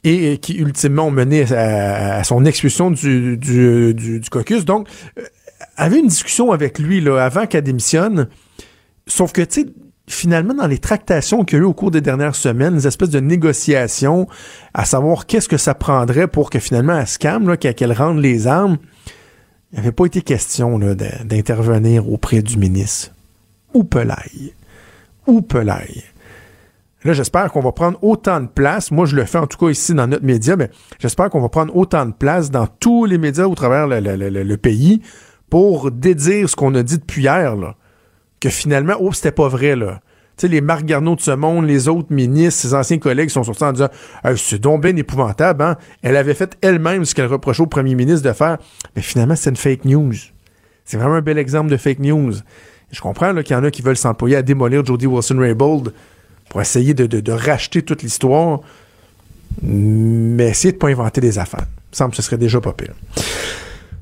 et 0.05 0.39
qui 0.39 0.55
ultimement 0.55 1.07
ont 1.07 1.11
mené 1.11 1.43
à, 1.53 2.23
son 2.25 2.45
expulsion 2.45 2.91
du, 2.91 3.37
du, 3.37 3.95
du, 3.95 4.31
caucus. 4.31 4.65
Donc, 4.65 4.89
euh, 5.19 5.23
avait 5.77 5.99
une 5.99 6.09
discussion 6.09 6.53
avec 6.53 6.79
lui 6.79 7.01
là, 7.01 7.25
avant 7.25 7.47
qu'elle 7.47 7.65
démissionne. 7.65 8.29
Sauf 9.07 9.33
que, 9.33 9.43
tu 9.43 9.63
sais, 9.63 9.67
finalement, 10.07 10.55
dans 10.55 10.67
les 10.67 10.79
tractations 10.79 11.45
qu'il 11.45 11.59
y 11.59 11.61
a 11.61 11.63
eu 11.63 11.67
au 11.67 11.73
cours 11.73 11.91
des 11.91 12.01
dernières 12.01 12.37
semaines, 12.37 12.75
des 12.75 12.87
espèces 12.87 13.11
de 13.11 13.21
négociations 13.21 14.27
à 14.75 14.85
savoir 14.85 15.27
qu'est-ce 15.27 15.49
que 15.49 15.57
ça 15.57 15.75
prendrait 15.75 16.29
pour 16.29 16.51
que 16.51 16.59
finalement 16.59 16.99
elle 16.99 17.07
se 17.07 17.19
calme, 17.19 17.57
qu'elle 17.57 17.93
rende 17.93 18.19
les 18.19 18.47
armes, 18.47 18.79
il 19.73 19.77
n'avait 19.77 19.93
pas 19.93 20.07
été 20.07 20.23
question 20.23 20.79
d'intervenir 20.79 22.11
auprès 22.11 22.41
du 22.41 22.57
ministre. 22.57 23.11
Ou 23.75 23.85
pelaille. 23.85 24.55
Ou 25.27 25.43
pelaille. 25.43 26.05
Là, 27.05 27.13
j'espère 27.13 27.53
qu'on 27.53 27.61
va 27.61 27.71
prendre 27.71 27.99
autant 28.03 28.41
de 28.41 28.49
place. 28.49 28.91
Moi, 28.91 29.07
je 29.07 29.15
le 29.15 29.25
fais 29.25 29.39
en 29.39 29.47
tout 29.47 29.57
cas 29.57 29.71
ici 29.71 29.95
dans 29.95 30.09
notre 30.09 30.25
média, 30.25 30.57
mais 30.57 30.71
j'espère 30.99 31.31
qu'on 31.31 31.41
va 31.41 31.49
prendre 31.49 31.75
autant 31.77 32.07
de 32.07 32.13
place 32.13 32.51
dans 32.51 32.67
tous 32.67 33.05
les 33.05 33.19
médias 33.19 33.47
au 33.47 33.55
travers 33.55 33.87
le, 33.87 34.01
le, 34.01 34.57
pays 34.57 35.01
pour 35.49 35.93
dédire 35.93 36.49
ce 36.49 36.57
qu'on 36.57 36.75
a 36.75 36.83
dit 36.83 36.99
depuis 36.99 37.23
hier. 37.23 37.55
Que 38.41 38.51
finalement, 38.51 38.95
oh, 38.99 39.13
c'était 39.13 39.31
pas 39.31 39.49
vrai, 39.49 39.77
là. 39.77 40.01
Tu 40.37 40.43
sais, 40.43 40.49
les 40.49 40.61
Marc 40.61 40.85
Garneau 40.85 41.17
de 41.17 41.21
ce 41.21 41.33
monde, 41.33 41.67
les 41.67 41.89
autres 41.89 42.13
ministres, 42.13 42.61
ses 42.63 42.75
anciens 42.75 42.99
collègues 42.99 43.29
sont 43.29 43.43
sortis 43.43 43.65
en 43.65 43.73
disant 43.73 43.89
c'est 44.37 44.61
donc 44.61 44.83
bien 44.83 44.95
épouvantable, 44.95 45.63
hein? 45.63 45.77
Elle 46.03 46.17
avait 46.17 46.35
fait 46.35 46.57
elle-même 46.63 47.05
ce 47.05 47.15
qu'elle 47.15 47.27
reprochait 47.27 47.63
au 47.63 47.67
premier 47.67 47.97
ministre 47.97 48.29
de 48.29 48.33
faire. 48.33 48.59
Mais 48.95 49.03
finalement, 49.03 49.35
c'est 49.35 49.51
une 49.51 49.57
fake 49.57 49.85
news. 49.85 50.15
C'est 50.85 50.97
vraiment 50.97 51.17
un 51.17 51.23
bel 51.23 51.39
exemple 51.39 51.71
de 51.71 51.77
fake 51.77 51.99
news. 51.99 52.35
Je 52.91 53.01
comprends 53.01 53.35
qu'il 53.43 53.51
y 53.51 53.59
en 53.59 53.65
a 53.65 53.71
qui 53.71 53.83
veulent 53.83 53.97
s'employer 53.97 54.37
à 54.37 54.43
démolir 54.43 54.85
Jody 54.85 55.07
Wilson-Raybould 55.07 55.93
pour 56.49 56.61
essayer 56.61 56.95
de, 56.95 57.33
racheter 57.33 57.83
toute 57.83 58.03
l'histoire, 58.03 58.61
mais 59.63 60.49
essayer 60.49 60.73
de 60.73 60.77
ne 60.77 60.81
pas 60.81 60.89
inventer 60.89 61.21
des 61.21 61.39
affaires. 61.39 61.67
Il 61.67 61.93
me 61.93 61.97
semble 61.97 62.11
que 62.11 62.17
ce 62.17 62.23
serait 62.23 62.39
déjà 62.39 62.61
pas 62.61 62.73
pire. 62.73 62.95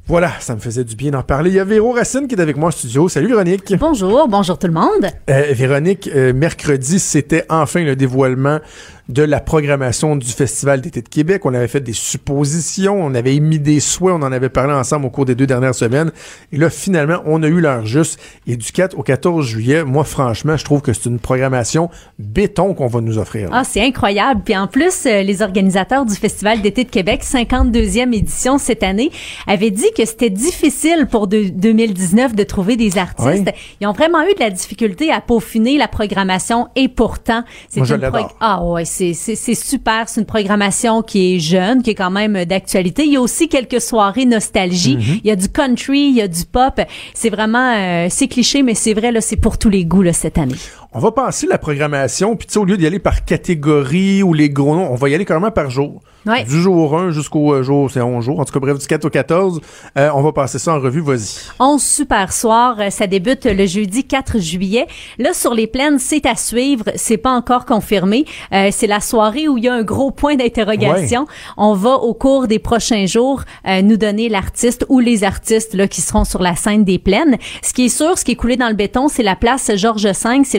Voilà, 0.09 0.31
ça 0.39 0.55
me 0.55 0.61
faisait 0.61 0.85
du 0.85 0.95
bien 0.95 1.11
d'en 1.11 1.25
parler. 1.25 1.51
Il 1.51 1.57
y 1.57 1.59
a 1.59 1.65
Véro 1.65 1.91
Racine 1.91 2.29
qui 2.29 2.37
est 2.37 2.41
avec 2.41 2.57
moi 2.57 2.69
en 2.69 2.71
studio. 2.71 3.09
Salut 3.09 3.27
Véronique. 3.27 3.75
Bonjour, 3.77 4.29
bonjour 4.29 4.57
tout 4.57 4.69
le 4.69 4.73
monde. 4.73 5.11
Euh, 5.29 5.47
Véronique, 5.51 6.09
euh, 6.15 6.33
mercredi, 6.33 7.01
c'était 7.01 7.45
enfin 7.49 7.83
le 7.83 7.97
dévoilement 7.97 8.61
de 9.09 9.23
la 9.23 9.38
programmation 9.40 10.16
du 10.16 10.27
Festival 10.27 10.81
d'été 10.81 11.01
de 11.01 11.09
Québec. 11.09 11.42
On 11.45 11.55
avait 11.55 11.69
fait 11.69 11.81
des 11.81 11.92
suppositions, 11.92 13.01
on 13.01 13.14
avait 13.14 13.37
émis 13.37 13.61
des 13.61 13.79
souhaits, 13.79 14.14
on 14.14 14.23
en 14.23 14.33
avait 14.33 14.49
parlé 14.49 14.73
ensemble 14.73 15.07
au 15.07 15.11
cours 15.11 15.25
des 15.25 15.37
deux 15.37 15.47
dernières 15.47 15.75
semaines. 15.75 16.11
Et 16.53 16.57
là, 16.57 16.71
finalement, 16.71 17.23
on 17.25 17.42
a 17.42 17.47
eu 17.47 17.61
l'heure 17.61 17.87
juste. 17.87 18.19
Et 18.47 18.57
du 18.57 18.73
4 18.73 18.99
au 18.99 19.03
14 19.03 19.47
juillet, 19.47 19.85
moi, 19.85 20.03
franchement, 20.03 20.57
je 20.57 20.64
trouve 20.64 20.83
que 20.83 20.92
c'est 20.92 21.07
une 21.09 21.21
programmation 21.21 21.88
béton 22.19 22.75
qu'on 22.75 22.88
va 22.88 23.01
nous 23.01 23.19
offrir. 23.19 23.49
Ah, 23.53 23.62
c'est 23.62 23.83
incroyable. 23.83 24.42
Puis 24.45 24.57
en 24.57 24.66
plus, 24.66 25.07
euh, 25.07 25.23
les 25.23 25.42
organisateurs 25.42 26.05
du 26.05 26.14
Festival 26.14 26.61
d'été 26.61 26.83
de 26.83 26.90
Québec, 26.90 27.23
52e 27.23 28.12
édition 28.12 28.59
cette 28.59 28.83
année, 28.83 29.12
avaient 29.47 29.71
dit 29.71 29.90
que 29.97 30.05
c'était 30.05 30.31
difficile 30.31 31.07
pour 31.09 31.29
2019 31.29 32.35
de 32.35 32.42
trouver 32.42 32.77
des 32.77 32.99
artistes. 32.99 33.53
Ils 33.81 33.87
ont 33.87 33.92
vraiment 33.92 34.23
eu 34.23 34.35
de 34.35 34.40
la 34.40 34.51
difficulté 34.51 35.12
à 35.12 35.21
peaufiner 35.21 35.79
la 35.79 35.87
programmation 35.87 36.69
et 36.75 36.88
pourtant, 36.88 37.45
c'est 37.69 37.81
une 37.81 38.11
Ah 38.40 38.64
ouais, 38.64 38.85
c'est 39.15 39.55
super. 39.55 40.09
C'est 40.09 40.21
une 40.21 40.27
programmation 40.27 41.03
qui 41.03 41.35
est 41.35 41.39
jeune, 41.39 41.83
qui 41.83 41.91
est 41.91 41.95
quand 41.95 42.11
même 42.11 42.45
d'actualité. 42.45 43.05
Il 43.05 43.13
y 43.13 43.17
a 43.17 43.21
aussi 43.21 43.49
quelques 43.49 43.81
soirées 43.81 44.25
nostalgie. 44.25 44.97
Mm-hmm. 44.97 45.21
Il 45.25 45.29
y 45.29 45.31
a 45.31 45.37
du 45.37 45.49
country, 45.49 46.09
il 46.09 46.17
y 46.17 46.23
a 46.23 46.29
du 46.29 46.45
pop. 46.45 46.81
C'est 47.15 47.31
vraiment, 47.31 47.75
euh, 47.77 48.07
c'est 48.11 48.29
cliché, 48.29 48.63
mais 48.63 48.75
c'est 48.75 48.95
vrai, 48.95 49.13
là, 49.13 49.21
c'est 49.21 49.37
pour 49.37 49.59
tous 49.59 49.71
les 49.71 49.85
goûts, 49.85 50.03
là, 50.03 50.13
cette 50.13 50.39
année. 50.39 50.57
On 50.99 50.99
va 50.99 51.13
passer 51.13 51.47
la 51.47 51.59
programmation, 51.59 52.37
puis 52.37 52.49
au 52.57 52.65
lieu 52.65 52.79
d'y 52.79 52.87
aller 52.87 52.99
par 52.99 53.27
catégorie 53.27 54.23
ou 54.23 54.33
les 54.33 54.49
gros 54.49 54.75
noms, 54.75 54.91
on 54.91 54.95
va 54.95 55.11
y 55.11 55.15
aller 55.15 55.27
carrément 55.27 55.51
par 55.51 55.69
jour. 55.69 56.01
Du 56.49 56.61
jour 56.61 56.99
1 56.99 57.13
jusqu'au 57.13 57.53
euh, 57.53 57.63
jour, 57.63 57.89
c'est 57.89 58.01
11 58.01 58.25
jours. 58.25 58.41
En 58.41 58.45
tout 58.45 58.53
cas, 58.53 58.59
bref, 58.59 58.79
du 58.79 58.87
4 58.87 59.05
au 59.05 59.11
14. 59.11 59.61
Euh, 59.97 60.11
on 60.13 60.23
va 60.23 60.33
passer 60.33 60.59
ça 60.59 60.75
en 60.75 60.81
revue. 60.81 61.01
Vas-y. 61.01 61.39
11 61.61 61.81
super 61.81 62.33
soirs. 62.33 62.77
Euh, 62.81 62.91
ça 62.91 63.07
débute 63.07 63.45
le 63.45 63.65
jeudi 63.65 64.03
4 64.05 64.41
juillet. 64.41 64.89
Là, 65.19 65.33
sur 65.33 65.55
les 65.55 65.69
plaines, 65.69 66.01
c'est 66.01 66.27
à 66.27 66.35
suivre. 66.35 66.85
C'est 66.97 67.17
pas 67.17 67.31
encore 67.31 67.65
confirmé. 67.65 68.25
c'est 68.51 68.89
la 68.89 69.01
soirée 69.01 69.47
où 69.47 69.57
il 69.57 69.65
y 69.65 69.69
a 69.69 69.75
un 69.75 69.83
gros 69.83 70.11
point 70.11 70.35
d'interrogation. 70.35 71.27
On 71.57 71.75
va, 71.75 71.95
au 71.95 72.15
cours 72.15 72.49
des 72.49 72.59
prochains 72.59 73.07
jours, 73.07 73.43
nous 73.83 73.97
donner 73.97 74.29
l'artiste 74.29 74.85
ou 74.89 74.99
les 74.99 75.23
artistes 75.23 75.75
là, 75.75 75.87
qui 75.87 76.01
seront 76.01 76.25
sur 76.25 76.43
la 76.43 76.57
scène 76.57 76.85
des 76.85 76.99
plaines. 76.99 77.37
Ce 77.63 77.73
qui 77.73 77.87
est 77.87 77.97
sûr, 77.97 78.19
ce 78.19 78.25
qui 78.25 78.33
est 78.33 78.37
coulé 78.37 78.57
dans 78.57 78.69
le 78.69 78.75
béton, 78.75 79.09
c'est 79.09 79.23
la 79.23 79.37
place 79.37 79.71
Georges 79.77 80.07
V. 80.07 80.43
C'est 80.45 80.59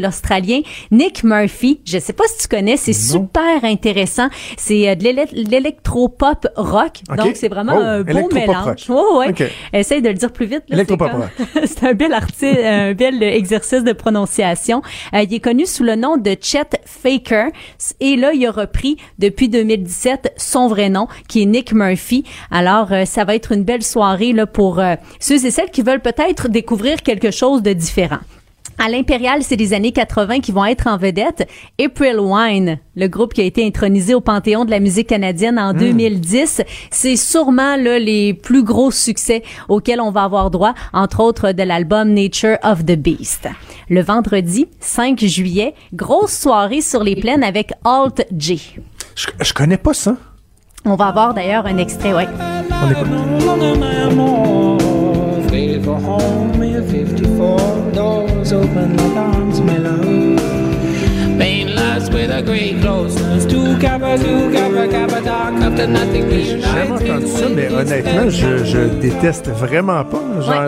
Nick 0.91 1.23
Murphy. 1.23 1.81
Je 1.85 1.99
sais 1.99 2.13
pas 2.13 2.23
si 2.27 2.43
tu 2.43 2.47
connais. 2.47 2.77
C'est 2.77 2.93
super 2.93 3.63
intéressant. 3.63 4.29
C'est 4.57 4.95
de 4.95 5.49
l'électro-pop 5.49 6.47
rock. 6.55 7.01
Donc, 7.15 7.35
c'est 7.35 7.47
vraiment 7.47 7.75
oh, 7.75 7.81
un 7.81 8.03
beau 8.03 8.29
mélange. 8.33 8.85
Oh, 8.89 9.19
ouais. 9.19 9.33
Essaye 9.73 10.01
de 10.01 10.09
le 10.09 10.15
dire 10.15 10.31
plus 10.31 10.45
vite. 10.45 10.63
Électro-pop 10.69 11.11
rock. 11.11 11.47
c'est 11.65 11.83
un 11.83 11.93
bel 11.93 12.13
artiste, 12.13 12.59
un 12.63 12.93
bel 12.93 13.21
exercice 13.23 13.83
de 13.83 13.93
prononciation. 13.93 14.81
Euh, 15.13 15.23
il 15.23 15.33
est 15.33 15.39
connu 15.39 15.65
sous 15.65 15.83
le 15.83 15.95
nom 15.95 16.17
de 16.17 16.35
Chet 16.39 16.69
Faker. 16.85 17.47
Et 17.99 18.15
là, 18.15 18.33
il 18.33 18.45
a 18.45 18.51
repris 18.51 18.97
depuis 19.19 19.49
2017 19.49 20.33
son 20.37 20.67
vrai 20.67 20.89
nom, 20.89 21.07
qui 21.27 21.43
est 21.43 21.45
Nick 21.45 21.73
Murphy. 21.73 22.23
Alors, 22.51 22.91
euh, 22.91 23.05
ça 23.05 23.23
va 23.25 23.35
être 23.35 23.51
une 23.51 23.63
belle 23.63 23.83
soirée 23.83 24.33
là 24.33 24.45
pour 24.45 24.79
euh, 24.79 24.95
ceux 25.19 25.45
et 25.45 25.51
celles 25.51 25.71
qui 25.71 25.81
veulent 25.81 26.01
peut-être 26.01 26.49
découvrir 26.49 27.01
quelque 27.01 27.31
chose 27.31 27.61
de 27.61 27.73
différent. 27.73 28.19
À 28.79 28.89
l'Impérial, 28.89 29.41
c'est 29.41 29.55
les 29.55 29.73
années 29.73 29.91
80 29.91 30.39
qui 30.39 30.51
vont 30.51 30.63
être 30.63 30.85
en 30.85 30.97
vedette. 30.97 31.49
April 31.83 32.19
Wine, 32.19 32.77
le 32.95 33.07
groupe 33.07 33.33
qui 33.33 33.41
a 33.41 33.43
été 33.43 33.65
intronisé 33.65 34.13
au 34.13 34.21
Panthéon 34.21 34.65
de 34.65 34.71
la 34.71 34.79
musique 34.79 35.07
canadienne 35.07 35.57
en 35.57 35.73
2010, 35.73 36.59
hmm. 36.59 36.63
c'est 36.91 37.15
sûrement 37.15 37.75
là, 37.75 37.97
les 37.97 38.35
plus 38.35 38.63
gros 38.63 38.91
succès 38.91 39.41
auxquels 39.67 39.99
on 39.99 40.11
va 40.11 40.23
avoir 40.23 40.51
droit, 40.51 40.75
entre 40.93 41.21
autres 41.21 41.53
de 41.53 41.63
l'album 41.63 42.13
Nature 42.13 42.57
of 42.63 42.85
the 42.85 42.95
Beast. 42.95 43.47
Le 43.89 44.01
vendredi 44.01 44.67
5 44.79 45.19
juillet, 45.21 45.73
grosse 45.93 46.37
soirée 46.37 46.81
sur 46.81 47.03
les 47.03 47.15
plaines 47.15 47.43
avec 47.43 47.71
Alt 47.83 48.27
J. 48.37 48.77
Je, 49.15 49.53
connais 49.53 49.77
pas 49.77 49.95
ça. 49.95 50.15
On 50.85 50.95
va 50.95 51.07
avoir 51.07 51.33
d'ailleurs 51.33 51.65
un 51.65 51.77
extrait, 51.77 52.13
ouais. 52.13 52.27
On 52.83 52.91
écoute. 52.91 53.07
54 56.83 57.91
doors 57.91 58.53
open 58.53 58.97
like 58.97 59.17
arms 59.17 59.61
my 59.61 59.77
love. 59.77 60.26
My 62.17 62.71
love. 62.84 63.12
J'ai 66.30 66.62
jamais 66.62 66.91
entendu 66.91 67.27
ça, 67.27 67.45
mais 67.53 67.69
honnêtement, 67.69 68.30
je, 68.30 68.63
je 68.63 68.80
déteste 68.99 69.49
vraiment 69.49 70.03
pas. 70.03 70.21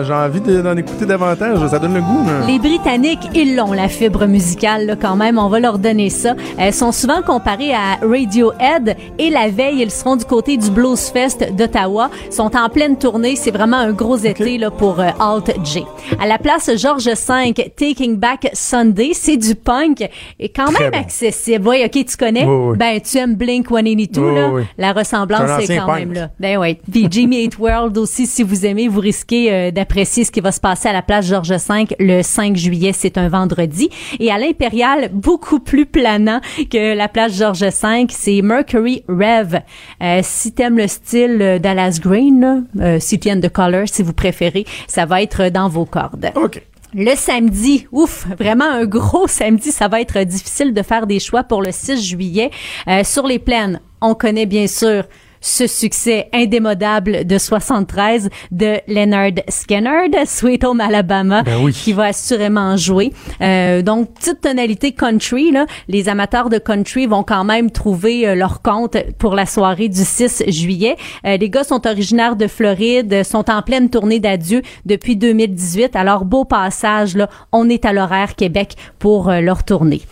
J'ai 0.04 0.12
envie 0.12 0.40
d'en 0.40 0.76
écouter 0.76 1.06
davantage. 1.06 1.58
Ça 1.68 1.78
donne 1.78 1.94
le 1.94 2.00
goût. 2.00 2.26
Les 2.46 2.58
Britanniques, 2.58 3.28
ils 3.34 3.56
l'ont, 3.56 3.72
la 3.72 3.88
fibre 3.88 4.26
musicale, 4.26 4.86
là, 4.86 4.96
quand 4.96 5.16
même. 5.16 5.38
On 5.38 5.48
va 5.48 5.60
leur 5.60 5.78
donner 5.78 6.10
ça. 6.10 6.34
Elles 6.58 6.74
sont 6.74 6.92
souvent 6.92 7.22
comparées 7.22 7.72
à 7.72 7.96
Radiohead 8.02 8.96
et 9.18 9.30
la 9.30 9.48
veille, 9.48 9.82
ils 9.82 9.90
seront 9.90 10.16
du 10.16 10.24
côté 10.24 10.56
du 10.56 10.70
Blues 10.70 11.10
Fest 11.12 11.52
d'Ottawa. 11.54 12.10
Ils 12.26 12.32
sont 12.32 12.56
en 12.56 12.68
pleine 12.68 12.96
tournée. 12.96 13.36
C'est 13.36 13.50
vraiment 13.50 13.78
un 13.78 13.92
gros 13.92 14.16
été 14.16 14.58
là, 14.58 14.70
pour 14.70 15.00
euh, 15.00 15.10
Alt 15.18 15.52
J. 15.64 15.84
À 16.20 16.26
la 16.26 16.38
place 16.38 16.70
Georges 16.76 17.06
V, 17.08 17.54
Taking 17.76 18.16
Back 18.16 18.50
Sunday, 18.52 19.10
c'est 19.14 19.36
du 19.36 19.54
punk 19.54 20.08
et 20.38 20.48
quand 20.48 20.70
même 20.78 20.94
accessible. 20.94 21.39
Oui, 21.46 21.82
OK, 21.84 22.04
tu 22.04 22.16
connais? 22.16 22.46
Ben, 22.76 23.00
tu 23.00 23.18
aimes 23.18 23.34
Blink 23.34 23.68
182, 23.68 24.34
là. 24.34 24.50
La 24.78 24.92
ressemblance 24.92 25.64
C'est 25.64 25.76
quand 25.76 25.86
punk. 25.86 25.98
même 25.98 26.12
là. 26.12 26.30
Ben 26.38 26.58
ouais. 26.58 26.80
Puis 26.90 27.06
Jimmy 27.10 27.44
Eat 27.44 27.58
World 27.58 27.96
aussi, 27.98 28.26
si 28.26 28.42
vous 28.42 28.66
aimez, 28.66 28.88
vous 28.88 29.00
risquez 29.00 29.52
euh, 29.52 29.70
d'apprécier 29.70 30.24
ce 30.24 30.30
qui 30.30 30.40
va 30.40 30.52
se 30.52 30.60
passer 30.60 30.88
à 30.88 30.92
la 30.92 31.02
place 31.02 31.26
Georges 31.26 31.50
V 31.50 31.86
le 31.98 32.22
5 32.22 32.56
juillet. 32.56 32.92
C'est 32.92 33.18
un 33.18 33.28
vendredi. 33.28 33.90
Et 34.18 34.30
à 34.30 34.38
l'Impérial, 34.38 35.10
beaucoup 35.12 35.60
plus 35.60 35.86
planant 35.86 36.40
que 36.70 36.94
la 36.94 37.08
place 37.08 37.36
Georges 37.36 37.62
V, 37.62 38.06
c'est 38.08 38.42
Mercury 38.42 39.04
Rev. 39.08 39.60
Euh, 40.02 40.20
si 40.22 40.52
t'aimes 40.52 40.78
le 40.78 40.88
style 40.88 41.38
euh, 41.40 41.58
Dallas 41.58 41.98
Green, 42.02 42.40
là, 42.40 42.58
euh, 42.80 42.98
City 43.00 43.32
and 43.32 43.40
the 43.40 43.48
Color, 43.48 43.84
si 43.86 44.02
vous 44.02 44.12
préférez, 44.12 44.64
ça 44.86 45.06
va 45.06 45.22
être 45.22 45.48
dans 45.50 45.68
vos 45.68 45.84
cordes. 45.84 46.30
OK. 46.34 46.62
Le 46.92 47.14
samedi, 47.14 47.86
ouf, 47.92 48.26
vraiment 48.36 48.64
un 48.64 48.84
gros 48.84 49.26
samedi, 49.28 49.70
ça 49.70 49.86
va 49.86 50.00
être 50.00 50.18
difficile 50.24 50.74
de 50.74 50.82
faire 50.82 51.06
des 51.06 51.20
choix 51.20 51.44
pour 51.44 51.62
le 51.62 51.70
6 51.70 52.02
juillet. 52.02 52.50
Euh, 52.88 53.04
sur 53.04 53.28
les 53.28 53.38
plaines, 53.38 53.80
on 54.00 54.14
connaît 54.14 54.46
bien 54.46 54.66
sûr 54.66 55.04
ce 55.40 55.66
succès 55.66 56.28
indémodable 56.32 57.24
de 57.24 57.38
73 57.38 58.28
de 58.50 58.78
Leonard 58.88 59.32
Skinner 59.48 60.08
de 60.08 60.26
Sweet 60.26 60.64
Home 60.64 60.80
Alabama 60.80 61.42
Ben 61.42 61.62
oui. 61.62 61.72
qui 61.72 61.92
va 61.92 62.04
assurément 62.04 62.76
jouer. 62.76 63.12
Euh, 63.40 63.82
donc 63.82 64.12
petite 64.14 64.40
tonalité 64.40 64.92
country 64.92 65.50
là, 65.50 65.66
les 65.88 66.08
amateurs 66.08 66.50
de 66.50 66.58
country 66.58 67.06
vont 67.06 67.22
quand 67.22 67.44
même 67.44 67.70
trouver 67.70 68.28
euh, 68.28 68.34
leur 68.34 68.62
compte 68.62 68.96
pour 69.18 69.34
la 69.34 69.46
soirée 69.46 69.88
du 69.88 70.04
6 70.04 70.44
juillet. 70.48 70.96
Euh, 71.26 71.36
les 71.36 71.48
gars 71.50 71.64
sont 71.64 71.86
originaires 71.86 72.36
de 72.36 72.46
Floride, 72.46 73.24
sont 73.24 73.50
en 73.50 73.62
pleine 73.62 73.90
tournée 73.90 74.20
d'adieu 74.20 74.62
depuis 74.84 75.16
2018. 75.16 75.96
Alors 75.96 76.24
beau 76.24 76.44
passage 76.44 77.16
là, 77.16 77.28
on 77.52 77.68
est 77.68 77.84
à 77.84 77.92
l'horaire 77.92 78.34
Québec 78.34 78.76
pour 78.98 79.30
leur 79.30 79.64
tournée. 79.64 80.02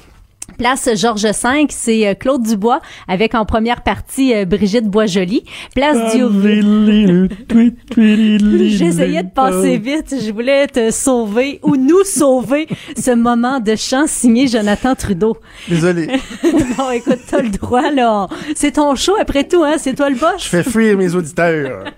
Place 0.58 0.88
Georges 0.96 1.22
V, 1.22 1.66
c'est 1.70 2.08
euh, 2.08 2.14
Claude 2.14 2.42
Dubois 2.42 2.80
avec 3.06 3.34
en 3.36 3.44
première 3.44 3.82
partie 3.82 4.34
euh, 4.34 4.44
Brigitte 4.44 4.86
Boisjoli. 4.86 5.44
Place 5.74 6.12
Diouville. 6.12 7.28
J'essayais 7.96 9.22
de 9.22 9.30
passer 9.30 9.78
vite. 9.78 10.16
Je 10.20 10.32
voulais 10.32 10.66
te 10.66 10.90
sauver 10.90 11.60
ou 11.62 11.76
nous 11.76 12.02
sauver 12.04 12.66
ce 12.96 13.12
moment 13.12 13.60
de 13.60 13.76
chant 13.76 14.06
signé 14.08 14.48
Jonathan 14.48 14.94
Trudeau. 14.94 15.36
Désolé. 15.68 16.08
non, 16.78 16.90
écoute, 16.90 17.20
t'as 17.30 17.42
le 17.42 17.50
droit, 17.50 17.90
là. 17.90 18.26
C'est 18.56 18.72
ton 18.72 18.94
show 18.96 19.14
après 19.20 19.44
tout, 19.44 19.62
hein. 19.62 19.76
C'est 19.78 19.94
toi 19.94 20.10
le 20.10 20.16
boss. 20.16 20.42
Je 20.42 20.48
fais 20.48 20.62
fuir 20.64 20.96
mes 20.98 21.14
auditeurs. 21.14 21.84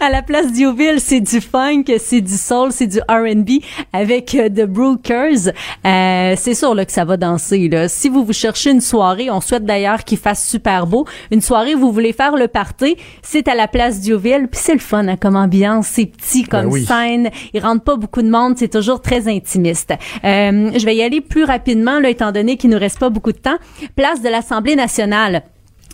À 0.00 0.10
la 0.10 0.22
place 0.22 0.50
Diouville, 0.50 0.98
c'est 0.98 1.20
du 1.20 1.40
funk, 1.40 1.84
c'est 1.98 2.20
du 2.20 2.36
soul, 2.36 2.72
c'est 2.72 2.86
du 2.86 2.98
R&B 3.08 3.62
avec 3.92 4.34
euh, 4.34 4.48
The 4.48 4.66
Brookers. 4.66 5.52
Euh, 5.86 6.34
c'est 6.36 6.54
sûr 6.54 6.74
là 6.74 6.84
que 6.84 6.92
ça 6.92 7.04
va 7.04 7.16
danser 7.16 7.68
là. 7.68 7.88
Si 7.92 8.08
vous 8.08 8.24
vous 8.24 8.32
cherchez 8.32 8.70
une 8.70 8.80
soirée, 8.80 9.30
on 9.30 9.40
souhaite 9.40 9.64
d'ailleurs 9.64 10.04
qu'il 10.04 10.18
fasse 10.18 10.48
super 10.48 10.86
beau. 10.86 11.06
Une 11.30 11.40
soirée 11.42 11.74
vous 11.74 11.92
voulez 11.92 12.12
faire 12.12 12.36
le 12.36 12.48
party, 12.48 12.96
c'est 13.22 13.48
à 13.48 13.54
la 13.54 13.68
place 13.68 14.00
Diouville, 14.00 14.48
puis 14.50 14.60
c'est 14.62 14.72
le 14.72 14.78
fun 14.78 15.06
hein, 15.08 15.16
comme 15.16 15.36
ambiance, 15.36 15.88
c'est 15.88 16.06
petit 16.06 16.44
comme 16.44 16.66
Ben 16.66 16.72
oui. 16.72 16.84
scène, 16.86 17.30
il 17.52 17.60
rentre 17.60 17.84
pas 17.84 17.96
beaucoup 17.96 18.22
de 18.22 18.30
monde, 18.30 18.54
c'est 18.56 18.72
toujours 18.72 19.00
très 19.02 19.28
intimiste. 19.28 19.92
Euh, 20.24 20.70
je 20.74 20.84
vais 20.84 20.96
y 20.96 21.02
aller 21.02 21.20
plus 21.20 21.44
rapidement 21.44 22.00
là 22.00 22.08
étant 22.08 22.32
donné 22.32 22.56
qu'il 22.56 22.70
nous 22.70 22.78
reste 22.78 22.98
pas 22.98 23.10
beaucoup 23.10 23.32
de 23.32 23.38
temps. 23.38 23.58
Place 23.94 24.22
de 24.22 24.28
l'Assemblée 24.28 24.74
nationale. 24.74 25.42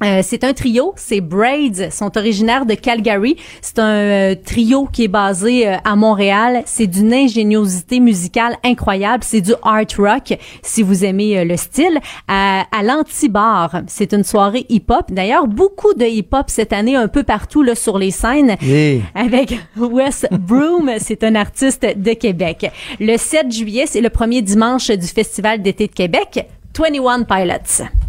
Euh, 0.04 0.20
c'est 0.22 0.44
un 0.44 0.52
trio, 0.52 0.92
c'est 0.96 1.20
Braids, 1.20 1.90
sont 1.90 2.16
originaires 2.16 2.66
de 2.66 2.74
Calgary. 2.74 3.36
C'est 3.60 3.78
un 3.78 3.88
euh, 3.88 4.34
trio 4.34 4.86
qui 4.92 5.04
est 5.04 5.08
basé 5.08 5.66
euh, 5.66 5.76
à 5.84 5.96
Montréal. 5.96 6.62
C'est 6.66 6.86
d'une 6.86 7.12
ingéniosité 7.12 7.98
musicale 7.98 8.56
incroyable. 8.64 9.24
C'est 9.24 9.40
du 9.40 9.52
art 9.62 9.82
rock, 9.98 10.38
si 10.62 10.82
vous 10.82 11.04
aimez 11.04 11.44
le 11.44 11.56
style. 11.56 11.98
À, 12.28 12.64
à 12.70 12.82
l'Antibar, 12.82 13.82
c'est 13.86 14.12
une 14.12 14.24
soirée 14.24 14.66
hip-hop. 14.68 15.06
D'ailleurs, 15.10 15.46
beaucoup 15.46 15.94
de 15.94 16.04
hip-hop 16.04 16.44
cette 16.48 16.72
année, 16.72 16.94
un 16.94 17.08
peu 17.08 17.24
partout 17.24 17.62
là 17.62 17.74
sur 17.74 17.98
les 17.98 18.10
scènes. 18.10 18.56
Yeah. 18.62 19.00
Avec 19.14 19.58
Wes 19.76 20.26
Broom, 20.30 20.92
c'est 20.98 21.24
un 21.24 21.34
artiste 21.34 21.86
de 21.96 22.12
Québec. 22.12 22.70
Le 23.00 23.16
7 23.16 23.50
juillet, 23.50 23.84
c'est 23.86 24.00
le 24.00 24.10
premier 24.10 24.42
dimanche 24.42 24.90
du 24.90 25.06
Festival 25.06 25.62
d'été 25.62 25.86
de 25.86 25.92
Québec. 25.92 26.46
21 26.78 27.24
Pilots. 27.24 28.07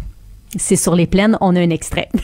C'est 0.56 0.76
sur 0.76 0.94
les 0.94 1.06
plaines, 1.06 1.38
on 1.40 1.54
a 1.54 1.60
un 1.60 1.70
extrait. 1.70 2.08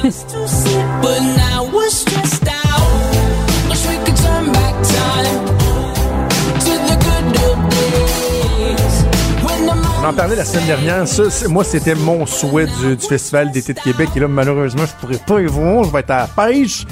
On 9.98 10.10
en 10.10 10.12
parlait 10.12 10.36
la 10.36 10.44
semaine 10.44 10.66
dernière. 10.66 11.08
Ça, 11.08 11.24
moi, 11.48 11.64
c'était 11.64 11.94
mon 11.94 12.26
souhait 12.26 12.66
du, 12.80 12.96
du 12.96 13.06
Festival 13.06 13.50
d'été 13.50 13.74
de 13.74 13.80
Québec. 13.80 14.08
Et 14.14 14.20
là, 14.20 14.28
malheureusement, 14.28 14.84
je 14.86 14.92
pourrais 15.00 15.18
pas 15.18 15.40
y 15.40 15.46
voir. 15.46 15.84
Je 15.84 15.90
vais 15.90 16.00
être 16.00 16.10
à 16.10 16.18
la 16.18 16.28
pêche. 16.28 16.86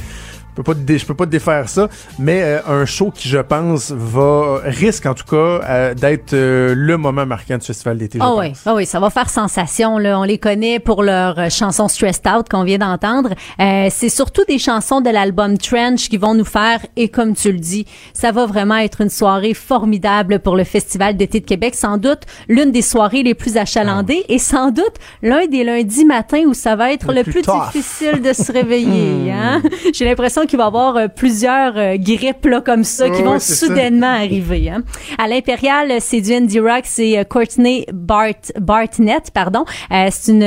Je 0.57 0.63
peux 0.63 0.73
pas, 0.73 0.75
dé- 0.79 0.99
je 0.99 1.05
peux 1.05 1.15
pas 1.15 1.27
te 1.27 1.33
défaire 1.33 1.69
ça, 1.69 1.89
mais 2.17 2.41
euh, 2.45 2.61
un 2.69 2.85
show 2.87 3.11
qui, 3.13 3.29
je 3.29 3.39
pense, 3.39 3.91
va 3.91 4.61
risque 4.65 5.05
en 5.05 5.15
tout 5.15 5.25
cas 5.25 5.37
euh, 5.69 5.95
d'être 5.95 6.33
euh, 6.33 6.75
le 6.77 6.97
moment 6.97 7.27
marquant 7.27 7.59
du 7.59 7.67
Festival 7.67 7.99
d'été. 7.99 8.19
Ah 8.21 8.35
oui, 8.37 8.51
pense. 8.51 8.61
ah 8.65 8.75
oui, 8.77 8.87
ça 8.87 9.01
va 9.01 9.11
faire 9.11 9.29
sensation. 9.29 9.99
Là. 9.99 10.17
On 10.17 10.23
les 10.23 10.39
connaît 10.39 10.79
pour 10.79 11.03
leur 11.03 11.41
euh, 11.41 11.49
chanson 11.49 11.89
Stressed 11.89 12.23
Out 12.29 12.49
qu'on 12.49 12.63
vient 12.63 12.79
d'entendre. 12.79 13.31
Euh, 13.61 13.89
c'est 13.91 14.09
surtout 14.09 14.43
des 14.47 14.61
chansons 14.61 15.01
de 15.01 15.11
l'album 15.11 15.59
Trench 15.59 16.09
qui 16.09 16.19
vont 16.19 16.35
nous 16.35 16.45
faire, 16.45 16.79
et 16.95 17.09
comme 17.09 17.35
tu 17.35 17.51
le 17.51 17.59
dis, 17.59 17.85
ça 18.13 18.31
va 18.31 18.47
vraiment 18.47 18.77
être 18.77 19.01
une 19.01 19.11
soirée 19.11 19.55
formidable 19.55 20.39
pour 20.39 20.55
le 20.55 20.63
Festival 20.63 21.17
d'été 21.17 21.41
de 21.41 21.47
Québec. 21.47 21.75
Sans 21.75 21.99
doute 21.99 22.21
l'une 22.49 22.71
des 22.71 22.83
soirées 22.83 23.25
les 23.25 23.35
plus 23.35 23.57
achalandées 23.57 24.25
et 24.29 24.39
sans 24.39 24.71
doute 24.71 24.95
l'un 25.21 25.47
des 25.47 25.65
lundis 25.65 26.05
matins 26.05 26.43
où 26.47 26.55
ça 26.55 26.77
va 26.77 26.93
être 26.93 27.09
Le 27.09 27.15
le, 27.17 27.25
plus 27.25 27.43
difficile 27.43 28.23
de 28.23 28.33
se 28.33 28.53
réveiller. 28.53 29.33
hein? 29.33 29.61
J'ai 29.93 30.05
l'impression 30.05 30.44
qu'il 30.47 30.59
va 30.59 30.65
y 30.65 30.67
avoir 30.67 30.97
euh, 30.97 31.09
plusieurs 31.09 31.77
euh, 31.77 31.97
grippes 31.97 32.47
là, 32.47 32.61
comme 32.61 32.85
ça 32.85 33.09
qui 33.11 33.23
vont 33.23 33.39
ça. 33.39 33.55
soudainement 33.67 34.07
arriver. 34.15 34.71
Hein. 34.71 34.83
À 35.19 35.27
l'Impérial, 35.29 35.93
c'est 36.01 36.21
du 36.21 36.33
indie 36.35 36.61
rock, 36.61 36.83
c'est 36.85 37.19
euh, 37.19 37.25
Courtney 37.25 37.87
Bart, 37.93 38.35
Bartnett, 38.61 39.31
pardon. 39.33 39.65
Euh, 39.91 40.09
c'est 40.11 40.33
une, 40.33 40.43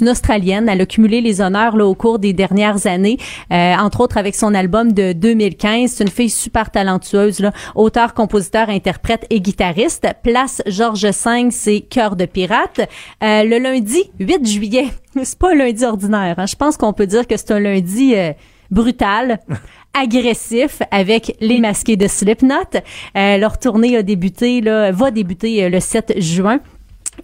une 0.00 0.08
Australienne. 0.08 0.68
Elle 0.68 0.80
a 0.80 0.86
cumulé 0.86 1.20
les 1.20 1.40
honneurs 1.40 1.76
là, 1.76 1.86
au 1.86 1.94
cours 1.94 2.18
des 2.18 2.32
dernières 2.32 2.86
années, 2.86 3.18
euh, 3.52 3.74
entre 3.76 4.00
autres 4.00 4.16
avec 4.16 4.34
son 4.34 4.54
album 4.54 4.92
de 4.92 5.12
2015. 5.12 5.90
C'est 5.90 6.04
une 6.04 6.10
fille 6.10 6.30
super 6.30 6.70
talentueuse, 6.70 7.40
là, 7.40 7.52
auteur, 7.74 8.14
compositeur, 8.14 8.68
interprète 8.68 9.26
et 9.30 9.40
guitariste. 9.40 10.06
Place 10.22 10.62
Georges 10.66 11.04
V, 11.06 11.48
c'est 11.50 11.80
Cœur 11.80 12.16
de 12.16 12.24
pirate. 12.26 12.80
Euh, 13.22 13.44
le 13.44 13.58
lundi 13.58 14.02
8 14.18 14.46
juillet, 14.46 14.86
c'est 15.22 15.38
pas 15.38 15.50
un 15.52 15.54
lundi 15.54 15.84
ordinaire. 15.84 16.34
hein. 16.38 16.46
Je 16.46 16.56
pense 16.56 16.76
qu'on 16.76 16.92
peut 16.92 17.06
dire 17.06 17.26
que 17.26 17.36
c'est 17.36 17.50
un 17.52 17.60
lundi 17.60 18.14
euh, 18.14 18.32
brutal. 18.70 19.40
agressif 19.92 20.82
avec 20.90 21.36
les 21.40 21.58
masqués 21.58 21.96
de 21.96 22.06
Slipknot. 22.06 22.78
Euh, 23.16 23.38
leur 23.38 23.58
tournée 23.58 23.96
a 23.96 24.02
débuté, 24.02 24.60
là, 24.60 24.92
va 24.92 25.10
débuter 25.10 25.64
euh, 25.64 25.68
le 25.68 25.80
7 25.80 26.14
juin. 26.20 26.60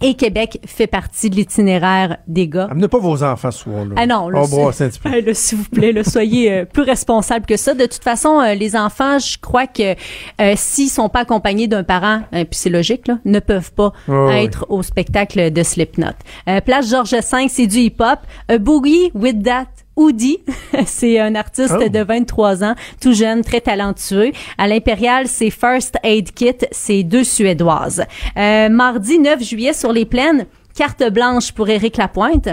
Et 0.01 0.13
Québec 0.13 0.59
fait 0.65 0.87
partie 0.87 1.29
de 1.29 1.35
l'itinéraire 1.35 2.17
des 2.27 2.47
gars. 2.47 2.67
Amenez 2.69 2.87
pas 2.87 2.99
vos 2.99 3.23
enfants 3.23 3.51
ce 3.51 3.59
soir-là. 3.59 3.95
Ah 3.97 4.05
non, 4.05 4.29
là, 4.29 4.41
là, 4.45 5.33
s'il 5.33 5.57
vous 5.57 5.69
plaît, 5.69 5.91
là, 5.91 6.03
soyez 6.03 6.51
euh, 6.51 6.65
plus 6.65 6.83
responsable 6.83 7.45
que 7.45 7.57
ça. 7.57 7.73
De 7.73 7.85
toute 7.85 8.03
façon, 8.03 8.39
euh, 8.39 8.53
les 8.53 8.75
enfants, 8.75 9.17
je 9.17 9.37
crois 9.39 9.65
que 9.65 9.95
euh, 10.41 10.53
s'ils 10.55 10.89
sont 10.89 11.09
pas 11.09 11.21
accompagnés 11.21 11.67
d'un 11.67 11.83
parent, 11.83 12.21
puis 12.31 12.45
c'est 12.51 12.69
logique, 12.69 13.07
là, 13.07 13.17
ne 13.25 13.39
peuvent 13.39 13.71
pas 13.73 13.93
ouais. 14.07 14.45
être 14.45 14.65
au 14.69 14.83
spectacle 14.83 15.51
de 15.51 15.63
Slipknot. 15.63 16.07
Euh, 16.47 16.61
Place 16.61 16.89
Georges 16.89 17.13
V, 17.13 17.47
c'est 17.49 17.67
du 17.67 17.77
hip-hop. 17.77 18.19
A 18.49 18.57
Boogie 18.57 19.11
with 19.15 19.43
That 19.43 19.67
Woody, 19.97 20.37
c'est 20.85 21.19
un 21.19 21.35
artiste 21.35 21.75
Oh. 21.77 21.89
de 21.89 21.99
23 22.03 22.63
ans, 22.63 22.75
tout 23.01 23.13
jeune, 23.13 23.41
très 23.43 23.59
talentueux. 23.61 24.31
À 24.57 24.67
l'Impérial, 24.67 25.27
c'est 25.27 25.49
First 25.49 25.95
Aid 26.03 26.31
Kit, 26.33 26.55
c'est 26.71 27.03
deux 27.03 27.23
Suédoises. 27.23 28.03
Euh, 28.37 28.69
mardi 28.69 29.19
9 29.19 29.43
juillet 29.43 29.73
sur 29.73 29.91
les 29.91 30.05
plaines, 30.05 30.45
carte 30.75 31.03
blanche 31.11 31.51
pour 31.51 31.67
Éric 31.67 31.97
Lapointe. 31.97 32.47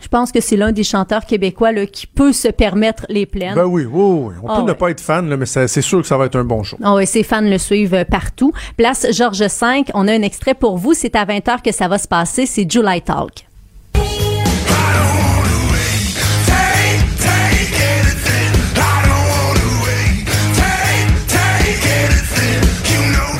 Je 0.00 0.08
pense 0.08 0.32
que 0.32 0.40
c'est 0.40 0.56
l'un 0.56 0.72
des 0.72 0.84
chanteurs 0.84 1.26
québécois 1.26 1.72
là, 1.72 1.84
qui 1.84 2.06
peut 2.06 2.32
se 2.32 2.48
permettre 2.48 3.04
les 3.10 3.26
plaines. 3.26 3.54
Ben 3.56 3.64
oui, 3.66 3.84
oui, 3.84 3.90
oui. 3.92 4.34
On 4.42 4.48
Ah 4.48 4.56
peut 4.56 4.62
ne 4.62 4.68
ouais. 4.68 4.74
pas 4.74 4.90
être 4.90 5.00
fan, 5.00 5.28
là, 5.28 5.36
mais 5.36 5.46
c'est 5.46 5.82
sûr 5.82 6.00
que 6.00 6.06
ça 6.06 6.16
va 6.16 6.26
être 6.26 6.36
un 6.36 6.44
bon 6.44 6.62
show. 6.62 6.78
Ah 6.82 6.94
oui, 6.94 7.06
ses 7.06 7.22
fans 7.24 7.40
le 7.42 7.58
suivent 7.58 7.94
euh, 7.94 8.04
partout. 8.04 8.52
Place 8.78 9.06
Georges 9.12 9.42
V, 9.42 9.84
on 9.92 10.08
a 10.08 10.12
un 10.12 10.22
extrait 10.22 10.54
pour 10.54 10.78
vous. 10.78 10.94
C'est 10.94 11.16
à 11.16 11.24
20h 11.26 11.60
que 11.62 11.72
ça 11.72 11.88
va 11.88 11.98
se 11.98 12.08
passer. 12.08 12.46
C'est 12.46 12.70
July 12.70 13.02
Talk. 13.02 13.46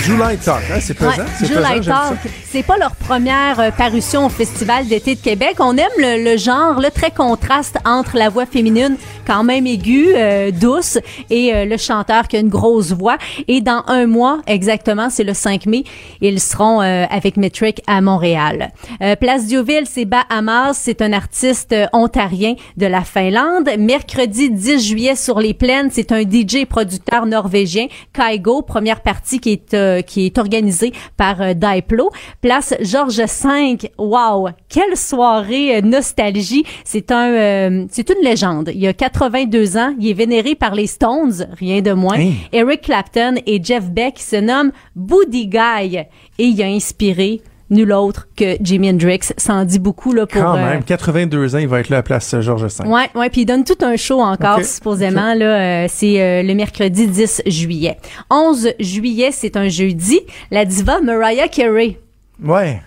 July 0.03 0.37
Talk, 0.39 0.63
hein, 0.73 0.79
c'est 0.81 0.95
pesant. 0.95 1.11
Ouais, 1.11 1.17
pesant, 1.41 1.47
July 1.47 1.85
ça. 1.85 1.93
Talk, 2.09 2.33
C'est 2.47 2.63
pas 2.63 2.79
leur 2.79 2.97
première 2.97 3.61
euh, 3.61 3.71
parution 3.71 4.27
au 4.27 4.29
Festival 4.29 4.87
d'été 4.89 5.15
de 5.15 5.21
Québec. 5.21 5.57
On 5.59 5.77
aime 5.77 5.87
le, 5.99 6.25
le 6.25 6.37
genre, 6.37 6.81
le 6.81 6.91
très 6.91 7.11
contraste 7.11 7.77
entre 7.85 8.17
la 8.17 8.29
voix 8.31 8.47
féminine, 8.47 8.97
quand 9.27 9.45
même 9.45 9.67
aiguë, 9.67 10.15
euh, 10.17 10.51
douce, 10.51 10.99
et 11.29 11.55
euh, 11.55 11.65
le 11.67 11.77
chanteur 11.77 12.29
qui 12.29 12.37
a 12.37 12.41
une 12.41 12.49
grosse 12.49 12.93
voix. 12.93 13.19
Et 13.47 13.61
dans 13.61 13.85
un 13.87 14.07
mois, 14.07 14.41
exactement, 14.47 15.11
c'est 15.11 15.25
le 15.25 15.35
5 15.35 15.67
mai, 15.67 15.85
ils 16.21 16.41
seront 16.41 16.81
euh, 16.81 17.05
avec 17.11 17.37
Metric 17.37 17.83
à 17.87 18.01
Montréal. 18.01 18.73
Euh, 19.03 19.17
Place 19.17 19.47
Diouville, 19.47 19.87
c'est 19.87 20.07
Bahamas. 20.07 20.75
C'est 20.75 21.03
un 21.03 21.13
artiste 21.13 21.75
ontarien 21.93 22.55
de 22.77 22.87
la 22.87 23.03
Finlande. 23.03 23.69
Mercredi 23.79 24.51
10 24.51 24.85
juillet 24.89 25.15
sur 25.15 25.39
les 25.41 25.55
plaines, 25.55 25.91
c'est 25.93 26.11
un 26.11 26.23
DJ 26.23 26.65
producteur 26.69 27.27
norvégien, 27.27 27.87
Kaigo, 28.13 28.63
première 28.63 29.01
partie 29.01 29.39
qui 29.41 29.53
est 29.53 29.75
euh, 29.91 30.03
qui 30.03 30.27
est 30.27 30.39
organisée 30.39 30.93
par 31.17 31.41
euh, 31.41 31.55
Diplo. 31.55 32.11
Place 32.41 32.75
Georges 32.81 33.21
V. 33.21 33.91
Wow, 33.99 34.49
quelle 34.69 34.97
soirée 34.97 35.77
euh, 35.77 35.81
nostalgie. 35.81 36.65
C'est 36.85 37.11
un 37.11 37.31
euh, 37.31 37.87
c'est 37.91 38.09
une 38.11 38.25
légende. 38.25 38.71
Il 38.75 38.87
a 38.87 38.93
82 38.93 39.77
ans, 39.77 39.95
il 39.99 40.09
est 40.09 40.15
vénéré 40.15 40.55
par 40.55 40.75
les 40.75 40.87
Stones, 40.87 41.49
rien 41.59 41.81
de 41.83 41.93
moins. 41.93 42.19
Hein? 42.19 42.33
Eric 42.53 42.83
Clapton 42.83 43.35
et 43.47 43.63
Jeff 43.63 43.91
Beck 43.91 44.19
se 44.19 44.37
nomme 44.37 44.73
Buddy 44.97 45.47
Guy 45.47 45.97
et 45.97 46.45
il 46.45 46.63
a 46.63 46.67
inspiré 46.67 47.43
nul 47.71 47.93
autre 47.93 48.29
que 48.37 48.57
Jimi 48.61 48.91
Hendrix. 48.91 49.21
Ça 49.37 49.55
en 49.55 49.65
dit 49.65 49.79
beaucoup 49.79 50.13
là 50.13 50.27
pour 50.27 50.43
Quand 50.43 50.57
euh, 50.57 50.65
même, 50.65 50.83
82 50.85 51.55
ans, 51.55 51.59
il 51.59 51.69
va 51.69 51.81
être 51.81 51.89
là 51.89 51.99
à 51.99 52.03
place 52.03 52.39
Georges 52.41 52.65
V. 52.65 52.89
Ouais, 52.89 53.09
ouais, 53.15 53.31
puis 53.31 53.43
il 53.43 53.47
donne 53.47 53.65
tout 53.65 53.79
un 53.83 53.97
show 53.97 54.21
encore 54.21 54.63
supposément 54.65 55.35
là, 55.35 55.85
euh, 55.85 55.87
c'est 55.89 56.21
euh, 56.21 56.43
le 56.43 56.55
mercredi 56.55 57.07
10 57.07 57.43
juillet. 57.47 57.97
11 58.31 58.75
juillet, 58.79 59.31
c'est 59.33 59.57
un 59.57 59.69
jeudi, 59.69 60.21
la 60.51 60.65
diva 60.65 61.01
Mariah 61.01 61.49
Carey. 61.49 61.99
Ouais. 62.43 62.81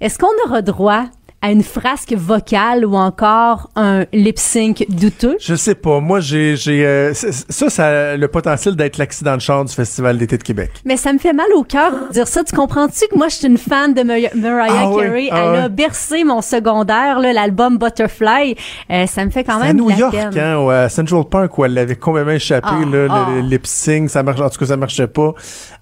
Est-ce 0.00 0.18
qu'on 0.18 0.28
aura 0.46 0.62
droit 0.62 1.06
à 1.40 1.52
une 1.52 1.62
frasque 1.62 2.12
vocale 2.14 2.84
ou 2.84 2.96
encore 2.96 3.70
un 3.76 4.04
lip 4.12 4.38
sync 4.40 4.84
douteux? 4.88 5.36
Je 5.40 5.54
sais 5.54 5.76
pas. 5.76 6.00
Moi, 6.00 6.18
j'ai, 6.18 6.56
j'ai, 6.56 6.84
euh, 6.84 7.14
ça, 7.14 7.70
ça 7.70 7.86
a 8.12 8.16
le 8.16 8.26
potentiel 8.26 8.74
d'être 8.74 8.98
l'accident 8.98 9.36
de 9.36 9.40
char 9.40 9.64
du 9.64 9.72
Festival 9.72 10.18
d'été 10.18 10.36
de 10.36 10.42
Québec. 10.42 10.72
Mais 10.84 10.96
ça 10.96 11.12
me 11.12 11.18
fait 11.18 11.32
mal 11.32 11.46
au 11.54 11.62
cœur 11.62 11.92
de 12.08 12.12
dire 12.12 12.26
ça. 12.26 12.42
Tu 12.42 12.56
comprends-tu 12.56 13.06
que 13.08 13.16
moi, 13.16 13.28
je 13.28 13.36
suis 13.36 13.46
une 13.46 13.56
fan 13.56 13.94
de 13.94 14.02
Mar- 14.02 14.18
Mariah 14.34 14.72
Ah 14.80 14.90
oui, 14.90 15.02
Carey? 15.04 15.28
ah 15.30 15.52
Elle 15.54 15.60
a 15.60 15.68
bercé 15.68 16.24
mon 16.24 16.42
secondaire, 16.42 17.20
l'album 17.20 17.78
Butterfly. 17.78 18.56
Euh, 18.90 19.06
ça 19.06 19.24
me 19.24 19.30
fait 19.30 19.44
quand 19.44 19.58
C'est 19.58 19.64
à 19.64 19.66
même 19.68 19.76
New 19.76 19.90
la 19.90 19.96
York, 19.96 20.12
peine. 20.12 20.38
hein, 20.38 20.58
ou 20.58 20.70
à 20.70 20.88
Central 20.88 21.22
Park, 21.30 21.56
où 21.56 21.64
elle 21.64 21.74
l'avait 21.74 21.94
complètement 21.94 22.32
échappé, 22.32 22.66
Ah, 22.68 22.80
là, 22.80 22.86
le- 22.86 23.08
ah. 23.10 23.26
le, 23.36 23.40
lip 23.42 23.64
sync, 23.64 24.10
ça 24.10 24.24
marche, 24.24 24.40
en 24.40 24.50
tout 24.50 24.58
cas, 24.58 24.66
ça 24.66 24.76
marchait 24.76 25.06
pas. 25.06 25.32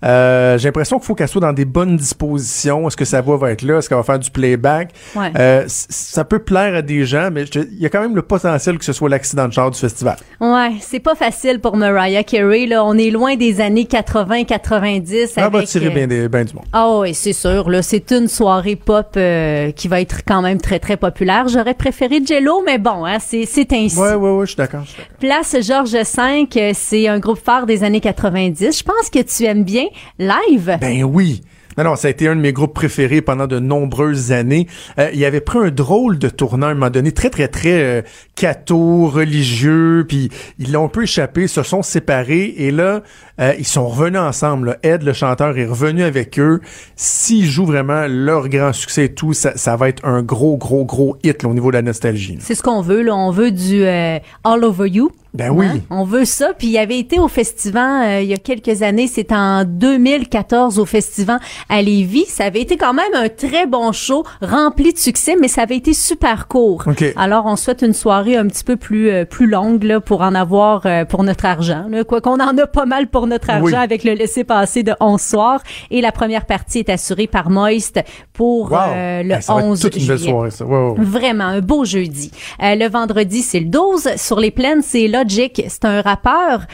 Euh, 0.05 0.59
j'ai 0.59 0.69
l'impression 0.69 0.99
qu'il 0.99 1.07
faut 1.07 1.15
qu'elle 1.15 1.29
soit 1.29 1.41
dans 1.41 1.55
des 1.55 1.65
bonnes 1.65 1.97
dispositions. 1.97 2.87
Est-ce 2.87 2.97
que 2.97 3.07
sa 3.07 3.23
voix 3.23 3.39
va 3.39 3.53
être 3.53 3.63
là? 3.63 3.79
Est-ce 3.79 3.89
qu'elle 3.89 3.97
va 3.99 4.05
faire 4.05 4.19
du 4.19 4.31
playback? 4.31 4.91
Ouais. 5.15 5.31
Euh, 5.47 5.65
ça 5.69 6.25
peut 6.25 6.41
plaire 6.41 6.75
à 6.75 6.83
des 6.83 7.05
gens, 7.05 7.31
mais 7.33 7.45
il 7.45 7.79
y 7.79 7.87
a 7.87 7.89
quand 7.89 8.01
même 8.01 8.17
le 8.17 8.23
potentiel 8.23 8.79
que 8.79 8.85
ce 8.85 8.93
soit 8.93 9.09
l'accident 9.09 9.47
de 9.47 9.53
char 9.53 9.71
du 9.71 9.79
festival. 9.79 10.17
Ouais, 10.41 10.73
c'est 10.81 11.01
pas 11.01 11.15
facile 11.15 11.61
pour 11.61 11.77
Mariah 11.77 12.25
Carey. 12.25 12.67
Là, 12.67 12.85
on 12.85 12.95
est 12.95 13.11
loin 13.11 13.37
des 13.37 13.61
années 13.61 13.85
80-90. 13.85 15.33
Elle 15.37 15.53
va 15.53 15.63
tirer 15.63 15.87
euh, 15.87 15.91
bien, 15.91 16.07
des, 16.07 16.29
bien 16.29 16.45
du 16.45 16.55
monde. 16.55 16.65
Ah 16.73 16.99
oui, 16.99 17.15
c'est 17.15 17.33
sûr. 17.33 17.71
Là, 17.71 17.83
c'est 17.83 18.11
une 18.11 18.29
soirée 18.29 18.77
pop 18.77 19.15
euh, 19.17 19.71
qui 19.73 19.89
va 19.89 20.01
être 20.01 20.23
quand 20.27 20.43
même 20.43 20.61
très 20.61 20.79
très 20.79 20.97
populaire. 20.97 21.49
J'aurais 21.49 21.75
préféré 21.75 22.21
Jello, 22.25 22.63
mais 22.67 22.79
bon, 22.79 23.05
hein, 23.05 23.19
c'est 23.21 23.47
c'est 23.47 23.73
ainsi. 23.73 23.99
Ouais, 23.99 24.15
ouais, 24.15 24.31
ouais, 24.31 24.47
je 24.47 24.51
suis 24.51 24.57
d'accord. 24.57 24.85
Place 25.21 25.57
Georges 25.63 25.93
V, 25.93 26.75
c'est 26.75 27.09
un 27.09 27.19
groupe 27.19 27.39
phare 27.43 27.67
des 27.67 27.85
années 27.85 28.01
90. 28.01 28.79
Je 28.79 28.83
pense 28.83 29.11
que 29.11 29.21
tu 29.21 29.45
aimes 29.45 29.65
bien 29.65 29.87
live. 30.19 30.79
Ben 30.81 31.05
oui. 31.05 31.43
Non, 31.79 31.85
non, 31.85 31.97
ça 31.97 32.09
a 32.09 32.11
été 32.11 32.29
un 32.29 32.37
de 32.37 32.41
mes 32.41 32.53
groupes 32.53 32.75
préférés 32.75 33.21
pendant 33.21 33.47
de 33.47 33.59
nombreuses 33.59 34.33
années. 34.33 34.67
Euh, 34.99 35.11
il 35.13 35.25
avait 35.25 35.41
pris 35.41 35.59
un 35.59 35.71
drôle 35.71 36.19
de 36.19 36.29
tournant 36.29 36.69
à 36.69 36.71
un 36.71 36.75
moment 36.75 36.91
donné, 36.91 37.13
très, 37.13 37.31
très, 37.31 37.49
très 37.49 37.83
euh, 37.83 38.03
catho, 38.35 39.09
religieux, 39.09 40.05
puis 40.09 40.31
ils 40.59 40.73
l'ont 40.73 40.87
un 40.87 40.89
peu 40.89 41.03
échappé, 41.03 41.47
se 41.47 41.63
sont 41.63 41.83
séparés, 41.83 42.55
et 42.57 42.71
là, 42.71 43.03
euh, 43.41 43.53
ils 43.59 43.67
sont 43.67 43.89
revenus 43.89 44.21
ensemble. 44.21 44.69
là. 44.69 44.77
Ed, 44.83 45.03
le 45.03 45.13
chanteur, 45.13 45.59
est 45.59 45.67
revenu 45.67 46.03
avec 46.03 46.39
eux. 46.39 46.61
S'ils 46.97 47.47
jouent 47.47 47.67
vraiment 47.67 48.07
leur 48.09 48.49
grand 48.49 48.73
succès 48.73 49.07
et 49.07 49.15
tout, 49.15 49.33
ça, 49.33 49.57
ça 49.57 49.77
va 49.77 49.89
être 49.89 50.05
un 50.05 50.23
gros, 50.23 50.57
gros, 50.57 50.85
gros 50.85 51.17
hit 51.23 51.43
là, 51.43 51.49
au 51.49 51.55
niveau 51.55 51.71
de 51.71 51.77
la 51.77 51.83
nostalgie. 51.83 52.39
C'est 52.41 52.55
ce 52.55 52.63
qu'on 52.63 52.81
veut. 52.81 53.03
Là. 53.03 53.15
On 53.15 53.31
veut 53.31 53.51
du 53.51 53.85
euh, 53.85 54.19
All 54.45 54.65
Over 54.65 54.89
You. 54.89 55.11
Ben 55.37 55.51
oui. 55.51 55.67
Hein? 55.67 55.79
On 55.91 56.05
veut 56.05 56.25
ça. 56.25 56.51
Puis 56.59 56.69
il 56.69 56.79
avait 56.79 56.99
été 56.99 57.19
au 57.19 57.29
festival 57.29 58.05
euh, 58.07 58.21
il 58.23 58.29
y 58.29 58.35
a 58.35 58.39
quelques 58.39 58.83
années. 58.83 59.07
C'était 59.07 59.35
en 59.35 59.65
2014 59.65 60.79
au 60.79 60.85
festival 60.85 61.39
à 61.69 61.83
Lévis. 61.83 62.27
Ça 62.27 62.45
avait 62.45 62.61
été 62.61 62.77
quand 62.77 62.95
même 62.95 63.13
un 63.15 63.29
très 63.29 63.67
bon 63.67 63.93
show, 63.93 64.25
rempli 64.41 64.93
de 64.93 64.99
succès, 64.99 65.37
mais 65.41 65.49
ça 65.49 65.63
avait 65.63 65.77
été 65.77 65.93
super 65.95 66.49
court. 66.49 66.85
OK. 66.87 67.05
Alors 67.17 67.47
on 67.47 67.57
souhaite 67.57 67.83
une 67.83 67.93
soirée 67.93 68.37
un 68.37 68.47
petit 68.47 68.65
peu 68.65 68.77
plus 68.77 69.11
euh, 69.11 69.25
plus 69.25 69.47
longue 69.47 69.83
là, 69.85 70.01
pour 70.01 70.23
en 70.23 70.35
avoir 70.35 70.83
euh, 70.87 71.05
pour 71.05 71.23
notre 71.25 71.45
argent. 71.45 71.85
Là. 71.91 72.05
Quoi 72.05 72.21
qu'on 72.21 72.41
en 72.41 72.57
a 72.59 72.67
pas 72.67 72.87
mal 72.87 73.09
pour 73.09 73.27
notre 73.27 73.51
argent 73.51 73.65
Oui. 73.67 73.75
avec 73.75 74.05
le 74.05 74.13
laisser-passer 74.13 74.83
de 74.83 74.93
11 75.01 75.21
soirs. 75.21 75.61
Et 75.91 76.01
la 76.01 76.13
première 76.13 76.47
partie 76.47 76.79
est 76.81 76.91
assurée 76.91 77.27
par 77.27 77.51
Moist 77.51 78.01
pour 78.33 78.73
Wow. 78.73 78.79
euh, 78.95 79.23
le 79.23 79.35
Hey, 79.35 79.43
ça 79.43 79.55
va 79.55 79.61
être 79.61 79.67
11 79.69 79.81
toute 79.81 79.97
une 79.97 80.07
belle 80.07 80.17
juillet. 80.19 80.31
soirée, 80.33 80.51
ça. 80.51 80.65
Vraiment, 80.65 81.45
un 81.45 81.61
beau 81.61 81.85
jeudi. 81.85 82.31
Euh, 82.63 82.75
le 82.75 82.89
vendredi, 82.89 83.43
c'est 83.43 83.61
le 83.61 83.67
12. 83.67 84.09
Sur 84.17 84.41
les 84.41 84.51
plaines, 84.51 84.83
c'est 84.83 85.09
C'est 85.29 85.85
un 85.85 86.01
rappeur 86.01 86.67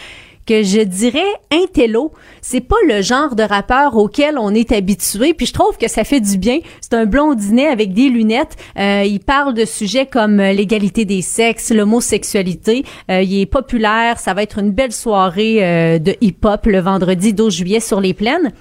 que 0.47 0.63
je 0.63 0.81
dirais 0.81 1.21
intello. 1.51 2.13
C'est 2.41 2.61
pas 2.61 2.77
le 2.89 3.03
genre 3.03 3.35
de 3.35 3.43
rappeur 3.43 3.97
auquel 3.97 4.39
on 4.39 4.55
est 4.55 4.73
habitué, 4.73 5.35
puis 5.35 5.47
je 5.47 5.53
trouve 5.53 5.77
que 5.79 5.89
ça 5.89 6.05
fait 6.05 6.21
du 6.21 6.39
bien. 6.39 6.59
C'est 6.81 6.95
un 6.95 7.07
blondinet 7.07 7.67
avec 7.67 7.93
des 7.93 8.09
lunettes. 8.09 8.57
Euh, 8.79 9.05
il 9.07 9.21
parle 9.21 9.55
de 9.55 9.65
sujets 9.65 10.07
comme 10.07 10.41
euh, 10.41 10.53
l'égalité 10.53 11.05
des 11.05 11.23
sexes, 11.23 11.71
l'homosexualité. 11.71 12.85
Euh, 13.11 13.23
il 13.23 13.41
est 13.41 13.47
populaire. 13.47 14.19
Ça 14.19 14.35
va 14.35 14.43
être 14.43 14.59
une 14.59 14.71
belle 14.71 14.93
soirée 14.93 16.01
de 16.01 16.17
hip-hop 16.21 16.67
le 16.67 16.81
vendredi 16.81 17.33
12 17.33 17.55
juillet 17.55 17.81
sur 17.81 18.01
les 18.01 18.15
plaines. 18.15 18.53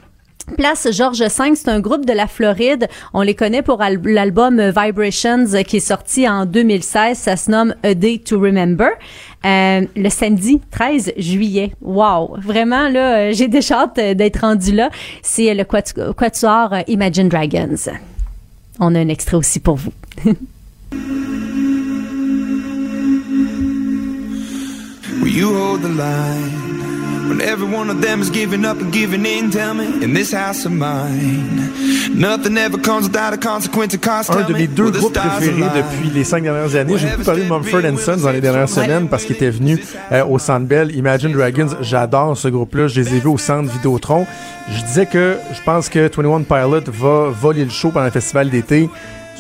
Place 0.58 0.88
Georges 0.92 1.22
V, 1.22 1.56
c'est 1.56 1.70
un 1.70 1.80
groupe 1.80 2.06
de 2.06 2.14
la 2.14 2.28
Floride. 2.28 2.88
On 3.14 3.22
les 3.22 3.36
connaît 3.36 3.62
pour 3.62 3.82
al- 3.82 4.00
l'album 4.04 4.62
Vibrations 4.62 5.46
qui 5.68 5.78
est 5.78 5.80
sorti 5.80 6.28
en 6.28 6.46
2016. 6.46 7.18
Ça 7.18 7.36
se 7.38 7.50
nomme 7.52 7.74
A 7.84 7.94
Day 7.94 8.20
to 8.24 8.40
Remember. 8.40 8.90
Euh, 9.46 9.82
le 9.96 10.10
samedi 10.10 10.62
13 10.72 11.14
juillet. 11.18 11.74
Wow! 11.82 12.38
Vraiment, 12.42 12.88
là, 12.90 13.18
euh, 13.18 13.32
j'ai 13.34 13.48
déjà 13.48 13.82
hâte 13.82 13.98
euh, 13.98 14.14
d'être 14.14 14.42
rendu 14.42 14.72
là. 14.72 14.90
C'est 15.24 15.54
le 15.54 15.64
quatu- 15.64 16.14
quatuor 16.14 16.76
Imagine 16.88 17.28
Dragons. 17.30 17.76
On 18.80 18.94
a 18.96 19.00
un 19.00 19.08
extrait 19.08 19.38
aussi 19.38 19.60
pour 19.60 19.76
vous. 19.78 19.92
Will 25.24 25.34
you 25.38 25.50
hold 25.54 25.82
the 25.84 25.90
line? 25.90 26.71
When 27.32 27.42
every 27.42 27.66
one 27.66 27.90
of 27.90 28.02
them 28.02 28.22
is 28.22 28.30
giving 28.30 28.66
up 28.66 28.82
and 28.82 28.92
giving 28.92 29.26
in? 29.26 29.52
Tell 29.52 29.74
me, 29.74 30.04
in 30.04 30.14
this 30.14 30.34
house 30.34 30.66
of 30.66 30.74
mine, 30.74 31.72
nothing 32.14 32.58
ever 32.58 32.78
comes 32.78 33.08
without 33.08 33.34
a 33.34 33.38
consequence. 33.38 33.94
Of 33.94 34.02
cost. 34.02 34.30
un 34.30 34.44
de 34.44 34.54
me, 34.54 34.60
mes 34.60 34.68
deux 34.68 34.92
groupes 34.92 35.14
préférés 35.14 35.62
depuis 35.76 36.10
les 36.14 36.24
cinq 36.26 36.44
dernières 36.44 36.76
années. 36.76 36.98
J'ai 36.98 37.08
beaucoup 37.10 37.24
parlé 37.24 37.44
de 37.44 37.50
Mumford 37.50 38.00
Sons 38.00 38.22
dans 38.22 38.32
les 38.32 38.42
dernières 38.42 38.70
semaines 38.70 39.08
parce 39.08 39.24
qu'il 39.24 39.36
était 39.36 39.50
venu 39.50 39.80
euh, 40.12 40.26
au 40.26 40.40
Centre 40.40 40.68
Bell. 40.68 40.94
Imagine 40.96 41.32
Dragons, 41.32 41.70
j'adore 41.82 42.38
ce 42.38 42.50
groupe-là. 42.50 42.88
Je 42.88 43.00
les 43.00 43.16
ai 43.16 43.20
vus 43.20 43.30
au 43.30 43.38
Centre 43.38 43.72
Vidéotron. 43.72 44.28
Je 44.70 44.84
disais 44.84 45.06
que 45.06 45.38
je 45.54 45.62
pense 45.64 45.90
que 45.90 46.10
21 46.14 46.44
Pilot 46.44 46.92
va 46.92 47.30
voler 47.30 47.64
le 47.64 47.72
show 47.72 47.90
pendant 47.90 48.06
le 48.06 48.12
festival 48.12 48.50
d'été. 48.50 48.90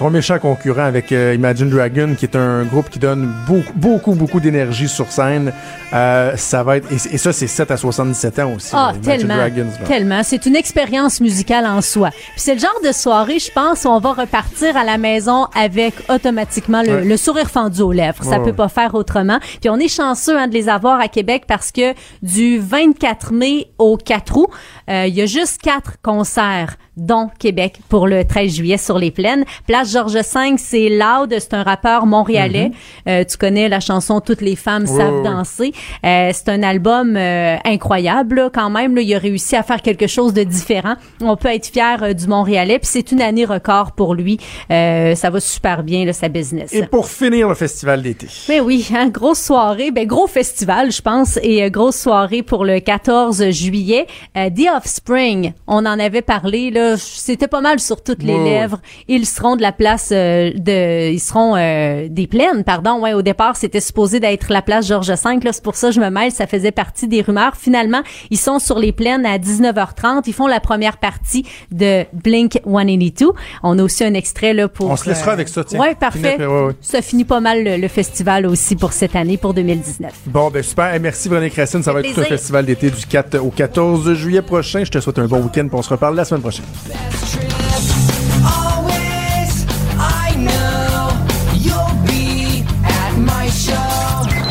Un 0.03 0.09
méchant 0.09 0.39
concurrent 0.39 0.81
avec 0.85 1.11
euh, 1.11 1.35
Imagine 1.35 1.69
Dragon, 1.69 2.15
qui 2.17 2.25
est 2.25 2.35
un 2.35 2.63
groupe 2.63 2.89
qui 2.89 2.97
donne 2.97 3.31
beaucoup, 3.45 3.73
beaucoup, 3.75 4.15
beaucoup 4.15 4.39
d'énergie 4.39 4.87
sur 4.87 5.11
scène. 5.11 5.53
Euh, 5.93 6.35
ça 6.37 6.63
va 6.63 6.77
être 6.77 6.91
et, 6.91 6.95
et 6.95 7.17
ça, 7.19 7.31
c'est 7.31 7.45
7 7.45 7.69
à 7.69 7.77
77 7.77 8.39
ans 8.39 8.53
aussi. 8.55 8.71
Ah, 8.73 8.93
là, 8.93 8.99
tellement. 8.99 9.35
Dragons, 9.37 9.67
tellement. 9.85 10.21
C'est 10.23 10.47
une 10.47 10.55
expérience 10.55 11.21
musicale 11.21 11.67
en 11.67 11.81
soi. 11.81 12.09
Puis 12.09 12.19
c'est 12.37 12.55
le 12.55 12.59
genre 12.59 12.79
de 12.83 12.91
soirée, 12.91 13.37
je 13.37 13.51
pense, 13.51 13.85
où 13.85 13.89
on 13.89 13.99
va 13.99 14.13
repartir 14.13 14.75
à 14.75 14.83
la 14.83 14.97
maison 14.97 15.45
avec 15.55 15.93
automatiquement 16.09 16.81
le, 16.81 16.91
Ouais. 16.91 17.05
le 17.05 17.17
sourire 17.17 17.49
fendu 17.51 17.81
aux 17.81 17.91
lèvres. 17.91 18.23
Ça 18.23 18.31
Ouais, 18.31 18.37
peut 18.39 18.45
ouais. 18.45 18.53
pas 18.53 18.69
faire 18.69 18.95
autrement. 18.95 19.37
Puis 19.61 19.69
on 19.69 19.77
est 19.77 19.87
chanceux 19.87 20.35
hein, 20.37 20.47
de 20.47 20.53
les 20.53 20.67
avoir 20.67 20.99
à 20.99 21.09
Québec 21.09 21.43
parce 21.47 21.71
que 21.71 21.93
du 22.23 22.57
24 22.57 23.33
mai 23.33 23.67
au 23.77 23.97
4 23.97 24.35
août, 24.37 24.47
euh, 24.89 25.05
il 25.07 25.13
y 25.13 25.21
a 25.21 25.25
juste 25.25 25.61
quatre 25.61 25.97
concerts 26.01 26.77
dont 26.97 27.29
Québec 27.39 27.79
pour 27.89 28.07
le 28.07 28.25
13 28.25 28.55
juillet 28.55 28.77
sur 28.77 28.99
les 28.99 29.11
plaines. 29.11 29.45
Place 29.65 29.91
Georges 29.91 30.13
V, 30.13 30.55
c'est 30.57 30.89
Loud, 30.89 31.33
c'est 31.39 31.53
un 31.53 31.63
rappeur 31.63 32.05
montréalais. 32.05 32.71
Euh, 33.07 33.23
tu 33.23 33.37
connais 33.37 33.69
la 33.69 33.79
chanson 33.79 34.19
Toutes 34.19 34.41
les 34.41 34.55
femmes 34.55 34.85
savent 34.85 35.23
danser. 35.23 35.73
Euh, 36.05 36.31
c'est 36.33 36.49
un 36.49 36.63
album 36.63 37.15
euh, 37.15 37.55
incroyable 37.63 38.35
là, 38.35 38.49
quand 38.53 38.69
même. 38.69 38.95
Là, 38.95 39.01
il 39.01 39.15
a 39.15 39.19
réussi 39.19 39.55
à 39.55 39.63
faire 39.63 39.81
quelque 39.81 40.07
chose 40.07 40.33
de 40.33 40.43
différent. 40.43 40.95
On 41.21 41.35
peut 41.37 41.49
être 41.49 41.67
fier 41.67 42.13
du 42.13 42.27
Montréalais. 42.27 42.79
Puis 42.79 42.89
c'est 42.91 43.11
une 43.11 43.21
année 43.21 43.45
record 43.45 43.93
pour 43.93 44.13
lui. 44.13 44.37
Euh, 44.69 45.15
ça 45.15 45.29
va 45.29 45.39
super 45.39 45.83
bien 45.83 46.05
là, 46.05 46.13
sa 46.13 46.27
business. 46.27 46.73
Et 46.73 46.85
pour 46.85 47.07
finir 47.07 47.47
le 47.47 47.55
festival 47.55 48.01
d'été. 48.01 48.27
Mais 48.49 48.59
oui, 48.59 48.87
hein, 48.93 49.07
grosse 49.07 49.39
soirée, 49.41 49.91
ben 49.91 50.05
gros 50.05 50.27
festival, 50.27 50.91
je 50.91 51.01
pense, 51.01 51.39
et 51.41 51.69
grosse 51.71 51.97
soirée 51.97 52.43
pour 52.43 52.65
le 52.65 52.79
14 52.79 53.49
juillet. 53.51 54.07
The 54.35 54.67
Offspring, 54.81 55.53
on 55.67 55.85
en 55.85 55.99
avait 55.99 56.23
parlé 56.23 56.71
là, 56.71 56.95
c'était 56.97 57.47
pas 57.47 57.61
mal 57.61 57.79
sur 57.79 58.03
toutes 58.03 58.23
les 58.23 58.37
lèvres. 58.43 58.79
Ils 59.07 59.27
seront 59.27 59.55
de 59.55 59.61
la 59.61 59.71
place 59.71 60.09
euh, 60.11 60.51
de, 60.55 61.11
ils 61.11 61.19
seront 61.19 61.55
euh, 61.55 62.07
des 62.09 62.25
plaines, 62.25 62.63
pardon. 62.63 62.99
Ouais, 62.99 63.13
au 63.13 63.21
départ 63.21 63.55
c'était 63.55 63.79
supposé 63.79 64.19
d'être 64.19 64.51
la 64.51 64.63
place 64.63 64.87
Georges 64.87 65.11
V. 65.11 65.39
Là, 65.43 65.53
c'est 65.53 65.63
pour 65.63 65.75
ça 65.75 65.89
que 65.89 65.93
je 65.93 65.99
me 65.99 66.09
mêle, 66.09 66.31
ça 66.31 66.47
faisait 66.47 66.71
partie 66.71 67.07
des 67.07 67.21
rumeurs. 67.21 67.55
Finalement, 67.57 68.01
ils 68.31 68.39
sont 68.39 68.57
sur 68.57 68.79
les 68.79 68.91
plaines 68.91 69.23
à 69.23 69.37
19h30. 69.37 70.23
Ils 70.25 70.33
font 70.33 70.47
la 70.47 70.59
première 70.59 70.97
partie 70.97 71.45
de 71.71 72.05
Blink 72.13 72.59
182. 72.65 73.33
On 73.61 73.77
a 73.77 73.83
aussi 73.83 74.03
un 74.03 74.15
extrait 74.15 74.53
là 74.55 74.67
pour. 74.67 74.89
On 74.89 74.95
se 74.95 75.07
laissera 75.07 75.31
euh, 75.31 75.33
avec 75.33 75.47
ça, 75.47 75.63
tiens. 75.63 75.79
Ouais, 75.79 75.93
parfait. 75.93 76.37
Ouais, 76.39 76.45
ouais. 76.47 76.73
Ça 76.81 77.03
finit 77.03 77.25
pas 77.25 77.39
mal 77.39 77.63
le, 77.63 77.77
le 77.77 77.87
festival 77.87 78.47
aussi 78.47 78.75
pour 78.75 78.93
cette 78.93 79.15
année, 79.15 79.37
pour 79.37 79.53
2019. 79.53 80.11
Bon, 80.25 80.49
ben 80.49 80.63
super. 80.63 80.99
Merci 80.99 81.29
Véronique 81.29 81.53
Racine. 81.53 81.83
Ça 81.83 81.93
va 81.93 81.99
être 81.99 82.15
tout 82.15 82.21
un 82.21 82.23
festival 82.23 82.65
d'été 82.65 82.89
du 82.89 83.05
4 83.05 83.37
au 83.37 83.51
14 83.51 84.13
juillet 84.15 84.41
prochain. 84.41 84.60
Je 84.61 84.89
te 84.91 84.99
souhaite 84.99 85.19
un 85.19 85.27
bon 85.27 85.41
week-end. 85.41 85.67
On 85.71 85.81
se 85.81 85.89
reparle 85.89 86.15
la 86.15 86.25
semaine 86.25 86.41
prochaine. 86.41 86.65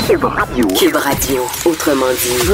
Cube 0.09 0.25
Radio. 0.25 0.67
Cube 0.77 0.97
Radio. 0.97 1.43
Autrement 1.65 2.07
dit. 2.13 2.51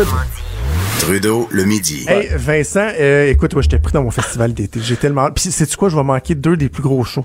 Trudeau, 1.01 1.49
le 1.51 1.65
midi. 1.65 2.05
Hey 2.07 2.29
Vincent, 2.37 2.89
euh, 3.01 3.31
écoute, 3.31 3.55
moi 3.55 3.63
j'étais 3.63 3.79
pris 3.79 3.93
dans 3.93 4.03
mon 4.03 4.11
festival 4.11 4.53
d'été. 4.53 4.81
J'ai 4.83 4.97
tellement. 4.97 5.31
Puis 5.31 5.51
sais-tu 5.51 5.77
quoi, 5.77 5.89
je 5.89 5.97
vais 5.97 6.03
manquer 6.03 6.35
deux 6.35 6.57
des 6.59 6.69
plus 6.69 6.83
gros 6.83 7.03
shows. 7.05 7.25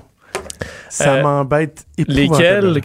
Ça 0.89 1.15
Euh, 1.15 1.23
m'embête. 1.23 1.85
Lesquels? 2.07 2.81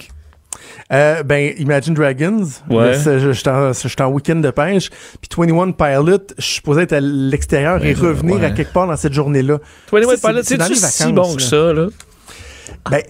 Euh, 0.93 1.23
ben, 1.23 1.53
Imagine 1.59 1.95
Dragons. 1.95 2.47
Ouais. 2.71 2.95
Je- 2.95 3.33
J'étais 3.33 4.03
en, 4.03 4.09
week-end 4.09 4.37
de 4.37 4.51
pêche. 4.51 4.91
Puis 5.21 5.29
21 5.37 5.73
Pilot, 5.73 6.19
je 6.39 6.43
suis 6.45 6.55
supposé 6.57 6.83
être 6.83 6.93
à 6.93 7.01
l'extérieur 7.01 7.85
et 7.85 7.93
revenir 7.95 8.37
ouais. 8.37 8.45
à 8.47 8.51
quelque 8.51 8.73
part 8.73 8.87
dans 8.87 8.97
cette 8.97 9.13
journée-là. 9.13 9.59
Toi, 9.89 10.01
Tu 10.01 10.07
sais, 10.09 10.17
Pilot, 10.17 10.43
c'est- 10.43 10.87
si 11.05 11.13
bon 11.13 11.35
que 11.35 11.43
ça, 11.43 11.73
là? 11.73 11.87
Ben, 12.91 13.03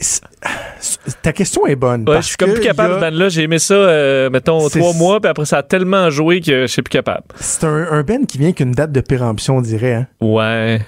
ta 1.22 1.32
question 1.32 1.66
est 1.66 1.76
bonne. 1.76 2.08
Ouais, 2.08 2.16
je 2.22 2.28
suis 2.28 2.36
comme 2.36 2.52
plus 2.52 2.62
capable, 2.62 2.94
a- 2.94 2.98
Ben 3.00 3.14
là. 3.14 3.28
J'ai 3.28 3.42
aimé 3.42 3.58
ça, 3.58 3.74
euh, 3.74 4.30
mettons, 4.30 4.68
trois 4.68 4.92
mois, 4.94 5.20
puis 5.20 5.30
après, 5.30 5.44
ça 5.44 5.58
a 5.58 5.62
tellement 5.62 6.08
joué 6.10 6.40
que 6.40 6.62
je 6.62 6.66
suis 6.66 6.82
plus 6.82 6.90
capable. 6.90 7.24
C'est 7.36 7.64
un, 7.64 7.86
un 7.90 8.02
Ben 8.02 8.26
qui 8.26 8.38
vient 8.38 8.52
qu'une 8.52 8.72
date 8.72 8.92
de 8.92 9.00
péremption, 9.00 9.58
on 9.58 9.60
dirait. 9.60 9.92
Hein? 9.94 10.06
Ouais. 10.20 10.80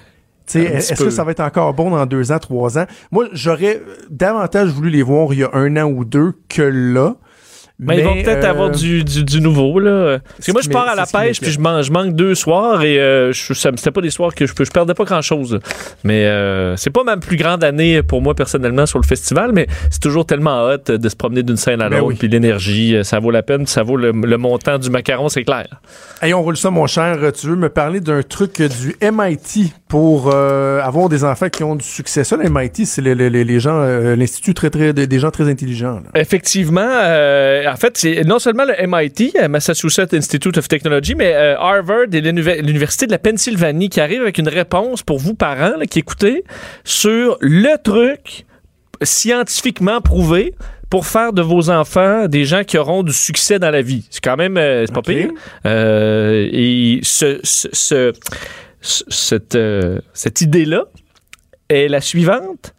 Est-ce 0.55 1.03
que 1.03 1.11
ça 1.11 1.25
va 1.25 1.33
être 1.33 1.41
encore 1.41 1.75
bon 1.75 1.91
dans 1.91 2.07
deux 2.07 2.33
ans, 2.33 2.39
trois 2.39 2.79
ans? 2.79 2.87
Moi, 3.11 3.27
j'aurais 3.33 3.83
davantage 4.11 4.71
voulu 4.71 4.91
les 4.91 5.03
voir 5.03 5.33
il 5.33 5.41
y 5.41 5.45
a 5.45 5.51
un 5.53 5.77
an 5.77 5.91
ou 5.91 6.05
deux 6.05 6.35
que 6.49 6.63
là. 6.63 7.17
Mais, 7.81 7.99
ils 7.99 8.05
vont 8.05 8.15
peut-être 8.15 8.45
euh, 8.45 8.51
avoir 8.51 8.71
du, 8.71 9.05
du, 9.05 9.23
du 9.23 9.41
nouveau, 9.41 9.79
là. 9.79 10.19
Parce 10.37 10.47
que 10.47 10.53
moi, 10.53 10.63
je 10.63 10.69
pars 10.69 10.89
à 10.89 10.97
la 10.97 11.07
pêche, 11.07 11.41
puis 11.41 11.51
je, 11.53 11.59
je 11.59 11.93
manque 11.93 12.13
deux 12.15 12.35
soirs, 12.35 12.83
et 12.83 12.99
euh, 12.99 13.33
c'était 13.33 13.91
pas 13.93 14.01
des 14.01 14.11
soirs 14.11 14.35
que 14.35 14.47
je, 14.47 14.53
je 14.59 14.71
perdais 14.71 14.95
pas 14.95 15.05
grand-chose. 15.05 15.61
Mais 16.03 16.25
euh, 16.27 16.77
c'est 16.77 16.91
pas 16.91 17.05
ma 17.05 17.17
plus 17.17 17.37
grande 17.37 17.63
année 17.63 18.03
pour 18.03 18.21
moi, 18.21 18.35
personnellement, 18.35 18.85
sur 18.87 18.99
le 18.99 19.07
festival, 19.07 19.53
mais 19.53 19.69
c'est 19.91 20.01
toujours 20.03 20.27
tellement 20.27 20.65
hot 20.67 20.93
de 20.97 21.09
se 21.09 21.15
promener 21.15 21.45
d'une 21.45 21.57
scène 21.57 21.81
à 21.81 21.89
Ben 21.89 21.99
l'autre, 21.99 22.09
oui. 22.11 22.17
puis 22.19 22.27
l'énergie, 22.29 22.97
euh, 22.97 23.05
ça 23.05 23.21
vaut 23.21 23.31
la 23.31 23.43
peine, 23.45 23.65
ça 23.67 23.85
vaut 23.85 23.97
le, 23.97 24.11
le 24.11 24.37
montant 24.39 24.79
du 24.79 24.91
macaron, 24.91 25.29
c'est 25.29 25.45
clair. 25.45 25.69
Hey, 26.21 26.35
on 26.35 26.43
roule 26.43 26.57
ça, 26.57 26.71
mon 26.71 26.89
cher. 26.89 27.19
Tu 27.41 27.47
veux 27.47 27.55
me 27.57 27.69
parler 27.69 28.01
d'un 28.01 28.23
truc 28.23 28.61
euh, 28.61 28.69
du 28.69 28.97
MIT 29.01 29.73
pour 29.89 30.31
euh, 30.35 30.81
avoir 30.83 31.09
des 31.09 31.23
enfants 31.23 31.49
qui 31.49 31.63
ont 31.63 31.77
du 31.77 31.85
succès? 31.85 32.25
Ça, 32.25 32.37
le 32.37 32.49
MIT, 32.51 32.87
c'est 32.87 33.03
le- 33.03 33.15
le- 33.15 33.29
le- 33.29 33.43
les 33.43 33.61
gens, 33.61 33.79
euh, 33.81 34.17
l'institut 34.17 34.53
très, 34.53 34.69
très, 34.71 34.93
des 34.93 35.19
gens 35.21 35.31
très 35.31 35.49
intelligents. 35.49 36.01
là. 36.13 36.21
Effectivement, 36.21 36.81
euh, 36.85 37.68
en 37.73 37.77
fait, 37.77 37.97
c'est 37.97 38.25
non 38.25 38.39
seulement 38.39 38.65
le 38.65 38.75
MIT, 38.87 39.33
euh, 39.41 39.49
Massachusetts 39.49 40.13
Institute 40.15 40.57
of 40.59 40.69
Technology, 40.69 41.15
mais 41.15 41.35
euh, 41.35 41.57
Harvard 41.59 42.07
et 42.13 42.21
l'univer- 42.21 42.63
l'Université 42.63 43.07
de 43.07 43.13
la 43.13 43.19
Pennsylvanie 43.19 43.89
qui 43.89 44.01
arrivent 44.01 44.23
avec 44.23 44.39
une 44.39 44.49
réponse 44.49 45.03
pour 45.03 45.19
vous, 45.19 45.35
parents, 45.35 45.77
là, 45.79 45.87
qui 45.87 45.99
écoutez, 46.01 46.45
sur 46.85 47.37
le 47.41 47.77
truc 47.83 48.45
scientifiquement 49.03 50.01
prouvé 50.01 50.55
pour 50.91 51.07
faire 51.07 51.33
de 51.33 51.43
vos 51.43 51.71
enfants 51.71 52.27
des 52.29 52.45
gens 52.45 52.65
qui 52.65 52.79
auront 52.79 53.03
du 53.03 53.13
succès 53.13 53.59
dans 53.59 53.71
la 53.71 53.83
vie. 53.83 54.07
C'est 54.11 54.23
quand 54.25 54.37
même, 54.37 54.57
euh, 54.57 54.85
c'est 54.87 54.95
pas 54.95 55.03
pire. 55.03 55.31
Euh, 55.67 56.49
et 56.51 57.01
ce, 57.03 57.39
ce- 57.45 57.69
ce- 57.73 58.13
ce- 58.81 59.05
cette, 59.09 59.59
cette 60.15 60.41
idée-là 60.41 60.85
est 61.69 61.89
la 61.89 62.01
suivante. 62.01 62.75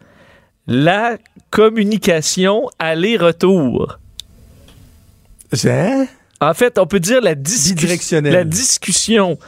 La 0.66 1.16
communication 1.50 2.68
aller-retour. 2.78 3.98
Hein? 5.64 6.06
En 6.40 6.54
fait, 6.54 6.78
on 6.78 6.86
peut 6.86 7.00
dire 7.00 7.20
la, 7.20 7.34
la 7.34 8.44
discussion. 8.44 9.38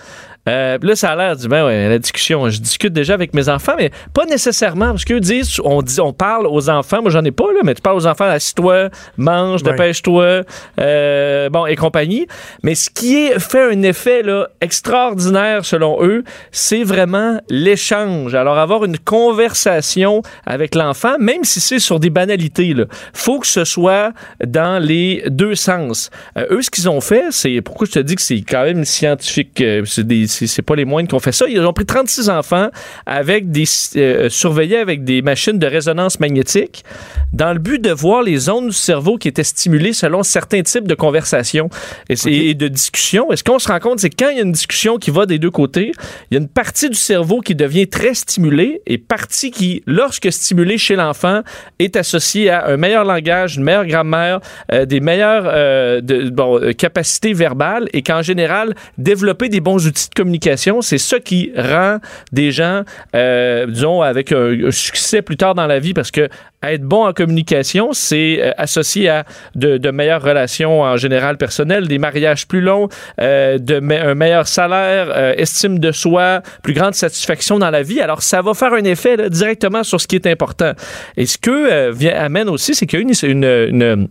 Euh, 0.49 0.77
là, 0.83 0.97
ça 0.97 1.11
a 1.13 1.17
l'air 1.17 1.37
du 1.37 1.47
ben 1.47 1.65
ouais, 1.65 1.89
la 1.89 1.99
discussion. 1.99 2.49
Je 2.51 2.59
discute 2.61 2.93
déjà 2.93 3.15
avec 3.15 3.33
mes 3.33 3.49
enfants, 3.49 3.75
mais 3.79 3.91
pas 4.13 4.25
nécessairement 4.25 4.87
parce 4.91 5.05
qu'eux 5.05 5.21
disent, 5.21 5.61
on 5.65 5.83
dit, 5.83 6.01
on 6.01 6.13
parle 6.13 6.47
aux 6.49 6.69
enfants. 6.69 7.01
Moi, 7.01 7.11
j'en 7.13 7.25
ai 7.25 7.31
pas 7.31 7.45
là, 7.55 7.61
mais 7.63 7.75
tu 7.75 7.81
parles 7.83 7.97
aux 7.97 8.07
enfants, 8.09 8.25
assis-toi, 8.25 8.89
mange, 9.17 9.63
dépêche-toi, 9.71 10.43
euh, 10.81 11.49
bon 11.49 11.67
et 11.67 11.77
compagnie. 11.77 12.27
Mais 12.65 12.75
ce 12.75 12.91
qui 12.91 13.17
est 13.27 13.39
fait 13.39 13.73
un 13.73 13.83
effet 13.83 14.23
là 14.23 14.49
extraordinaire 14.61 15.65
selon 15.65 16.03
eux, 16.05 16.25
c'est 16.51 16.83
vraiment 16.83 17.41
l'échange. 17.49 18.35
Alors 18.35 18.59
avoir 18.59 18.85
une 18.85 18.99
conversation 18.99 20.23
avec 20.45 20.75
l'enfant, 20.75 21.17
même 21.19 21.45
si 21.45 21.61
c'est 21.61 21.79
sur 21.79 22.01
des 22.01 22.11
banalités, 22.11 22.75
là, 22.75 22.85
faut 23.13 23.39
que 23.39 23.47
ce 23.47 23.65
soit 23.65 24.13
dans 24.45 24.83
les 24.83 25.23
deux 25.29 25.55
sens. 25.55 26.11
Euh, 26.37 26.47
eux, 26.51 26.63
ce 26.63 26.71
qu'ils 26.71 26.89
ont 26.89 27.01
fait, 27.01 27.25
c'est 27.31 27.61
pourquoi 27.63 27.87
je 27.87 27.93
te 27.93 27.99
dis 28.01 28.17
que 28.17 28.23
c'est 28.23 28.41
quand 28.43 28.65
même 28.65 28.85
scientifique. 28.85 29.61
euh, 29.61 29.83
c'est 29.87 30.07
des- 30.07 30.27
c'est 30.33 30.63
pas 30.63 30.75
les 30.75 30.85
moindres 30.85 31.09
qui 31.09 31.15
ont 31.15 31.21
fait 31.21 31.33
ça. 31.33 31.47
Ils 31.49 31.61
ont 31.61 31.73
pris 31.73 31.87
36 31.87 32.31
enfants 32.31 32.69
avec 33.07 33.51
des 33.51 33.65
euh, 33.97 34.29
surveillés 34.29 34.79
avec 34.79 35.05
des 35.05 35.23
machines 35.23 35.59
de 35.59 35.67
résonance 35.67 36.21
magnétique 36.21 36.85
dans 37.33 37.53
le 37.53 37.59
but 37.59 37.81
de 37.81 37.91
voir 37.91 38.23
les 38.23 38.37
zones 38.37 38.69
du 38.69 38.75
cerveau 38.75 39.17
qui 39.17 39.29
étaient 39.29 39.45
stimulées 39.45 39.93
selon 39.93 40.23
certains 40.23 40.63
types 40.63 40.87
de 40.87 40.95
conversations 40.95 41.71
et, 42.09 42.55
de 42.55 42.69
discussions. 42.69 43.33
Et 43.33 43.37
ce 43.37 43.45
qu'on 43.45 43.59
se 43.59 43.69
rend 43.69 43.81
compte, 43.81 44.01
c'est 44.01 44.11
que 44.11 44.17
quand 44.23 44.31
il 44.31 44.37
y 44.37 44.41
a 44.41 44.43
une 44.43 44.53
discussion 44.53 44.99
qui 44.99 45.11
va 45.11 45.27
des 45.27 45.39
deux 45.39 45.51
côtés, 45.51 45.93
il 46.31 46.35
y 46.35 46.37
a 46.37 46.41
une 46.41 46.49
partie 46.49 46.91
du 46.91 46.97
cerveau 46.97 47.41
qui 47.41 47.55
devient 47.55 47.89
très 47.89 48.15
stimulée 48.15 48.83
et 48.87 48.99
partie 48.99 49.51
qui, 49.51 49.83
lorsque 49.87 50.31
stimulée 50.31 50.79
chez 50.79 50.97
l'enfant, 50.97 51.43
est 51.79 51.97
associée 51.97 52.51
à 52.51 52.67
un 52.69 52.77
meilleur 52.77 53.05
langage, 53.05 53.57
une 53.57 53.65
meilleure 53.65 53.87
grammaire, 53.87 54.41
euh, 54.71 54.85
des 54.85 55.01
meilleures 55.01 55.45
euh, 55.47 56.01
de- 56.01 56.29
bon, 56.31 56.61
capacités 56.77 57.33
verbales 57.33 57.89
et 57.93 58.03
qu'en 58.03 58.23
général, 58.23 58.75
développer 58.99 59.49
des 59.49 59.61
bons 59.61 59.87
outils 59.87 60.09
de 60.09 60.15
communication, 60.23 60.83
c'est 60.83 60.99
ça 60.99 61.19
qui 61.19 61.53
rend 61.57 61.99
des 62.31 62.53
gens, 62.53 62.83
euh, 63.17 63.67
disons, 63.67 64.03
avec 64.03 64.31
un, 64.31 64.71
succès 64.71 65.21
plus 65.21 65.37
tard 65.37 65.57
dans 65.57 65.67
la 65.67 65.81
vie 65.81 65.95
parce 65.95 66.13
que 66.13 66.29
être 66.63 66.83
bon 66.83 67.05
en 67.09 67.13
communication, 67.13 67.93
c'est 67.93 68.39
euh, 68.41 68.53
associé 68.57 69.09
à 69.09 69.25
de, 69.57 69.91
meilleures 69.91 70.23
relations 70.23 70.83
en 70.83 70.97
général 70.97 71.37
personnelles, 71.39 71.89
des 71.89 71.99
mariages 71.99 72.47
plus 72.47 72.61
longs, 72.61 72.89
euh, 73.21 73.59
un 73.69 74.15
meilleur 74.15 74.47
salaire, 74.47 75.35
estime 75.39 75.81
de 75.81 75.91
soi, 75.91 76.43
plus 76.63 76.73
grande 76.73 76.95
satisfaction 76.95 77.59
dans 77.59 77.71
la 77.71 77.83
vie. 77.83 78.01
Alors, 78.01 78.23
ça 78.23 78.43
va 78.43 78.55
faire 78.55 78.73
un 78.75 78.85
effet 78.85 79.29
directement 79.29 79.83
sur 79.83 80.01
ce 80.01 80.07
qui 80.07 80.17
est 80.17 80.27
important. 80.29 80.73
Et 81.17 81.27
ce 81.27 81.37
que 81.37 81.91
vient, 81.91 82.15
amène 82.15 82.49
aussi, 82.49 82.75
c'est 82.75 82.87
qu'il 82.87 83.01
y 83.01 83.03
a 83.03 83.27
une 83.27 84.09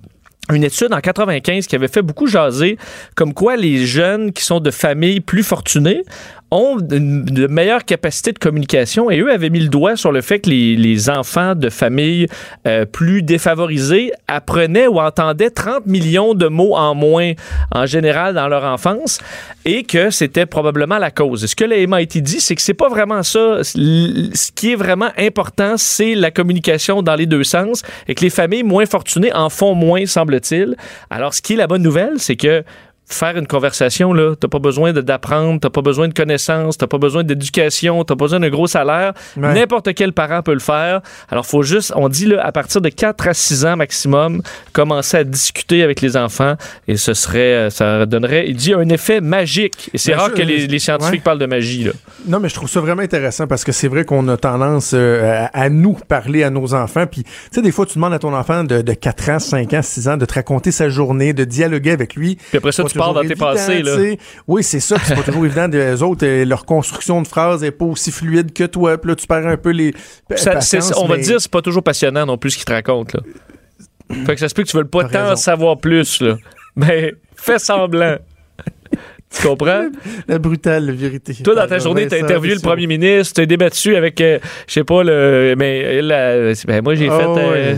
une 0.53 0.63
étude 0.63 0.93
en 0.93 0.99
95 0.99 1.67
qui 1.67 1.75
avait 1.75 1.87
fait 1.87 2.01
beaucoup 2.01 2.27
jaser, 2.27 2.77
comme 3.15 3.33
quoi 3.33 3.55
les 3.55 3.85
jeunes 3.85 4.31
qui 4.31 4.43
sont 4.43 4.59
de 4.59 4.71
familles 4.71 5.21
plus 5.21 5.43
fortunées 5.43 6.03
ont 6.51 6.77
de 6.79 7.47
meilleures 7.47 7.85
capacités 7.85 8.33
de 8.33 8.39
communication 8.39 9.09
et 9.09 9.19
eux 9.19 9.31
avaient 9.31 9.49
mis 9.49 9.61
le 9.61 9.69
doigt 9.69 9.95
sur 9.95 10.11
le 10.11 10.21
fait 10.21 10.39
que 10.39 10.49
les, 10.49 10.75
les 10.75 11.09
enfants 11.09 11.55
de 11.55 11.69
familles 11.69 12.27
euh, 12.67 12.85
plus 12.85 13.23
défavorisées 13.23 14.11
apprenaient 14.27 14.87
ou 14.87 14.99
entendaient 14.99 15.49
30 15.49 15.85
millions 15.85 16.33
de 16.33 16.47
mots 16.47 16.75
en 16.75 16.93
moins 16.93 17.33
en 17.73 17.85
général 17.85 18.35
dans 18.35 18.49
leur 18.49 18.65
enfance 18.65 19.19
et 19.63 19.83
que 19.83 20.09
c'était 20.09 20.45
probablement 20.45 20.97
la 20.97 21.11
cause. 21.11 21.43
Et 21.43 21.47
ce 21.47 21.55
que 21.55 21.63
le 21.63 21.87
MIT 21.87 22.21
dit, 22.21 22.41
c'est 22.41 22.55
que 22.55 22.61
c'est 22.61 22.73
pas 22.73 22.89
vraiment 22.89 23.23
ça. 23.23 23.63
Ce 23.63 24.51
qui 24.51 24.73
est 24.73 24.75
vraiment 24.75 25.09
important, 25.17 25.75
c'est 25.77 26.15
la 26.15 26.31
communication 26.31 27.01
dans 27.01 27.15
les 27.15 27.25
deux 27.25 27.43
sens 27.43 27.83
et 28.07 28.15
que 28.15 28.21
les 28.21 28.29
familles 28.29 28.63
moins 28.63 28.85
fortunées 28.85 29.33
en 29.33 29.49
font 29.49 29.75
moins, 29.75 30.05
semble-t-il. 30.05 30.75
Alors, 31.09 31.33
ce 31.33 31.41
qui 31.41 31.53
est 31.53 31.57
la 31.57 31.67
bonne 31.67 31.83
nouvelle, 31.83 32.15
c'est 32.17 32.35
que 32.35 32.63
faire 33.13 33.37
une 33.37 33.47
conversation, 33.47 34.13
là, 34.13 34.35
t'as 34.39 34.47
pas 34.47 34.59
besoin 34.59 34.93
d'apprendre, 34.93 35.59
t'as 35.59 35.69
pas 35.69 35.81
besoin 35.81 36.07
de 36.07 36.13
connaissances, 36.13 36.77
t'as 36.77 36.87
pas 36.87 36.97
besoin 36.97 37.23
d'éducation, 37.23 38.03
t'as 38.03 38.15
pas 38.15 38.25
besoin 38.25 38.39
d'un 38.39 38.49
gros 38.49 38.67
salaire. 38.67 39.13
Ouais. 39.37 39.53
N'importe 39.53 39.93
quel 39.93 40.13
parent 40.13 40.41
peut 40.41 40.53
le 40.53 40.59
faire. 40.59 41.01
Alors, 41.29 41.45
faut 41.45 41.63
juste, 41.63 41.91
on 41.95 42.09
dit, 42.09 42.25
là, 42.25 42.43
à 42.45 42.51
partir 42.51 42.81
de 42.81 42.89
4 42.89 43.27
à 43.27 43.33
6 43.33 43.65
ans 43.65 43.75
maximum, 43.77 44.41
commencer 44.73 45.17
à 45.17 45.23
discuter 45.23 45.83
avec 45.83 46.01
les 46.01 46.17
enfants 46.17 46.55
et 46.87 46.97
ce 46.97 47.13
serait, 47.13 47.39
euh, 47.39 47.69
ça 47.69 48.05
donnerait, 48.05 48.45
il 48.47 48.55
dit, 48.55 48.73
un 48.73 48.87
effet 48.89 49.21
magique. 49.21 49.89
Et 49.93 49.97
c'est 49.97 50.13
rare 50.13 50.29
je- 50.31 50.35
que 50.35 50.41
les, 50.41 50.67
les 50.67 50.79
scientifiques 50.79 51.13
ouais. 51.15 51.19
parlent 51.19 51.39
de 51.39 51.45
magie, 51.45 51.83
là. 51.85 51.91
Non, 52.27 52.39
mais 52.39 52.49
je 52.49 52.53
trouve 52.55 52.69
ça 52.69 52.79
vraiment 52.79 53.01
intéressant 53.01 53.47
parce 53.47 53.63
que 53.63 53.71
c'est 53.71 53.87
vrai 53.87 54.05
qu'on 54.05 54.27
a 54.27 54.37
tendance 54.37 54.91
euh, 54.93 55.45
à, 55.53 55.63
à 55.63 55.69
nous 55.69 55.93
parler 56.07 56.43
à 56.43 56.49
nos 56.49 56.73
enfants. 56.73 57.05
Puis, 57.07 57.23
tu 57.23 57.29
sais, 57.51 57.61
des 57.61 57.71
fois, 57.71 57.85
tu 57.85 57.95
demandes 57.95 58.13
à 58.13 58.19
ton 58.19 58.33
enfant 58.33 58.63
de, 58.63 58.81
de 58.81 58.93
4 58.93 59.29
ans, 59.29 59.39
5 59.39 59.73
ans, 59.73 59.81
6 59.81 60.07
ans 60.07 60.17
de 60.17 60.25
te 60.25 60.33
raconter 60.33 60.71
sa 60.71 60.89
journée, 60.89 61.33
de 61.33 61.43
dialoguer 61.43 61.91
avec 61.91 62.15
lui. 62.15 62.35
Puis 62.49 62.57
après 62.57 62.71
ça, 62.71 62.83
tu 62.83 62.97
dans 63.13 63.21
tes 63.21 63.35
pensées, 63.35 63.81
là. 63.83 63.97
Oui, 64.47 64.63
c'est 64.63 64.79
ça. 64.79 64.97
C'est 65.03 65.15
pas 65.15 65.23
toujours 65.23 65.45
évident. 65.45 65.67
Les 65.67 66.01
autres, 66.03 66.25
euh, 66.25 66.45
leur 66.45 66.65
construction 66.65 67.21
de 67.21 67.27
phrases 67.27 67.63
est 67.63 67.71
pas 67.71 67.85
aussi 67.85 68.11
fluide 68.11 68.53
que 68.53 68.63
toi. 68.65 68.97
Puis 68.97 69.09
là, 69.09 69.15
tu 69.15 69.27
perds 69.27 69.47
un 69.47 69.57
peu 69.57 69.69
les. 69.71 69.93
Ça- 70.35 70.51
patience, 70.53 70.93
on 70.97 71.07
va 71.07 71.17
mais- 71.17 71.23
dire, 71.23 71.39
c'est 71.41 71.51
pas 71.51 71.61
toujours 71.61 71.83
passionnant 71.83 72.25
non 72.25 72.37
plus 72.37 72.51
ce 72.51 72.57
qu'il 72.57 72.65
te 72.65 72.73
raconte. 72.73 73.13
Là. 73.13 73.19
Fait 74.25 74.33
que 74.35 74.39
ça 74.41 74.49
se 74.49 74.53
peut 74.53 74.63
que 74.63 74.67
tu 74.69 74.77
veux 74.77 74.85
pas 74.85 75.03
tant 75.05 75.23
raison. 75.29 75.35
savoir 75.35 75.77
plus. 75.77 76.21
Là. 76.21 76.37
Mais 76.75 77.13
fais 77.35 77.59
semblant. 77.59 78.17
tu 79.33 79.47
comprends? 79.47 79.87
La 80.27 80.37
brutale 80.39 80.91
vérité. 80.91 81.33
Toi, 81.43 81.55
dans 81.55 81.67
ta 81.67 81.79
journée, 81.79 82.07
t'as 82.07 82.21
interviewé 82.21 82.55
le 82.55 82.61
premier 82.61 82.87
ministre, 82.87 83.35
t'as 83.35 83.45
débattu 83.45 83.95
avec, 83.95 84.19
euh, 84.19 84.39
je 84.67 84.73
sais 84.73 84.83
pas, 84.83 85.03
le. 85.03 85.55
Mais 85.57 86.01
la- 86.01 86.53
ben, 86.67 86.81
moi, 86.83 86.95
j'ai 86.95 87.07
fait. 87.07 87.25
Oh, 87.25 87.37
euh. 87.39 87.75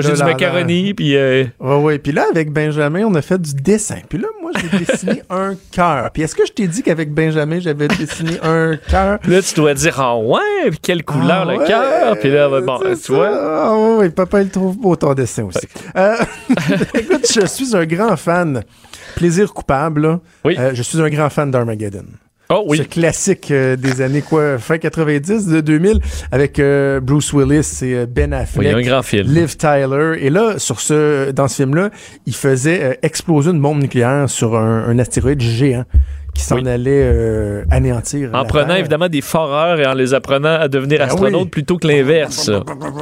J'ai 0.00 0.12
du 0.12 0.22
macaroni, 0.22 0.94
puis. 0.94 1.16
euh, 1.16 1.44
Ouais, 1.60 1.76
ouais. 1.76 1.98
Puis 1.98 2.12
là, 2.12 2.24
avec 2.30 2.52
Benjamin, 2.52 3.04
on 3.04 3.14
a 3.14 3.22
fait 3.22 3.40
du 3.40 3.54
dessin. 3.54 3.98
Puis 4.08 4.18
là, 4.18 4.28
moi, 4.42 4.50
j'ai 4.60 4.78
dessiné 4.84 5.22
un 5.30 5.54
cœur. 5.72 6.10
Puis 6.12 6.22
est-ce 6.22 6.34
que 6.34 6.46
je 6.46 6.52
t'ai 6.52 6.66
dit 6.68 6.82
qu'avec 6.82 7.12
Benjamin, 7.12 7.58
j'avais 7.60 7.88
dessiné 7.88 8.38
un 8.42 8.76
cœur? 8.76 9.18
là, 9.26 9.42
tu 9.42 9.54
dois 9.54 9.74
dire, 9.74 9.98
ah 10.00 10.16
ouais, 10.18 10.70
puis 10.70 10.78
quelle 10.82 11.04
couleur 11.04 11.46
Ah 11.48 11.52
le 11.52 11.58
ouais, 11.58 11.66
cœur, 11.66 12.18
puis 12.18 12.30
là, 12.30 12.48
bon, 12.60 12.78
c'est 12.82 12.96
tu 12.96 13.02
ça. 13.02 13.12
vois. 13.14 13.30
Ah 13.32 13.76
ouais, 13.98 14.10
papa, 14.10 14.42
il 14.42 14.50
trouve 14.50 14.76
beau 14.78 14.94
ton 14.96 15.14
dessin 15.14 15.44
aussi. 15.44 15.66
Euh, 15.96 16.16
écoute, 16.94 17.26
je 17.32 17.46
suis 17.46 17.76
un 17.76 17.84
grand 17.86 18.16
fan. 18.16 18.62
Plaisir 19.16 19.52
coupable, 19.52 20.02
là. 20.02 20.20
Oui. 20.44 20.54
Euh, 20.58 20.70
je 20.74 20.82
suis 20.82 21.00
un 21.00 21.08
grand 21.08 21.30
fan 21.30 21.50
d'Armageddon. 21.50 22.04
Oh 22.50 22.64
Ce 22.66 22.70
oui. 22.80 22.86
classique 22.86 23.50
euh, 23.50 23.76
des 23.76 24.00
années 24.00 24.22
quoi, 24.22 24.56
fin 24.58 24.78
90, 24.78 25.48
de 25.48 25.60
2000, 25.60 26.00
avec 26.32 26.58
euh, 26.58 26.98
Bruce 26.98 27.32
Willis 27.34 27.80
et 27.82 27.94
euh, 27.94 28.06
Ben 28.08 28.32
Oui, 28.32 28.38
Affleck. 28.40 28.74
un 28.74 28.80
grand 28.80 29.02
film. 29.02 29.26
Liv 29.28 29.54
Tyler. 29.56 30.14
Et 30.20 30.30
là, 30.30 30.54
sur 30.58 30.80
ce, 30.80 31.30
dans 31.30 31.46
ce 31.46 31.56
film-là, 31.56 31.90
il 32.24 32.34
faisait 32.34 32.82
euh, 32.82 32.94
exploser 33.02 33.50
une 33.50 33.60
bombe 33.60 33.80
nucléaire 33.82 34.30
sur 34.30 34.56
un, 34.56 34.84
un 34.88 34.98
astéroïde 34.98 35.42
géant 35.42 35.84
qui 36.34 36.42
s'en 36.44 36.56
Oui. 36.56 36.68
allait 36.68 37.02
euh, 37.04 37.64
anéantir. 37.70 38.30
En 38.32 38.38
la 38.38 38.44
prenant 38.44 38.66
Terre. 38.68 38.76
évidemment 38.78 39.08
des 39.08 39.20
foreurs 39.22 39.78
et 39.80 39.86
en 39.86 39.92
les 39.92 40.14
apprenant 40.14 40.54
à 40.60 40.68
devenir 40.68 41.00
Ben 41.00 41.06
astronautes 41.08 41.42
oui. 41.44 41.48
plutôt 41.50 41.76
que 41.76 41.86
l'inverse. 41.86 42.48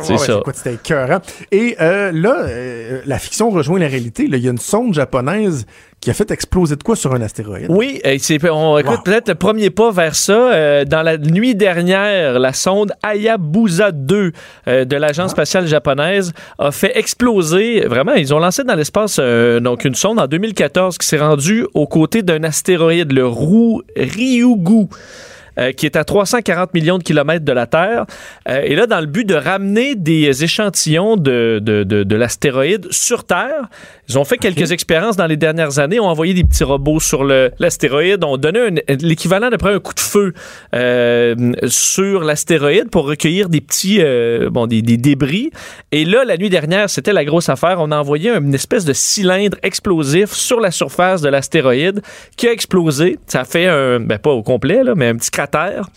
C'est 0.03 0.13
Ouais, 0.13 0.19
ça. 0.19 0.41
C'était 0.55 0.75
écœurant. 0.75 1.21
Et 1.53 1.77
euh, 1.81 2.11
là, 2.13 2.37
euh, 2.49 3.01
la 3.07 3.19
fiction 3.21 3.51
rejoint 3.51 3.79
la 3.79 3.89
réalité. 3.89 4.27
là. 4.27 4.39
Il 4.39 4.45
y 4.45 4.49
a 4.49 4.51
une 4.53 4.59
sonde 4.59 4.95
japonaise 4.95 5.67
qui 6.01 6.11
a 6.11 6.15
fait 6.15 6.31
exploser 6.31 6.77
de 6.77 6.83
quoi 6.85 6.95
sur 6.95 7.15
un 7.15 7.21
astéroïde. 7.23 7.67
Oui, 7.69 8.01
c'est, 8.19 8.39
on 8.49 8.79
écoute 8.79 8.99
Wow. 8.99 9.03
peut-être 9.03 9.29
le 9.29 9.35
premier 9.35 9.71
pas 9.71 9.91
vers 9.91 10.15
ça. 10.15 10.53
euh, 10.53 10.85
dans 10.85 11.03
la 11.03 11.19
nuit 11.19 11.55
dernière, 11.57 12.39
la 12.39 12.53
sonde 12.53 12.93
Hayabusa 13.03 13.91
2 13.93 14.33
euh, 14.69 14.85
de 14.85 14.97
l'agence 14.97 15.33
spatiale 15.33 15.67
japonaise 15.67 16.33
a 16.59 16.71
fait 16.71 16.97
exploser. 16.97 17.87
Vraiment, 17.87 18.13
ils 18.13 18.33
ont 18.35 18.39
lancé 18.39 18.63
dans 18.63 18.77
l'espace 18.77 19.17
euh, 19.21 19.59
donc 19.59 19.85
une 19.85 19.95
sonde 19.97 20.21
en 20.21 20.27
2014 20.29 20.97
qui 20.99 21.07
s'est 21.09 21.19
rendue 21.19 21.67
aux 21.75 21.87
côtés 21.89 22.23
d'un 22.23 22.45
astéroïde, 22.45 23.11
le 23.13 23.27
Ru- 23.27 23.83
Ryugu. 23.97 24.87
euh, 25.59 25.73
qui 25.73 25.87
est 25.87 25.97
à 25.97 26.05
340 26.05 26.75
millions 26.75 26.99
de 26.99 27.03
kilomètres 27.03 27.47
de 27.47 27.53
la 27.53 27.67
Terre. 27.67 28.05
Euh, 28.47 28.61
et 28.63 28.77
là, 28.77 28.87
dans 28.87 29.01
le 29.01 29.07
but 29.07 29.25
de 29.27 29.35
ramener 29.35 29.95
des 29.95 30.45
échantillons 30.45 31.17
de, 31.17 31.61
de, 31.63 31.83
de, 31.83 32.03
de 32.03 32.15
l'astéroïde 32.17 32.87
sur 32.91 33.25
Terre, 33.25 33.71
ils 34.09 34.19
ont 34.19 34.25
fait 34.25 34.39
quelques 34.39 34.73
expériences 34.73 35.17
dans 35.17 35.27
les 35.27 35.37
dernières 35.37 35.79
années, 35.79 35.99
ont 36.01 36.07
envoyé 36.09 36.35
des 36.35 36.45
petits 36.45 36.65
robots 36.65 37.01
sur 37.01 37.25
l'astéroïde, 37.25 38.23
ont 38.25 38.37
donné 38.37 38.61
un- 38.61 38.95
l'équivalent 39.01 39.51
de 39.51 39.57
près 39.57 39.75
un 39.75 39.79
coup 39.81 39.95
de 39.95 40.01
feu 40.01 40.33
euh, 40.75 41.35
sur 41.67 42.23
l'astéroïde 42.23 42.91
pour 42.91 43.07
recueillir 43.07 43.49
des 43.49 43.61
petits 43.61 43.99
euh, 44.01 44.51
bon 44.51 44.67
des, 44.67 44.83
des 44.83 44.97
débris. 44.97 45.51
Et 45.93 46.05
là, 46.05 46.25
la 46.25 46.37
nuit 46.37 46.51
dernière, 46.51 46.89
c'était 46.91 47.13
la 47.13 47.25
grosse 47.25 47.49
affaire. 47.49 47.77
On 47.81 47.91
a 47.91 47.99
envoyé 47.99 48.31
une 48.31 48.55
espèce 48.55 48.85
de 48.85 48.93
cylindre 48.93 49.57
explosif 49.63 50.33
sur 50.33 50.61
la 50.61 50.71
surface 50.71 51.21
de 51.23 51.29
l'astéroïde 51.29 52.01
qui 52.37 52.49
a 52.49 52.53
explosé. 52.53 53.19
Ça 53.27 53.41
a 53.41 53.45
fait 53.45 53.67
un, 53.67 54.01
ben 54.01 54.19
pas 54.19 54.31
au 54.31 54.43
complet 54.43 54.85
là, 54.85 54.95
mais 54.95 55.09
un 55.09 55.17
petit 55.17 55.31
cratère. 55.31 55.89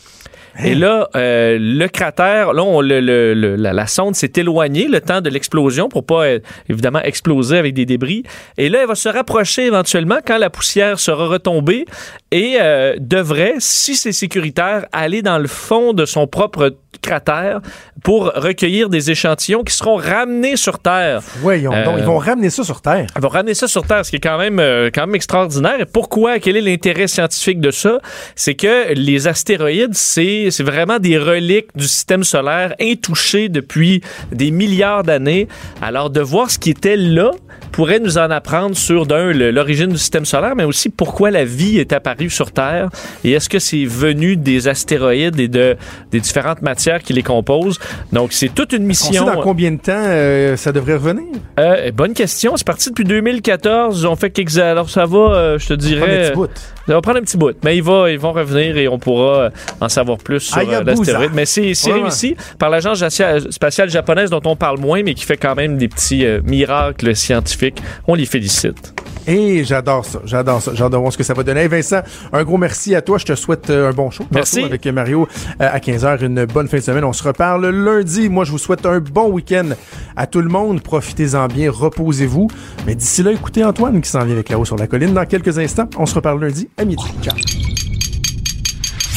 Et 0.64 0.76
là, 0.76 1.08
euh, 1.16 1.58
le 1.60 1.88
cratère, 1.88 2.54
là, 2.54 2.64
on, 2.64 2.82
le, 2.82 3.00
le- 3.00 3.34
le- 3.34 3.56
la, 3.56 3.72
la 3.74 3.88
sonde 3.88 4.16
s'est 4.16 4.32
éloignée 4.36 4.88
le 4.88 5.00
temps 5.00 5.22
de 5.22 5.30
l'explosion 5.30 5.88
pour 5.90 6.06
pas 6.06 6.24
euh, 6.26 6.40
évidemment 6.70 7.02
exploser 7.02 7.58
avec 7.58 7.74
des 7.74 7.86
débris. 7.86 8.24
Et 8.58 8.68
là, 8.70 8.80
elle 8.82 8.88
va 8.88 8.96
se 8.96 9.10
rapprocher 9.10 9.66
éventuellement 9.66 10.18
quand 10.26 10.38
la 10.38 10.50
poussière 10.50 11.00
sera 11.00 11.28
retombée 11.28 11.86
et 12.32 12.58
euh, 12.60 12.96
devrait, 13.00 13.56
si 13.60 13.96
c'est 13.96 14.12
sécuritaire, 14.12 14.86
aller 14.92 15.22
dans 15.22 15.38
le 15.40 15.48
fond 15.48 15.94
de 15.94 16.06
son 16.06 16.28
propre 16.28 16.74
cratère 17.02 17.62
pour 18.04 18.26
recueillir 18.36 18.90
des 18.90 19.12
échantillons 19.12 19.64
qui 19.64 19.74
seront 19.74 19.96
ramenés 19.96 20.56
sur 20.58 20.80
Terre. 20.80 21.22
Voyons 21.38 21.72
donc, 21.72 21.80
Euh, 21.96 22.00
ils 22.00 22.04
vont 22.04 22.18
ramener 22.18 22.50
ça 22.50 22.64
sur 22.64 22.82
Terre. 22.82 23.08
Elle 23.16 23.22
va 23.22 23.28
ramener 23.30 23.54
ça 23.54 23.68
sur 23.68 23.86
Terre, 23.86 24.04
ce 24.06 24.10
qui 24.10 24.18
est 24.18 24.22
quand 24.22 24.38
même, 24.38 24.60
euh, 24.60 24.90
quand 24.94 25.06
même 25.06 25.16
extraordinaire. 25.16 25.80
Et 25.80 25.86
pourquoi? 25.86 26.40
Quel 26.40 26.58
est 26.58 26.62
l'intérêt 26.62 27.08
scientifique 27.08 27.62
de 27.62 27.72
ça? 27.72 28.00
C'est 28.36 28.56
que 28.56 28.94
les 28.94 29.28
astéroïdes, 29.28 29.94
c'est 29.94 30.39
c'est 30.50 30.64
vraiment 30.64 31.00
des 31.00 31.18
reliques 31.18 31.70
du 31.76 31.86
système 31.86 32.24
solaire 32.24 32.74
intouchées 32.82 33.50
depuis 33.50 34.02
des 34.32 34.52
milliards 34.52 35.04
d'années. 35.04 35.48
Alors, 35.82 36.10
de 36.10 36.22
voir 36.22 36.50
ce 36.50 36.60
qui 36.60 36.70
était 36.70 36.98
là 36.98 37.32
pourrait 37.72 38.00
nous 38.00 38.18
en 38.18 38.30
apprendre 38.32 38.76
sur, 38.76 39.06
d'un, 39.06 39.32
l'origine 39.32 39.88
du 39.88 39.98
système 39.98 40.26
solaire, 40.26 40.56
mais 40.56 40.64
aussi 40.64 40.90
pourquoi 40.90 41.32
la 41.32 41.46
vie 41.46 41.78
est 41.78 41.94
apparue 41.94 42.30
sur 42.30 42.52
Terre. 42.52 42.90
Et 43.24 43.32
est-ce 43.32 43.48
que 43.48 43.60
c'est 43.60 43.86
venu 43.86 44.36
des 44.36 44.68
astéroïdes 44.68 45.40
et 45.40 45.48
de, 45.48 45.78
des 46.12 46.20
différentes 46.20 46.62
matières 46.62 47.02
qui 47.02 47.14
les 47.14 47.24
composent? 47.24 47.80
Donc, 48.12 48.34
c'est 48.34 48.50
toute 48.50 48.74
une 48.74 48.90
On 48.90 48.94
sait 48.94 49.10
mission. 49.10 49.26
dans 49.26 49.42
combien 49.42 49.72
de 49.72 49.78
temps 49.78 49.94
euh, 49.96 50.56
ça 50.56 50.72
devrait 50.72 50.96
revenir? 50.96 51.24
Euh, 51.60 51.92
bonne 51.92 52.14
question. 52.14 52.58
C'est 52.58 52.68
parti 52.68 52.90
depuis 52.90 53.04
2014. 53.06 54.02
Ils 54.02 54.08
ont 54.08 54.16
fait 54.16 54.30
quelques... 54.32 54.58
Alors, 54.58 54.90
ça 54.90 55.06
va, 55.06 55.18
euh, 55.18 55.60
je 55.60 55.68
te 55.68 55.74
dirais... 55.74 56.00
Prends 56.00 56.10
un 56.10 56.22
petit 56.22 56.36
bout. 56.36 56.50
Ça 56.88 56.94
va 56.94 57.02
prendre 57.02 57.18
un 57.20 57.22
petit 57.22 57.38
bout. 57.38 57.56
Mais 57.64 57.78
ils, 57.78 57.84
va, 57.84 58.10
ils 58.12 58.20
vont 58.20 58.32
revenir 58.32 58.78
et 58.78 58.88
on 58.88 58.98
pourra 58.98 59.52
en 59.80 59.90
savoir 59.90 60.18
plus 60.18 60.29
sur 60.38 60.58
euh, 60.58 60.84
l'astéroïde. 60.84 61.32
Mais 61.34 61.46
c'est 61.46 61.74
réussi 61.92 62.36
par 62.58 62.70
l'agence 62.70 63.04
spatiale 63.50 63.90
japonaise 63.90 64.30
dont 64.30 64.42
on 64.46 64.56
parle 64.56 64.80
moins, 64.80 65.02
mais 65.04 65.14
qui 65.14 65.26
fait 65.26 65.38
quand 65.38 65.56
même 65.56 65.78
des 65.78 65.88
petits 65.88 66.26
euh, 66.26 66.42
miracles 66.44 67.16
scientifiques. 67.16 67.82
On 68.08 68.16
les 68.16 68.26
félicite. 68.26 68.94
Et 69.28 69.64
j'adore 69.64 70.06
ça, 70.06 70.22
j'adore 70.26 70.62
ça, 70.62 70.72
j'adore 70.74 71.02
voir 71.02 71.14
ce 71.14 71.18
que 71.18 71.24
ça 71.24 71.34
va 71.34 71.44
donner. 71.44 71.62
Hey 71.62 71.68
Vincent, 71.68 72.02
un 72.34 72.44
gros 72.44 72.58
merci 72.58 72.96
à 72.96 73.02
toi. 73.02 73.18
Je 73.18 73.26
te 73.26 73.36
souhaite 73.36 73.70
euh, 73.70 73.90
un 73.90 73.94
bon 73.94 74.10
show. 74.10 74.26
Merci. 74.32 74.64
Avec 74.64 74.86
Mario 74.88 75.28
à 75.60 75.78
15h, 75.78 76.26
une 76.26 76.46
bonne 76.46 76.68
fin 76.68 76.78
de 76.78 76.84
semaine. 76.84 77.04
On 77.04 77.14
se 77.14 77.24
reparle 77.24 77.68
lundi. 77.70 78.30
Moi, 78.30 78.44
je 78.44 78.52
vous 78.52 78.58
souhaite 78.58 78.86
un 78.86 79.00
bon 79.00 79.30
week-end 79.30 79.70
à 80.16 80.26
tout 80.26 80.42
le 80.42 80.50
monde. 80.50 80.82
Profitez-en 80.82 81.48
bien, 81.48 81.70
reposez-vous. 81.70 82.48
Mais 82.88 82.96
d'ici 82.96 83.22
là, 83.22 83.32
écoutez 83.32 83.64
Antoine 83.64 84.02
qui 84.02 84.10
s'en 84.10 84.24
vient 84.24 84.34
avec 84.34 84.50
la 84.50 84.58
haut 84.58 84.66
sur 84.66 84.78
la 84.78 84.88
colline 84.88 85.14
dans 85.14 85.26
quelques 85.26 85.60
instants. 85.60 85.90
On 85.98 86.06
se 86.06 86.16
reparle 86.16 86.42
lundi 86.42 86.68
à 86.78 86.86
midi. 86.86 87.04
Ciao. 87.22 87.36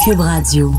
Cube 0.04 0.20
Radio. 0.20 0.72